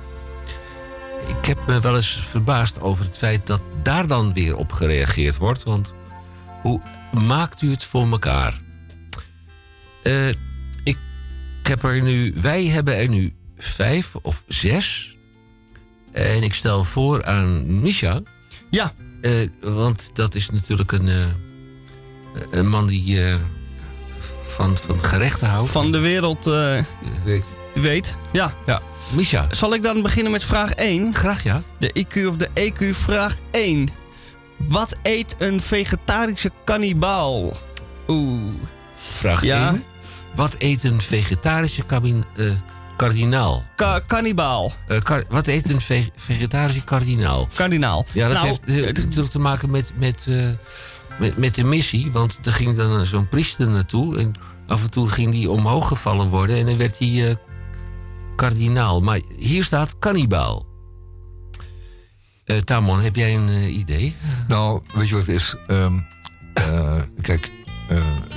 [1.26, 5.36] ik heb me wel eens verbaasd over het feit dat daar dan weer op gereageerd
[5.36, 5.62] wordt.
[5.62, 5.94] Want
[6.60, 6.80] hoe
[7.26, 8.60] maakt u het voor elkaar?
[10.02, 10.28] Eh,
[10.84, 10.96] ik
[11.62, 15.16] heb er nu, wij hebben er nu vijf of zes.
[16.12, 18.20] En ik stel voor aan Misha.
[18.70, 18.92] Ja.
[19.20, 21.26] Eh, want dat is natuurlijk een, eh,
[22.51, 23.20] een man die
[24.46, 25.70] van, van gerechten houdt.
[25.70, 26.44] Van de wereld
[27.24, 27.46] weet.
[27.74, 28.16] weet.
[28.32, 28.55] Ja.
[28.66, 28.82] Ja.
[29.15, 29.47] Misha.
[29.51, 31.15] Zal ik dan beginnen met vraag 1?
[31.15, 31.62] Graag ja.
[31.78, 33.89] De IQ of de EQ, vraag 1.
[34.69, 37.53] Wat eet een vegetarische kannibaal?
[38.09, 38.41] Oeh.
[38.95, 39.69] Vraag Ja.
[39.70, 39.85] 1.
[40.35, 42.51] Wat eet een vegetarische kabin, eh,
[42.97, 43.65] kardinaal?
[43.77, 44.73] Ka kannibaal.
[44.89, 47.49] Eh, kar- wat eet een ve- vegetarische kardinaal?
[47.55, 48.07] Kardinaal.
[48.12, 50.47] Ja, dat Nou, heeft eh, natuurlijk te maken met, met, eh,
[51.19, 52.11] met, met de missie.
[52.12, 54.19] Want er ging dan zo'n priester naartoe.
[54.19, 54.35] En
[54.66, 56.57] af en toe ging die omhoog gevallen worden.
[56.57, 57.35] En dan werd hij eh,
[58.35, 59.01] kardinaal.
[59.01, 60.66] Maar hier staat kannibaal.
[62.44, 64.15] Eh Tamon, heb jij een eh, idee?
[64.48, 65.56] Nou, weet je wat het is?
[65.66, 65.94] Ehm,
[66.55, 67.51] eh, kijk,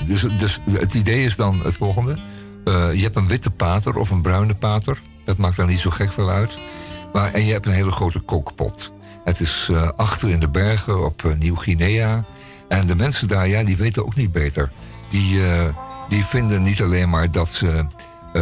[0.06, 2.18] dus, dus het idee is dan het volgende.
[2.94, 5.00] Je hebt een witte pater of een bruine pater.
[5.24, 6.58] Dat maakt dan niet zo gek veel uit.
[7.12, 8.92] Maar, en je hebt een hele grote kookpot.
[9.24, 12.24] Het is achter in de bergen op Nieuw-Guinea.
[12.68, 14.72] En de mensen daar, ja, die weten ook niet beter.
[15.10, 15.40] Die,
[16.08, 17.86] die vinden niet alleen maar dat, ze,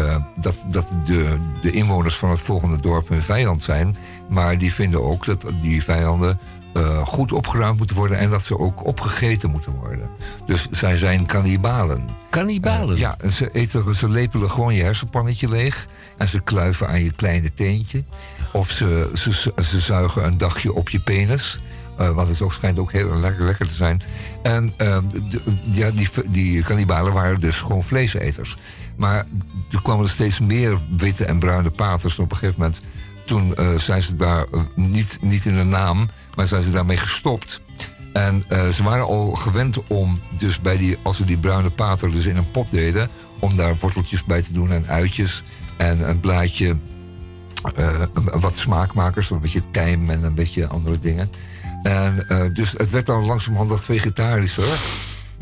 [0.04, 3.96] eh, dat, dat de, de inwoners van het volgende dorp hun vijand zijn.
[4.28, 6.38] Maar die vinden ook dat die vijanden
[6.74, 8.18] eh, goed opgeruimd moeten worden.
[8.18, 10.10] En dat ze ook opgegeten moeten worden.
[10.46, 12.08] Dus zij zijn kannibalen.
[12.30, 12.94] Kannibalen?
[12.94, 15.86] Eh, ja, ze, eten, ze lepelen gewoon je hersenpannetje leeg.
[16.18, 18.04] En ze kluiven aan je kleine teentje.
[18.52, 21.60] Of ze, ze, ze zuigen een dagje op je penis.
[21.98, 24.02] Eh, want het ook, schijnt ook heel lekker, lekker te zijn.
[24.42, 24.98] En eh,
[25.30, 25.40] de-
[25.70, 28.56] ja, die, die kannibalen waren dus gewoon vleeseters.
[28.96, 29.26] Maar
[29.70, 32.18] er kwamen er steeds meer witte en bruine paters.
[32.18, 32.80] En op een gegeven moment,
[33.24, 36.96] toen eh, zijn ze daar eh, niet, niet in de naam, maar zijn ze daarmee
[36.96, 37.60] gestopt.
[38.12, 42.10] En eh, ze waren al gewend om, dus bij die, als ze die bruine pater
[42.10, 43.08] dus in een pot deden,
[43.38, 45.42] om daar worteltjes bij te doen en uitjes
[45.76, 46.76] en een blaadje,
[48.14, 51.30] wat smaakmakers, een beetje tijm en een beetje andere dingen.
[51.82, 54.78] En dus het werd dan langzamerhand wat vegetarischer.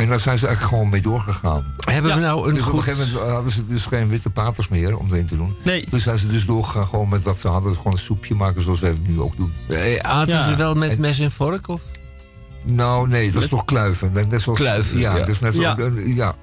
[0.05, 1.75] En daar zijn ze eigenlijk gewoon mee doorgegaan.
[1.91, 4.31] Hebben we nou een dus Op goed- een gegeven moment hadden ze dus geen witte
[4.31, 5.57] paters meer om erin te doen.
[5.63, 5.87] Nee.
[5.91, 7.75] Toen zijn ze dus doorgegaan gewoon met wat ze hadden.
[7.75, 9.53] Gewoon een soepje maken zoals wij het nu ook doen.
[9.69, 11.69] Eh, Aten ze wel met mes en vork?
[11.69, 11.81] Of?
[12.63, 14.13] Nou, nee, dat is toch kluiven.
[14.13, 15.13] Net zoals, Kluiven, ja.
[15.13, 15.19] ja.
[15.19, 15.77] Dat is net zo, Ja.
[15.77, 16.35] eh, ja.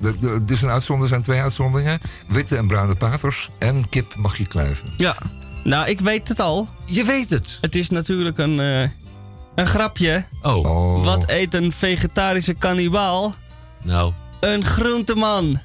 [0.47, 1.99] is een uitzondering, er zijn twee uitzonderingen.
[2.27, 4.93] Witte en bruine paters en kip mag je kluiven.
[4.97, 5.15] Ja.
[5.63, 6.67] Nou, ik weet het al.
[6.85, 7.57] Je weet het.
[7.61, 8.81] Het is natuurlijk een, eh,
[9.55, 10.25] een grapje.
[10.41, 11.05] Oh.
[11.05, 13.35] Wat eet een vegetarische kannibaal?
[13.83, 14.13] Nou.
[14.39, 15.59] Een groenteman.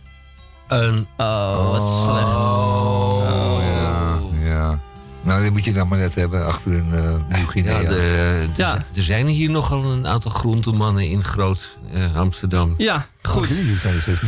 [0.68, 1.06] Een...
[1.16, 2.36] Oh, wat slecht.
[2.36, 4.18] Oh, ja.
[4.48, 4.80] ja.
[5.22, 7.80] Nou, die moet je dan maar net hebben achter een uh, Nieuw-Guinea.
[7.80, 8.62] Ja, de, de-
[8.94, 12.74] Er zijn hier nogal een aantal groentemannen in groot eh, Amsterdam.
[12.78, 13.48] Ja, goed.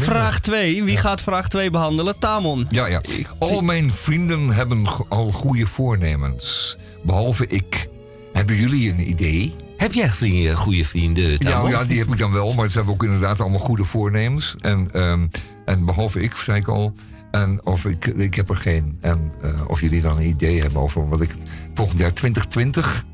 [0.05, 0.85] Vraag 2.
[0.85, 2.19] Wie gaat vraag 2 behandelen?
[2.19, 2.67] Tamon.
[2.69, 3.01] Ja, ja.
[3.39, 6.77] Al mijn vrienden hebben go- al goede voornemens.
[7.03, 7.89] Behalve ik.
[8.33, 9.57] Hebben jullie een idee?
[9.79, 11.31] Heb jij vrienden, goede vrienden?
[11.31, 11.71] Ja, Tamon?
[11.71, 12.53] ja, die heb ik dan wel.
[12.53, 14.57] Maar ze hebben ook inderdaad allemaal goede voornemens.
[14.61, 15.27] En, ehm,
[15.65, 16.93] en behalve ik, zei ik al.
[17.31, 18.99] En of ik, ik heb er geen.
[19.01, 21.31] En eh, of jullie dan een idee hebben over wat ik
[21.75, 23.05] volgend jaar 2020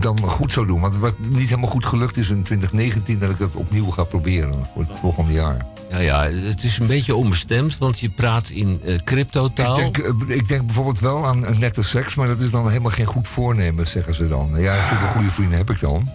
[0.00, 0.80] dan goed zou doen.
[0.80, 3.18] Want wat niet helemaal goed gelukt is in 2019...
[3.18, 5.66] dat ik dat opnieuw ga proberen voor het volgende jaar.
[5.90, 9.78] Ja, ja, het is een beetje onbestemd, want je praat in eh cryptotaal.
[9.78, 9.98] Ik denk,
[10.28, 13.06] eh, ik denk bijvoorbeeld wel aan een nette seks, maar dat is dan helemaal geen
[13.06, 14.50] goed voornemen, zeggen ze dan.
[14.56, 16.08] Ja, zulke goede vrienden heb ik dan.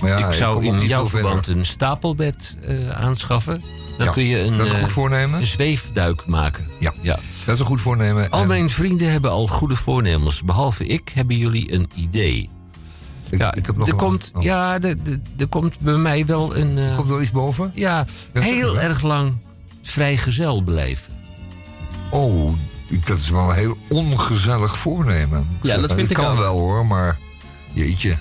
[0.00, 1.26] Maar ja, ik zou ook in jouw verder.
[1.26, 3.62] verband een stapelbed eh, aanschaffen.
[3.98, 5.40] Dan Ja, kun je een, dat is een goed voornemen.
[5.40, 6.64] een zweefduik maken.
[6.78, 7.18] Ja, ja.
[7.44, 8.30] dat is een goed voornemen.
[8.30, 10.42] Al mijn vrienden hebben al goede voornemens.
[10.42, 12.50] Behalve ik hebben jullie een idee.
[13.38, 14.42] Ja, ik heb nog er komt, oh.
[14.42, 16.78] ja, er, er, er komt bij mij wel een...
[16.78, 17.70] eh, Komt er iets boven?
[17.74, 19.32] Ja, heel erg lang
[19.82, 21.12] vrijgezel blijven.
[22.10, 22.52] Oh,
[23.04, 25.46] dat is wel een heel ongezellig voornemen.
[25.62, 26.38] Ja, dat vind het ik kan ook.
[26.38, 27.18] wel hoor, maar
[27.72, 28.16] jeetje.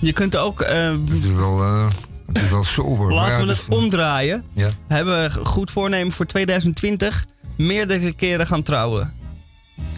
[0.00, 0.60] Je kunt ook...
[0.60, 1.86] eh, Het is wel, eh,
[2.26, 3.12] het is wel sober.
[3.14, 4.44] laten ja, we het het is- omdraaien.
[4.54, 4.70] Ja.
[4.86, 7.24] Hebben we goed voornemen voor 2020
[7.56, 9.12] meerdere keren gaan trouwen.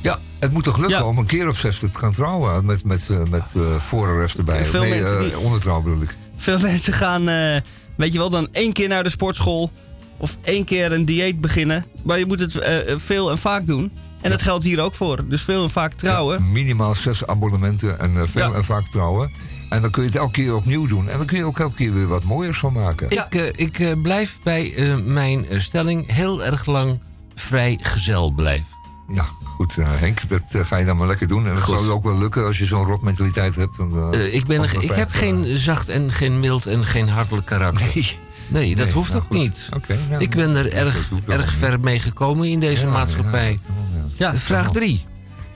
[0.08, 3.08] Ja, het moet toch lukken om een keer of zes te gaan trouwen met, met,
[3.10, 4.64] eh, met eh voorarrest erbij.
[4.66, 6.16] Veel nee, mensen eh, die- ondertrouw bedoel ik.
[6.36, 7.60] Veel mensen gaan, eh,
[7.96, 9.70] weet je wel, dan één keer naar de sportschool.
[10.20, 11.84] Of één keer een dieet beginnen.
[12.04, 13.92] Maar je moet het eh, veel en vaak doen.
[14.20, 15.28] En dat geldt hier ook voor.
[15.28, 16.52] Dus veel en vaak trouwen.
[16.52, 18.54] Minimaal zes abonnementen en veel Ja.
[18.54, 19.30] en vaak trouwen.
[19.68, 21.08] En dan kun je het elke keer opnieuw doen.
[21.08, 23.10] En dan kun je ook elke keer weer wat mooiers van maken.
[23.10, 27.00] Ik, eh, ik eh, blijf bij eh, mijn stelling heel erg lang
[27.34, 28.66] vrijgezel blijven.
[29.12, 29.24] Ja,
[29.58, 31.46] goed, eh, Henk, dat eh, ga je dan maar lekker doen.
[31.46, 31.88] En dat goed.
[31.88, 33.78] ook wel lukken als je zo'n rotmentaliteit hebt.
[34.12, 37.90] Eh, ik ben ik heb geen zacht en geen mild en geen hartelijk karakter.
[37.94, 38.16] Nee.
[38.48, 39.68] Nee, dat hoeft nou ook niet.
[40.18, 43.58] Ik ben er erg, erg ver mee gekomen in deze maatschappij.
[44.16, 45.04] Ja, Vraag 3.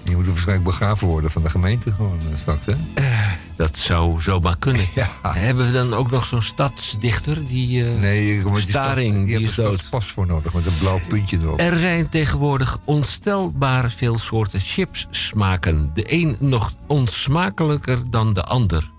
[0.04, 2.72] Die moeten waarschijnlijk begraven worden van de gemeente gewoon eh, straks, hè?
[2.94, 4.86] Eh, dat zou zomaar kunnen.
[5.22, 7.46] Hebben we dan ook nog zo'n stadsdichter?
[7.46, 11.00] Die, uh, nee, maar staring, die, stad, die is pas voor nodig met een blauw
[11.08, 11.60] puntje erop.
[11.60, 15.90] Er zijn tegenwoordig onstelbaar veel soorten chips smaken.
[15.94, 18.90] De een nog onsmakelijker dan de ander.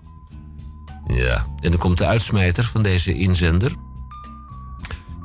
[1.08, 3.76] Ja, en dan komt de uitsmijter van deze inzender.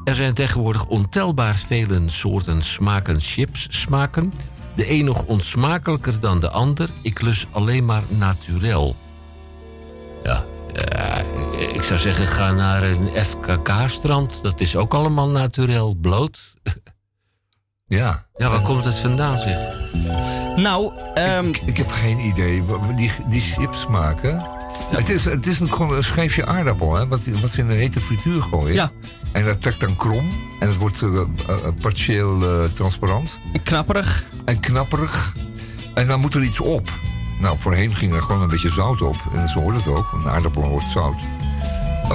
[0.04, 4.32] Er zijn tegenwoordig ontelbaar vele soorten smaken chips smaken
[4.78, 6.90] de een nog onsmakelijker dan de ander.
[7.02, 8.96] Ik lus alleen maar naturel.
[10.24, 10.44] Ja,
[10.74, 14.42] eh, ik zou zeggen, ga naar een FKK-strand.
[14.42, 16.40] Dat is ook allemaal naturel, bloot.
[17.86, 18.26] Ja.
[18.36, 19.58] Ja, waar komt het vandaan, zeg?
[20.56, 22.62] Nou, ehm, ik, ik heb geen idee.
[22.96, 24.57] Die, die chips maken.
[24.88, 27.76] Het is, het is een, gewoon een schijfje aardappel, hè, wat, wat ze in een
[27.76, 28.74] hete frituur gooien.
[28.74, 28.92] Ja.
[29.32, 30.30] En dat trekt dan krom.
[30.60, 31.26] En het wordt eh, eh,
[31.80, 32.42] partieel
[32.74, 33.38] transparant.
[33.62, 34.24] Knapperig.
[34.44, 35.34] En knapperig.
[35.94, 36.88] En dan moet er iets op.
[37.40, 39.16] Nou, voorheen ging er gewoon een beetje zout op.
[39.34, 41.22] En zo hoort het ook, een aardappel hoort zout.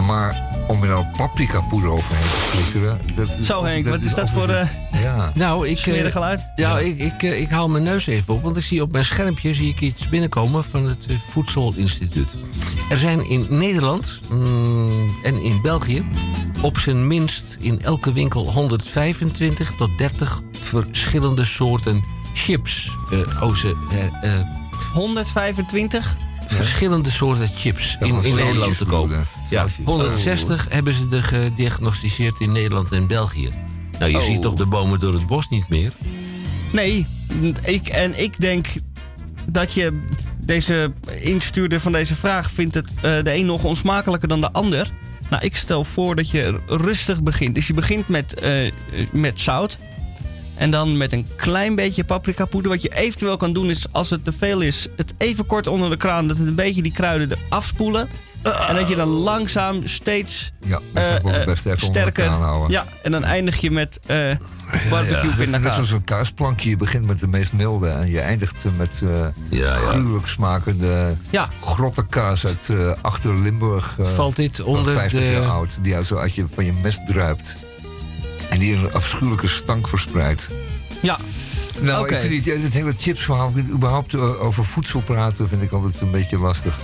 [0.07, 2.99] Maar om er nou paprika poeder overheen te flikkeren...
[3.15, 4.49] Dat is, Zo Henk, wat is dat voor...
[4.49, 4.67] eh
[5.01, 5.31] Ja.
[5.33, 6.49] Nou, ik, Smerig eh, geluid?
[6.55, 9.05] Ja, ik, ik, eh, ik haal mijn neus even op, want ik zie op mijn
[9.05, 12.35] schermpje zie ik iets binnenkomen van het Voedselinstituut.
[12.89, 14.89] Er zijn in Nederland mm,
[15.23, 16.05] en in België
[16.61, 22.03] op zijn minst in elke winkel 125 tot 30 verschillende soorten
[22.33, 22.97] chips.
[23.55, 24.47] Ze, eh, eh,
[24.93, 26.15] 125
[26.45, 29.09] verschillende soorten chips in, in Nederland te koop.
[29.53, 29.85] Ja, Zoutjes.
[29.85, 33.49] 160 hebben ze er gediagnosticeerd in Nederland en België.
[33.99, 34.23] Nou, je Oh.
[34.23, 35.91] ziet toch de bomen door het bos niet meer?
[36.71, 37.05] Nee,
[37.63, 38.67] ik, en ik denk
[39.45, 39.99] dat je
[40.41, 44.91] deze instuurder van deze vraag vindt het eh, de een nog onsmakelijker dan de ander.
[45.29, 47.55] Nou, ik stel voor dat je rustig begint.
[47.55, 48.71] Dus je begint met, eh,
[49.11, 49.77] met zout.
[50.55, 52.71] En dan met een klein beetje paprika poeder.
[52.71, 55.89] Wat je eventueel kan doen is, als het te veel is, het even kort onder
[55.89, 56.27] de kraan.
[56.27, 58.09] Dat het een beetje die kruiden eraf spoelen.
[58.43, 62.23] En dat je dan langzaam steeds Ja, dat eh, eh, best even sterker.
[62.67, 64.17] Ja, en dan eindig je met eh
[64.89, 65.73] barbecue Net, net pindakaas.
[65.73, 66.69] zoals een kaasplankje.
[66.69, 69.01] Je begint met de meest milde en je eindigt met
[69.51, 71.49] eh gruwelijk smakende ja.
[71.61, 73.95] grottenkaas uit eh, achter Limburg.
[73.99, 75.77] eh, Valt dit onder 50 de- jaar oud.
[75.81, 77.55] Die uit, zo uit je, van je mes druipt.
[78.49, 80.47] En die een afschuwelijke stank verspreidt.
[81.01, 81.17] Ja.
[81.81, 86.11] Nou, ik vind het, het hele chipsverhaal, überhaupt over voedsel praten, vind ik altijd een
[86.11, 86.77] beetje lastig.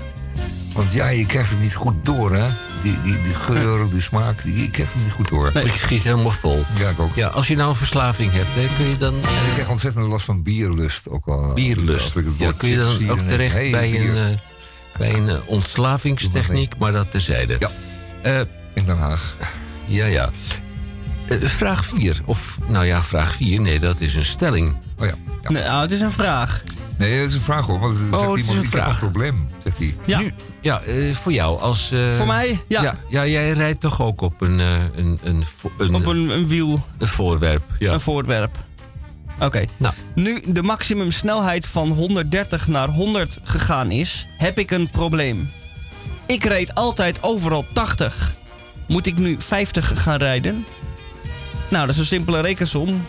[0.74, 2.46] Want ja, je krijgt het niet goed door, hè?
[2.82, 5.52] Die, die, die geur, die smaak, die, je krijgt het niet goed door.
[5.64, 6.66] Ik schiet helemaal vol.
[6.78, 7.16] Ja, ik ook.
[7.16, 9.16] Ja, als je nou een verslaving hebt, hè, kun je dan...
[9.16, 11.54] Ik krijg ontzettend last van bierlust ook al.
[11.54, 12.04] Bierlust.
[12.04, 14.24] Als ik het Ja, kun je dan ook terecht hey, bij, een, eh,
[14.98, 17.58] bij een eh, ontslagingstechniek, maar dat terzijde.
[17.60, 18.46] Ja.
[18.74, 19.36] In Den Haag.
[19.86, 20.30] Ja, ja.
[21.28, 22.20] Eh, vraag 4.
[22.26, 23.62] Of, nou ja, vraag 4.
[23.62, 24.76] Nee, dat is een stelling.
[25.00, 25.14] Oh ja.
[25.48, 26.64] Nou, het is een vraag.
[26.99, 27.80] Nee, dat is een vraag hoor.
[27.80, 29.01] Want Oh, zegt het is iemand, een ik heb vraag.
[29.01, 29.95] een probleem, zegt hij.
[30.05, 30.19] Ja.
[30.19, 30.31] Nu,
[30.61, 31.91] ja, eh, voor jou als...
[31.91, 32.59] eh, Voor mij?
[32.67, 32.81] Ja.
[32.81, 32.95] ja.
[33.09, 35.43] ja, jij rijdt toch ook op een, eh, een, een,
[35.77, 36.85] een, Op een, een wiel.
[36.97, 37.61] een voorwerp.
[37.80, 37.93] Ja.
[37.93, 38.57] Een voorwerp.
[39.39, 39.65] Oké.
[39.77, 39.93] Nou.
[40.15, 45.49] Nu de maximumsnelheid van 130 naar 100 gegaan is, heb ik een probleem.
[46.26, 48.34] Ik reed altijd overal 80.
[48.88, 50.65] Moet ik nu 50 gaan rijden?
[51.69, 53.01] Nou, dat is een simpele rekensom.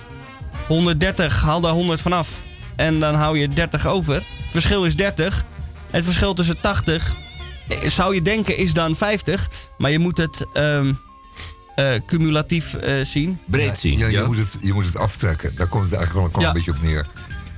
[0.69, 2.29] 130, haal daar 100 vanaf.
[2.77, 4.23] En dan hou je 30 over.
[4.51, 5.45] Verschil is 30.
[5.91, 7.13] Het verschil tussen 80,
[7.69, 9.49] eh, zou je denken, is dan 50.
[9.79, 10.93] Maar je moet het ehm,
[11.75, 13.39] eh, cumulatief eh, zien.
[13.47, 13.99] Breed zien.
[13.99, 15.57] Ja, Ja, Je, moet het, je moet het aftrekken.
[15.57, 16.49] Daar komt het eigenlijk gewoon Ja.
[16.49, 17.07] een beetje op neer.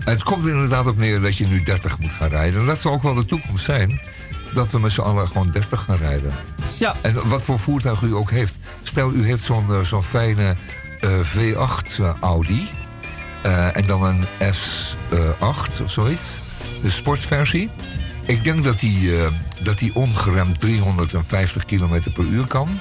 [0.05, 2.60] En het komt er inderdaad op neer dat je nu 30 moet gaan rijden.
[2.60, 4.01] En dat zal ook wel de toekomst zijn.
[4.52, 6.32] Dat we met z'n allen gewoon 30 gaan rijden.
[6.76, 6.94] Ja.
[7.01, 8.56] En wat voor voertuig u ook heeft.
[8.82, 10.56] Stel, u heeft zo'n zo'n fijne
[11.01, 12.68] eh, V8 eh, Audi.
[13.43, 14.24] Eh, en dan een
[14.55, 16.40] S8 of zoiets.
[16.82, 17.70] De sportversie.
[18.23, 19.27] Ik denk dat die, eh,
[19.59, 22.81] dat die ongeremd 350 km per uur kan.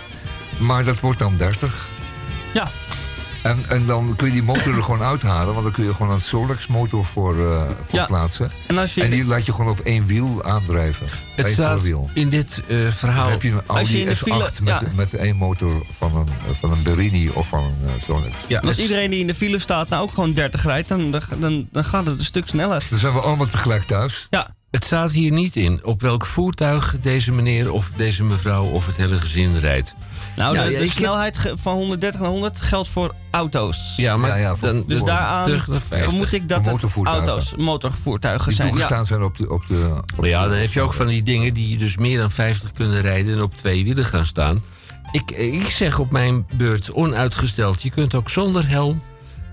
[0.57, 1.89] Maar dat wordt dan 30.
[2.53, 2.67] Ja.
[3.41, 5.51] En, en dan kun je die motor er gewoon uithalen.
[5.53, 8.05] Want dan kun je gewoon een Solex motor voor, eh, voor Ja.
[8.05, 8.51] plaatsen.
[8.67, 11.07] En als je- en die laat je gewoon op één wiel aandrijven.
[11.35, 12.09] Het Eén staat voorwiel.
[12.13, 13.21] in dit eh, verhaal...
[13.23, 14.81] Dan heb je een je Audi in de S8 file- met, ja.
[14.95, 16.27] met één motor van een,
[16.59, 18.35] van een Berini of van een Solex.
[18.47, 21.11] Ja, En als iedereen die in de file staat nou ook gewoon 30 rijdt, dan,
[21.37, 22.83] dan, dan gaat het een stuk sneller.
[22.89, 24.27] Dan zijn we allemaal tegelijk thuis.
[24.29, 28.85] Ja, Het staat hier niet in op welk voertuig deze meneer of deze mevrouw of
[28.85, 29.95] het hele gezin rijdt.
[30.35, 33.93] nou, de, ja, de ik heb- snelheid van 130 naar 100 geldt voor auto's.
[33.97, 36.09] Ja, maar Ja, ja, voor- dan Dus voor- daaraan terug naar 50.
[36.09, 37.27] vermoed ik dat het motorvoertuigen.
[37.27, 38.67] auto's, motorvoertuigen Die zijn.
[38.67, 38.73] Ja.
[38.73, 39.49] toegestaan zijn op de...
[39.51, 42.17] Op de op ja, de- dan heb je ook van die dingen die dus meer
[42.17, 44.63] dan 50 kunnen rijden en op twee wielen gaan staan.
[45.11, 49.01] Ik, ik zeg op mijn beurt onuitgesteld, je kunt ook zonder helm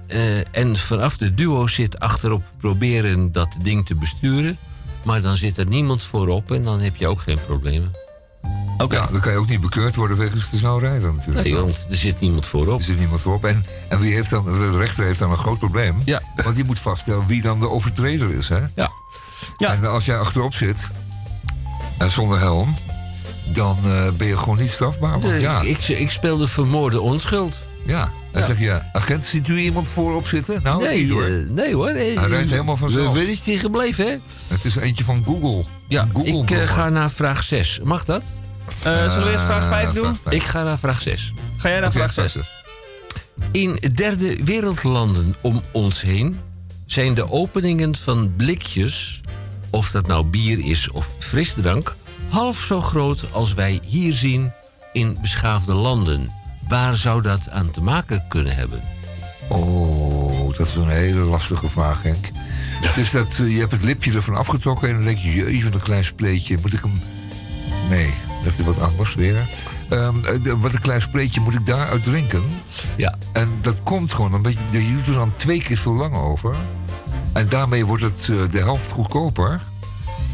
[0.07, 4.57] eh, en vanaf de duo zit achterop proberen dat ding te besturen.
[5.05, 7.93] Maar dan zit er niemand voorop en dan heb je ook geen problemen.
[8.79, 8.95] Oké.
[8.95, 11.47] Ja, dan kan je ook niet bekeurd worden wegens te snel rijden natuurlijk.
[11.47, 12.79] Nee, want er zit niemand voorop.
[12.79, 13.45] Er zit niemand voorop.
[13.45, 15.97] En, en wie heeft dan, de rechter heeft dan een groot probleem.
[16.05, 16.23] Ja.
[16.45, 18.49] Want die moet vaststellen wie dan de overtreder is.
[18.49, 18.61] Hè?
[18.75, 18.91] Ja.
[19.57, 19.75] Ja.
[19.75, 20.91] En als jij achterop zit,
[21.99, 22.75] en zonder helm,
[23.53, 25.11] dan eh, ben je gewoon niet strafbaar.
[25.11, 27.61] Want Nee, ja, ik, ik speelde vermoorde onschuld.
[27.89, 28.11] Ja.
[28.33, 30.61] Dan zeg je, agent, ziet u iemand voorop zitten?
[30.63, 31.23] Nou, nee, niet hoor.
[31.23, 31.89] eh, nee hoor.
[31.89, 33.15] eh, Hij rijdt helemaal vanzelf.
[33.15, 34.17] Waar is die gebleven, hè?
[34.49, 35.65] Het is eentje van Google.
[35.89, 36.69] Ja, Google ik eh, brommer.
[36.69, 37.81] ga naar vraag 6.
[37.85, 38.23] Mag dat?
[38.83, 40.17] Eh, zullen we eerst vraag 5 doen?
[40.23, 40.35] vraag.
[40.35, 41.33] Ik ga naar vraag 6.
[41.57, 42.33] Ga jij naar vraag 6?
[42.33, 42.47] zes.
[43.53, 46.41] In derde wereldlanden om ons heen
[46.87, 49.21] zijn de openingen van blikjes,
[49.71, 51.97] of dat nou bier is of frisdrank,
[52.29, 54.53] half zo groot als wij hier zien
[54.93, 56.29] in beschaafde landen.
[56.69, 58.83] Waar zou dat aan te maken kunnen hebben?
[59.49, 62.29] Oh, dat is een hele lastige vraag, Henk.
[62.95, 65.81] Dus dat, eh, je hebt het lipje ervan afgetrokken en dan denk je, jeetje, een
[65.81, 66.59] klein spleetje.
[66.63, 67.01] Moet ik hem...
[67.89, 68.11] Nee,
[68.45, 69.49] dat is wat anders weer.
[69.89, 72.43] Ehm, eh, wat een klein spleetje moet ik daaruit drinken.
[72.97, 73.15] Ja.
[73.33, 74.61] En dat komt gewoon een beetje...
[74.71, 76.57] Je doet er dan twee keer zo lang over.
[77.33, 79.61] En daarmee wordt het eh, de helft goedkoper.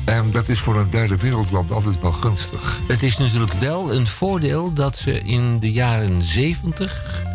[0.04, 2.78] En dat is voor een derde wereldland altijd wel gunstig.
[2.88, 7.33] Het is natuurlijk wel een voordeel dat ze in de jaren 70 eh,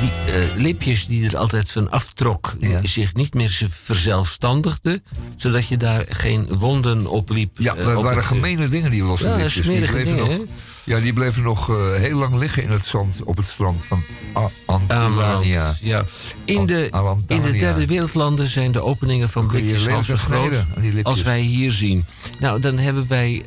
[0.00, 5.04] die eh, lipjes die er altijd van aftrok, zich niet meer ze verzelfstandigden,
[5.36, 7.56] zodat je daar geen wonden op liep.
[7.58, 9.66] Ja, eh, dat waren het, eh, gemene dingen, die losse Ja, lipjes.
[9.66, 10.46] Die bleven dingen, nog,
[10.84, 14.02] ja, die bleven nog eh, heel lang liggen in het zand op het strand van
[14.36, 15.76] A- Antillania.
[15.80, 16.04] Ja.
[16.44, 16.90] In, de,
[17.26, 20.64] in de derde wereldlanden zijn de openingen van blikjes half zo groot
[21.02, 22.04] als wij hier zien.
[22.38, 23.44] Nou, dan hebben wij...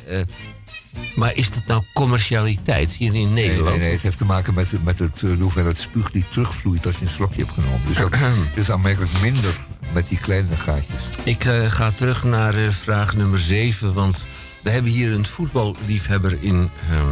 [1.10, 3.68] eh, maar is dat nou commercialiteit hier in Nederland?
[3.76, 6.86] nee, nee, het heeft te maken met, met het, eh, de hoeveelheid spuug die terugvloeit
[6.86, 7.80] als je een slokje hebt genomen.
[7.86, 8.14] Dus dat
[8.54, 9.58] is aanmerkelijk minder
[9.92, 11.00] met die kleine gaatjes.
[11.24, 14.26] Ik eh, ga terug naar eh, vraag nummer 7, want
[14.62, 16.70] we hebben hier een voetballiefhebber in.
[16.90, 17.06] ehm,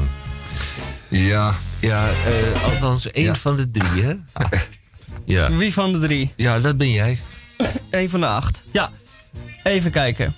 [1.09, 1.55] ja.
[1.79, 4.15] Ja, eh, althans één van de drie, hè?
[5.35, 5.53] ja.
[5.53, 6.33] Wie van de drie?
[6.37, 7.19] Ja, dat ben jij.
[7.91, 8.63] Eén van de acht.
[8.73, 8.91] Ja,
[9.63, 10.35] even kijken.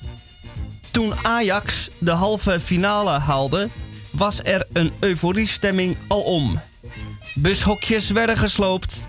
[0.99, 3.69] Toen Ajax de halve finale haalde,
[4.11, 6.61] was er een euforiestemming alom.
[7.35, 9.07] Bushokjes werden gesloopt,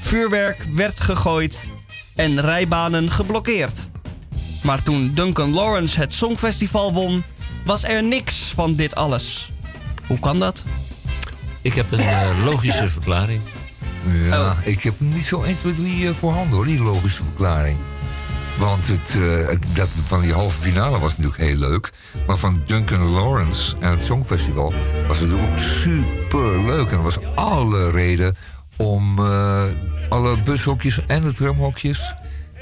[0.00, 1.64] vuurwerk werd gegooid
[2.14, 3.86] en rijbanen geblokkeerd.
[4.62, 7.22] Maar toen Duncan Lawrence het Songfestival won,
[7.64, 9.52] was er niks van dit alles.
[10.06, 10.62] Hoe kan dat?
[11.62, 13.40] Ik heb een eh, logische verklaring.
[14.12, 17.78] Ja, ik heb niet zo 1, 2, 3 eh, voorhanden hoor, die logische verklaring.
[18.58, 21.90] Want het, eh, het- dat van die halve finale was natuurlijk heel leuk.
[22.26, 24.74] Maar van Duncan Lawrence en het Songfestival
[25.08, 26.90] was het ook super leuk.
[26.90, 28.36] En er was alle reden
[28.76, 29.62] om eh,
[30.08, 32.14] alle bushokjes en de tramhokjes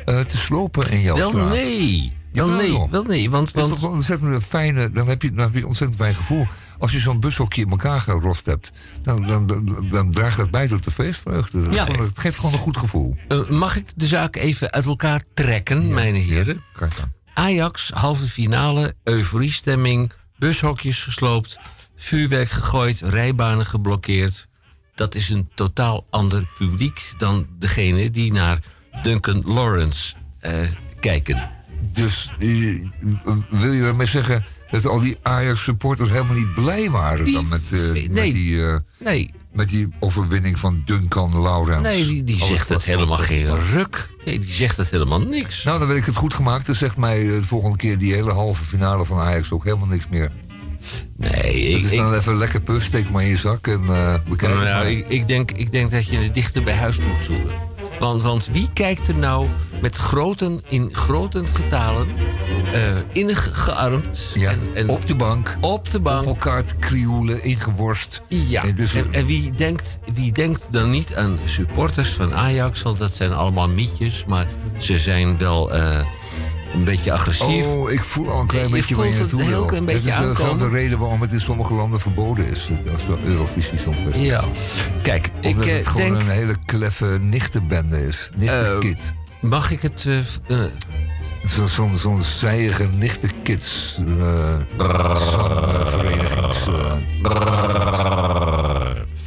[0.04, 1.48] eh, te slopen in jouw Wel straat.
[1.52, 2.18] nee.
[2.32, 5.44] Wel nee, wel nee, want- Het is want- toch ontzettend fijne, dan heb, je, dan
[5.44, 6.46] heb je een ontzettend fijn gevoel.
[6.78, 8.70] Als je zo'n bushokje in elkaar gerost hebt,
[9.02, 11.60] dan, dan, dan, dan draagt dat bij tot de feestvreugde.
[11.62, 11.84] Dat is Ja.
[11.84, 13.16] gewoon- het geeft gewoon een goed gevoel.
[13.28, 16.62] Eh, mag ik de zaak even uit elkaar trekken, mijn heren?
[16.78, 16.88] Dan.
[17.34, 21.58] Ajax, halve finale, euforiestemming, bushokjes gesloopt,
[21.96, 24.46] vuurwerk gegooid, rijbanen geblokkeerd.
[24.94, 28.58] Dat is een totaal ander publiek dan degene die naar
[29.02, 30.52] Duncan Lawrence eh,
[31.00, 31.50] kijken.
[31.92, 32.32] Dus
[33.50, 37.92] wil je daarmee zeggen dat al die Ajax-supporters helemaal niet blij waren dan met, eh,
[37.92, 38.32] met, nee.
[38.32, 39.30] die, eh, Nee.
[39.52, 41.80] met die overwinning van Duncan Lawrence?
[41.80, 44.10] Nee, die, die zegt het helemaal geen ruk.
[44.24, 45.64] Nee, die zegt het helemaal niks.
[45.64, 46.66] Nou, dan weet ik het goed gemaakt.
[46.66, 49.86] Dan zegt mij eh, de volgende keer die hele halve finale van Ajax ook helemaal
[49.86, 50.32] niks meer.
[51.16, 51.30] Nee,
[51.68, 54.14] ik, Het is ik, dan even lekker puf, steek maar in je zak en eh
[54.28, 57.69] bekijk nou, ik, ik, denk, ik denk dat je het dichter bij huis moet zoeken.
[58.00, 59.48] Want, want wie kijkt er nou
[59.80, 60.90] met groten, in
[61.52, 62.08] getalen,
[62.72, 65.56] eh innig gearmd Ja, en, en op de bank.
[65.60, 66.20] op de bank.
[66.20, 68.22] Op elkaar te krioelen, ingeworst.
[68.28, 72.82] Ja, En dus- en, en wie, denkt, wie denkt dan niet aan supporters van Ajax?
[72.82, 74.46] Want dat zijn allemaal mietjes, maar
[74.78, 75.98] ze zijn wel eh,
[76.72, 77.66] een beetje agressief.
[77.66, 79.64] Oh, ik voel al een klein Je beetje waar je het naartoe wil.
[79.64, 80.70] klein Het beetje is dezelfde aankomen.
[80.70, 82.70] reden waarom het in sommige landen verboden is.
[82.92, 84.22] Als wel Eurovisie Songfestival.
[84.22, 84.44] Ja,
[85.02, 86.20] kijk, ik Omdat eh, het gewoon denk...
[86.20, 88.30] een hele kleffe nichtenbende is.
[88.36, 89.14] Nichtenkit.
[89.40, 90.04] Mag ik het...
[90.06, 90.18] eh,
[90.64, 90.70] eh,
[91.44, 93.98] Zo'n zo, zo'n zijige nichtenkids.
[94.18, 94.56] eh
[95.84, 96.66] verenigings.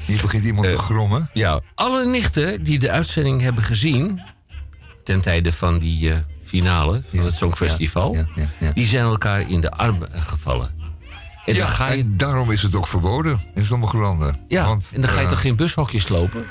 [0.05, 1.29] Hier begint iemand te grommen.
[1.33, 4.21] Ja, alle nichten die de uitzending hebben gezien...
[5.03, 6.17] ten tijde van die eh,
[6.53, 8.15] finale van het Songfestival...
[8.15, 10.69] ja, die zijn elkaar in de armen gevallen.
[11.45, 14.35] En dan ga je, en daarom is het ook verboden in sommige landen.
[14.47, 16.45] ja, Want, en dan ga je eh, toch geen bushokjes lopen?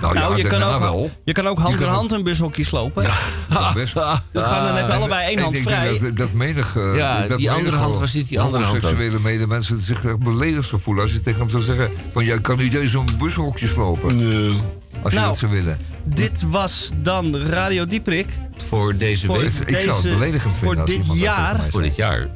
[0.00, 1.10] Nou, Nou, ja, je, kan ook, wel.
[1.24, 3.04] je kan ook hand Je in hand een bushokje slopen.
[3.48, 3.94] Dat best.
[3.94, 5.98] Dan gaan dan heb En- allebei één hand denk vrij.
[5.98, 8.76] Dat, dat menig, eh, Ja, dat die menig andere hand was niet die andere hand
[8.76, 8.82] ook.
[8.82, 12.38] Homoseksuele medemensen zich echt beledigd zou voelen als je tegen hem zou zeggen: van ja,
[12.38, 14.16] kan u deze zo'n bushokje slopen?
[14.16, 14.60] Nee.
[15.02, 15.78] Als je Nou, dat zou willen.
[16.04, 18.38] Dit was dan Radio Dieprik.
[18.68, 19.52] Voor deze Voor week.
[19.66, 21.60] Ik zou het beledigend voor vinden als dit iemand dat jaar.
[21.70, 22.28] Voor dit jaar.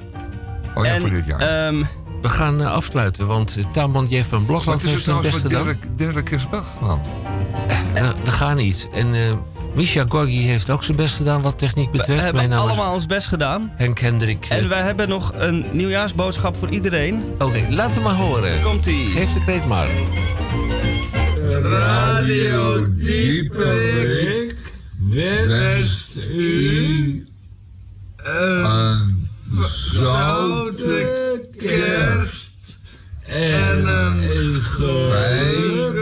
[0.75, 1.39] Oh ja, En, voor dit jaar.
[1.67, 1.83] ehm,
[2.23, 5.43] We gaan eh, afsluiten, want uh, Tamon Jeff van Blokland het is heeft zijn trouwens
[5.43, 5.79] best gedaan.
[5.79, 7.01] derde, derde kerstdag, man.
[7.95, 8.89] Eh, we gaan niet.
[8.93, 9.21] En eh
[9.75, 12.23] Misha Gorgi heeft ook zijn best gedaan wat techniek we betreft.
[12.23, 13.73] hebben Mijn naam is allemaal ons best gedaan.
[13.77, 14.47] Henk Hendrik.
[14.49, 17.23] eh, En wij hebben nog een nieuwjaarsboodschap voor iedereen.
[17.39, 18.63] Oké, laat hem maar horen.
[18.63, 19.07] Komt-ie.
[19.09, 19.89] Geef de kreet maar.
[21.63, 24.57] Radio Dieperik
[25.47, 27.27] wenst u
[28.17, 29.27] een
[29.93, 31.32] zoute
[31.63, 32.79] kerst
[33.27, 35.97] en een gelukkig,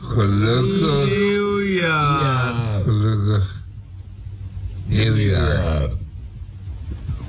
[0.00, 2.80] Gelukkig nieuwjaar.
[2.82, 3.54] Gelukkig
[4.86, 5.88] nieuwjaar.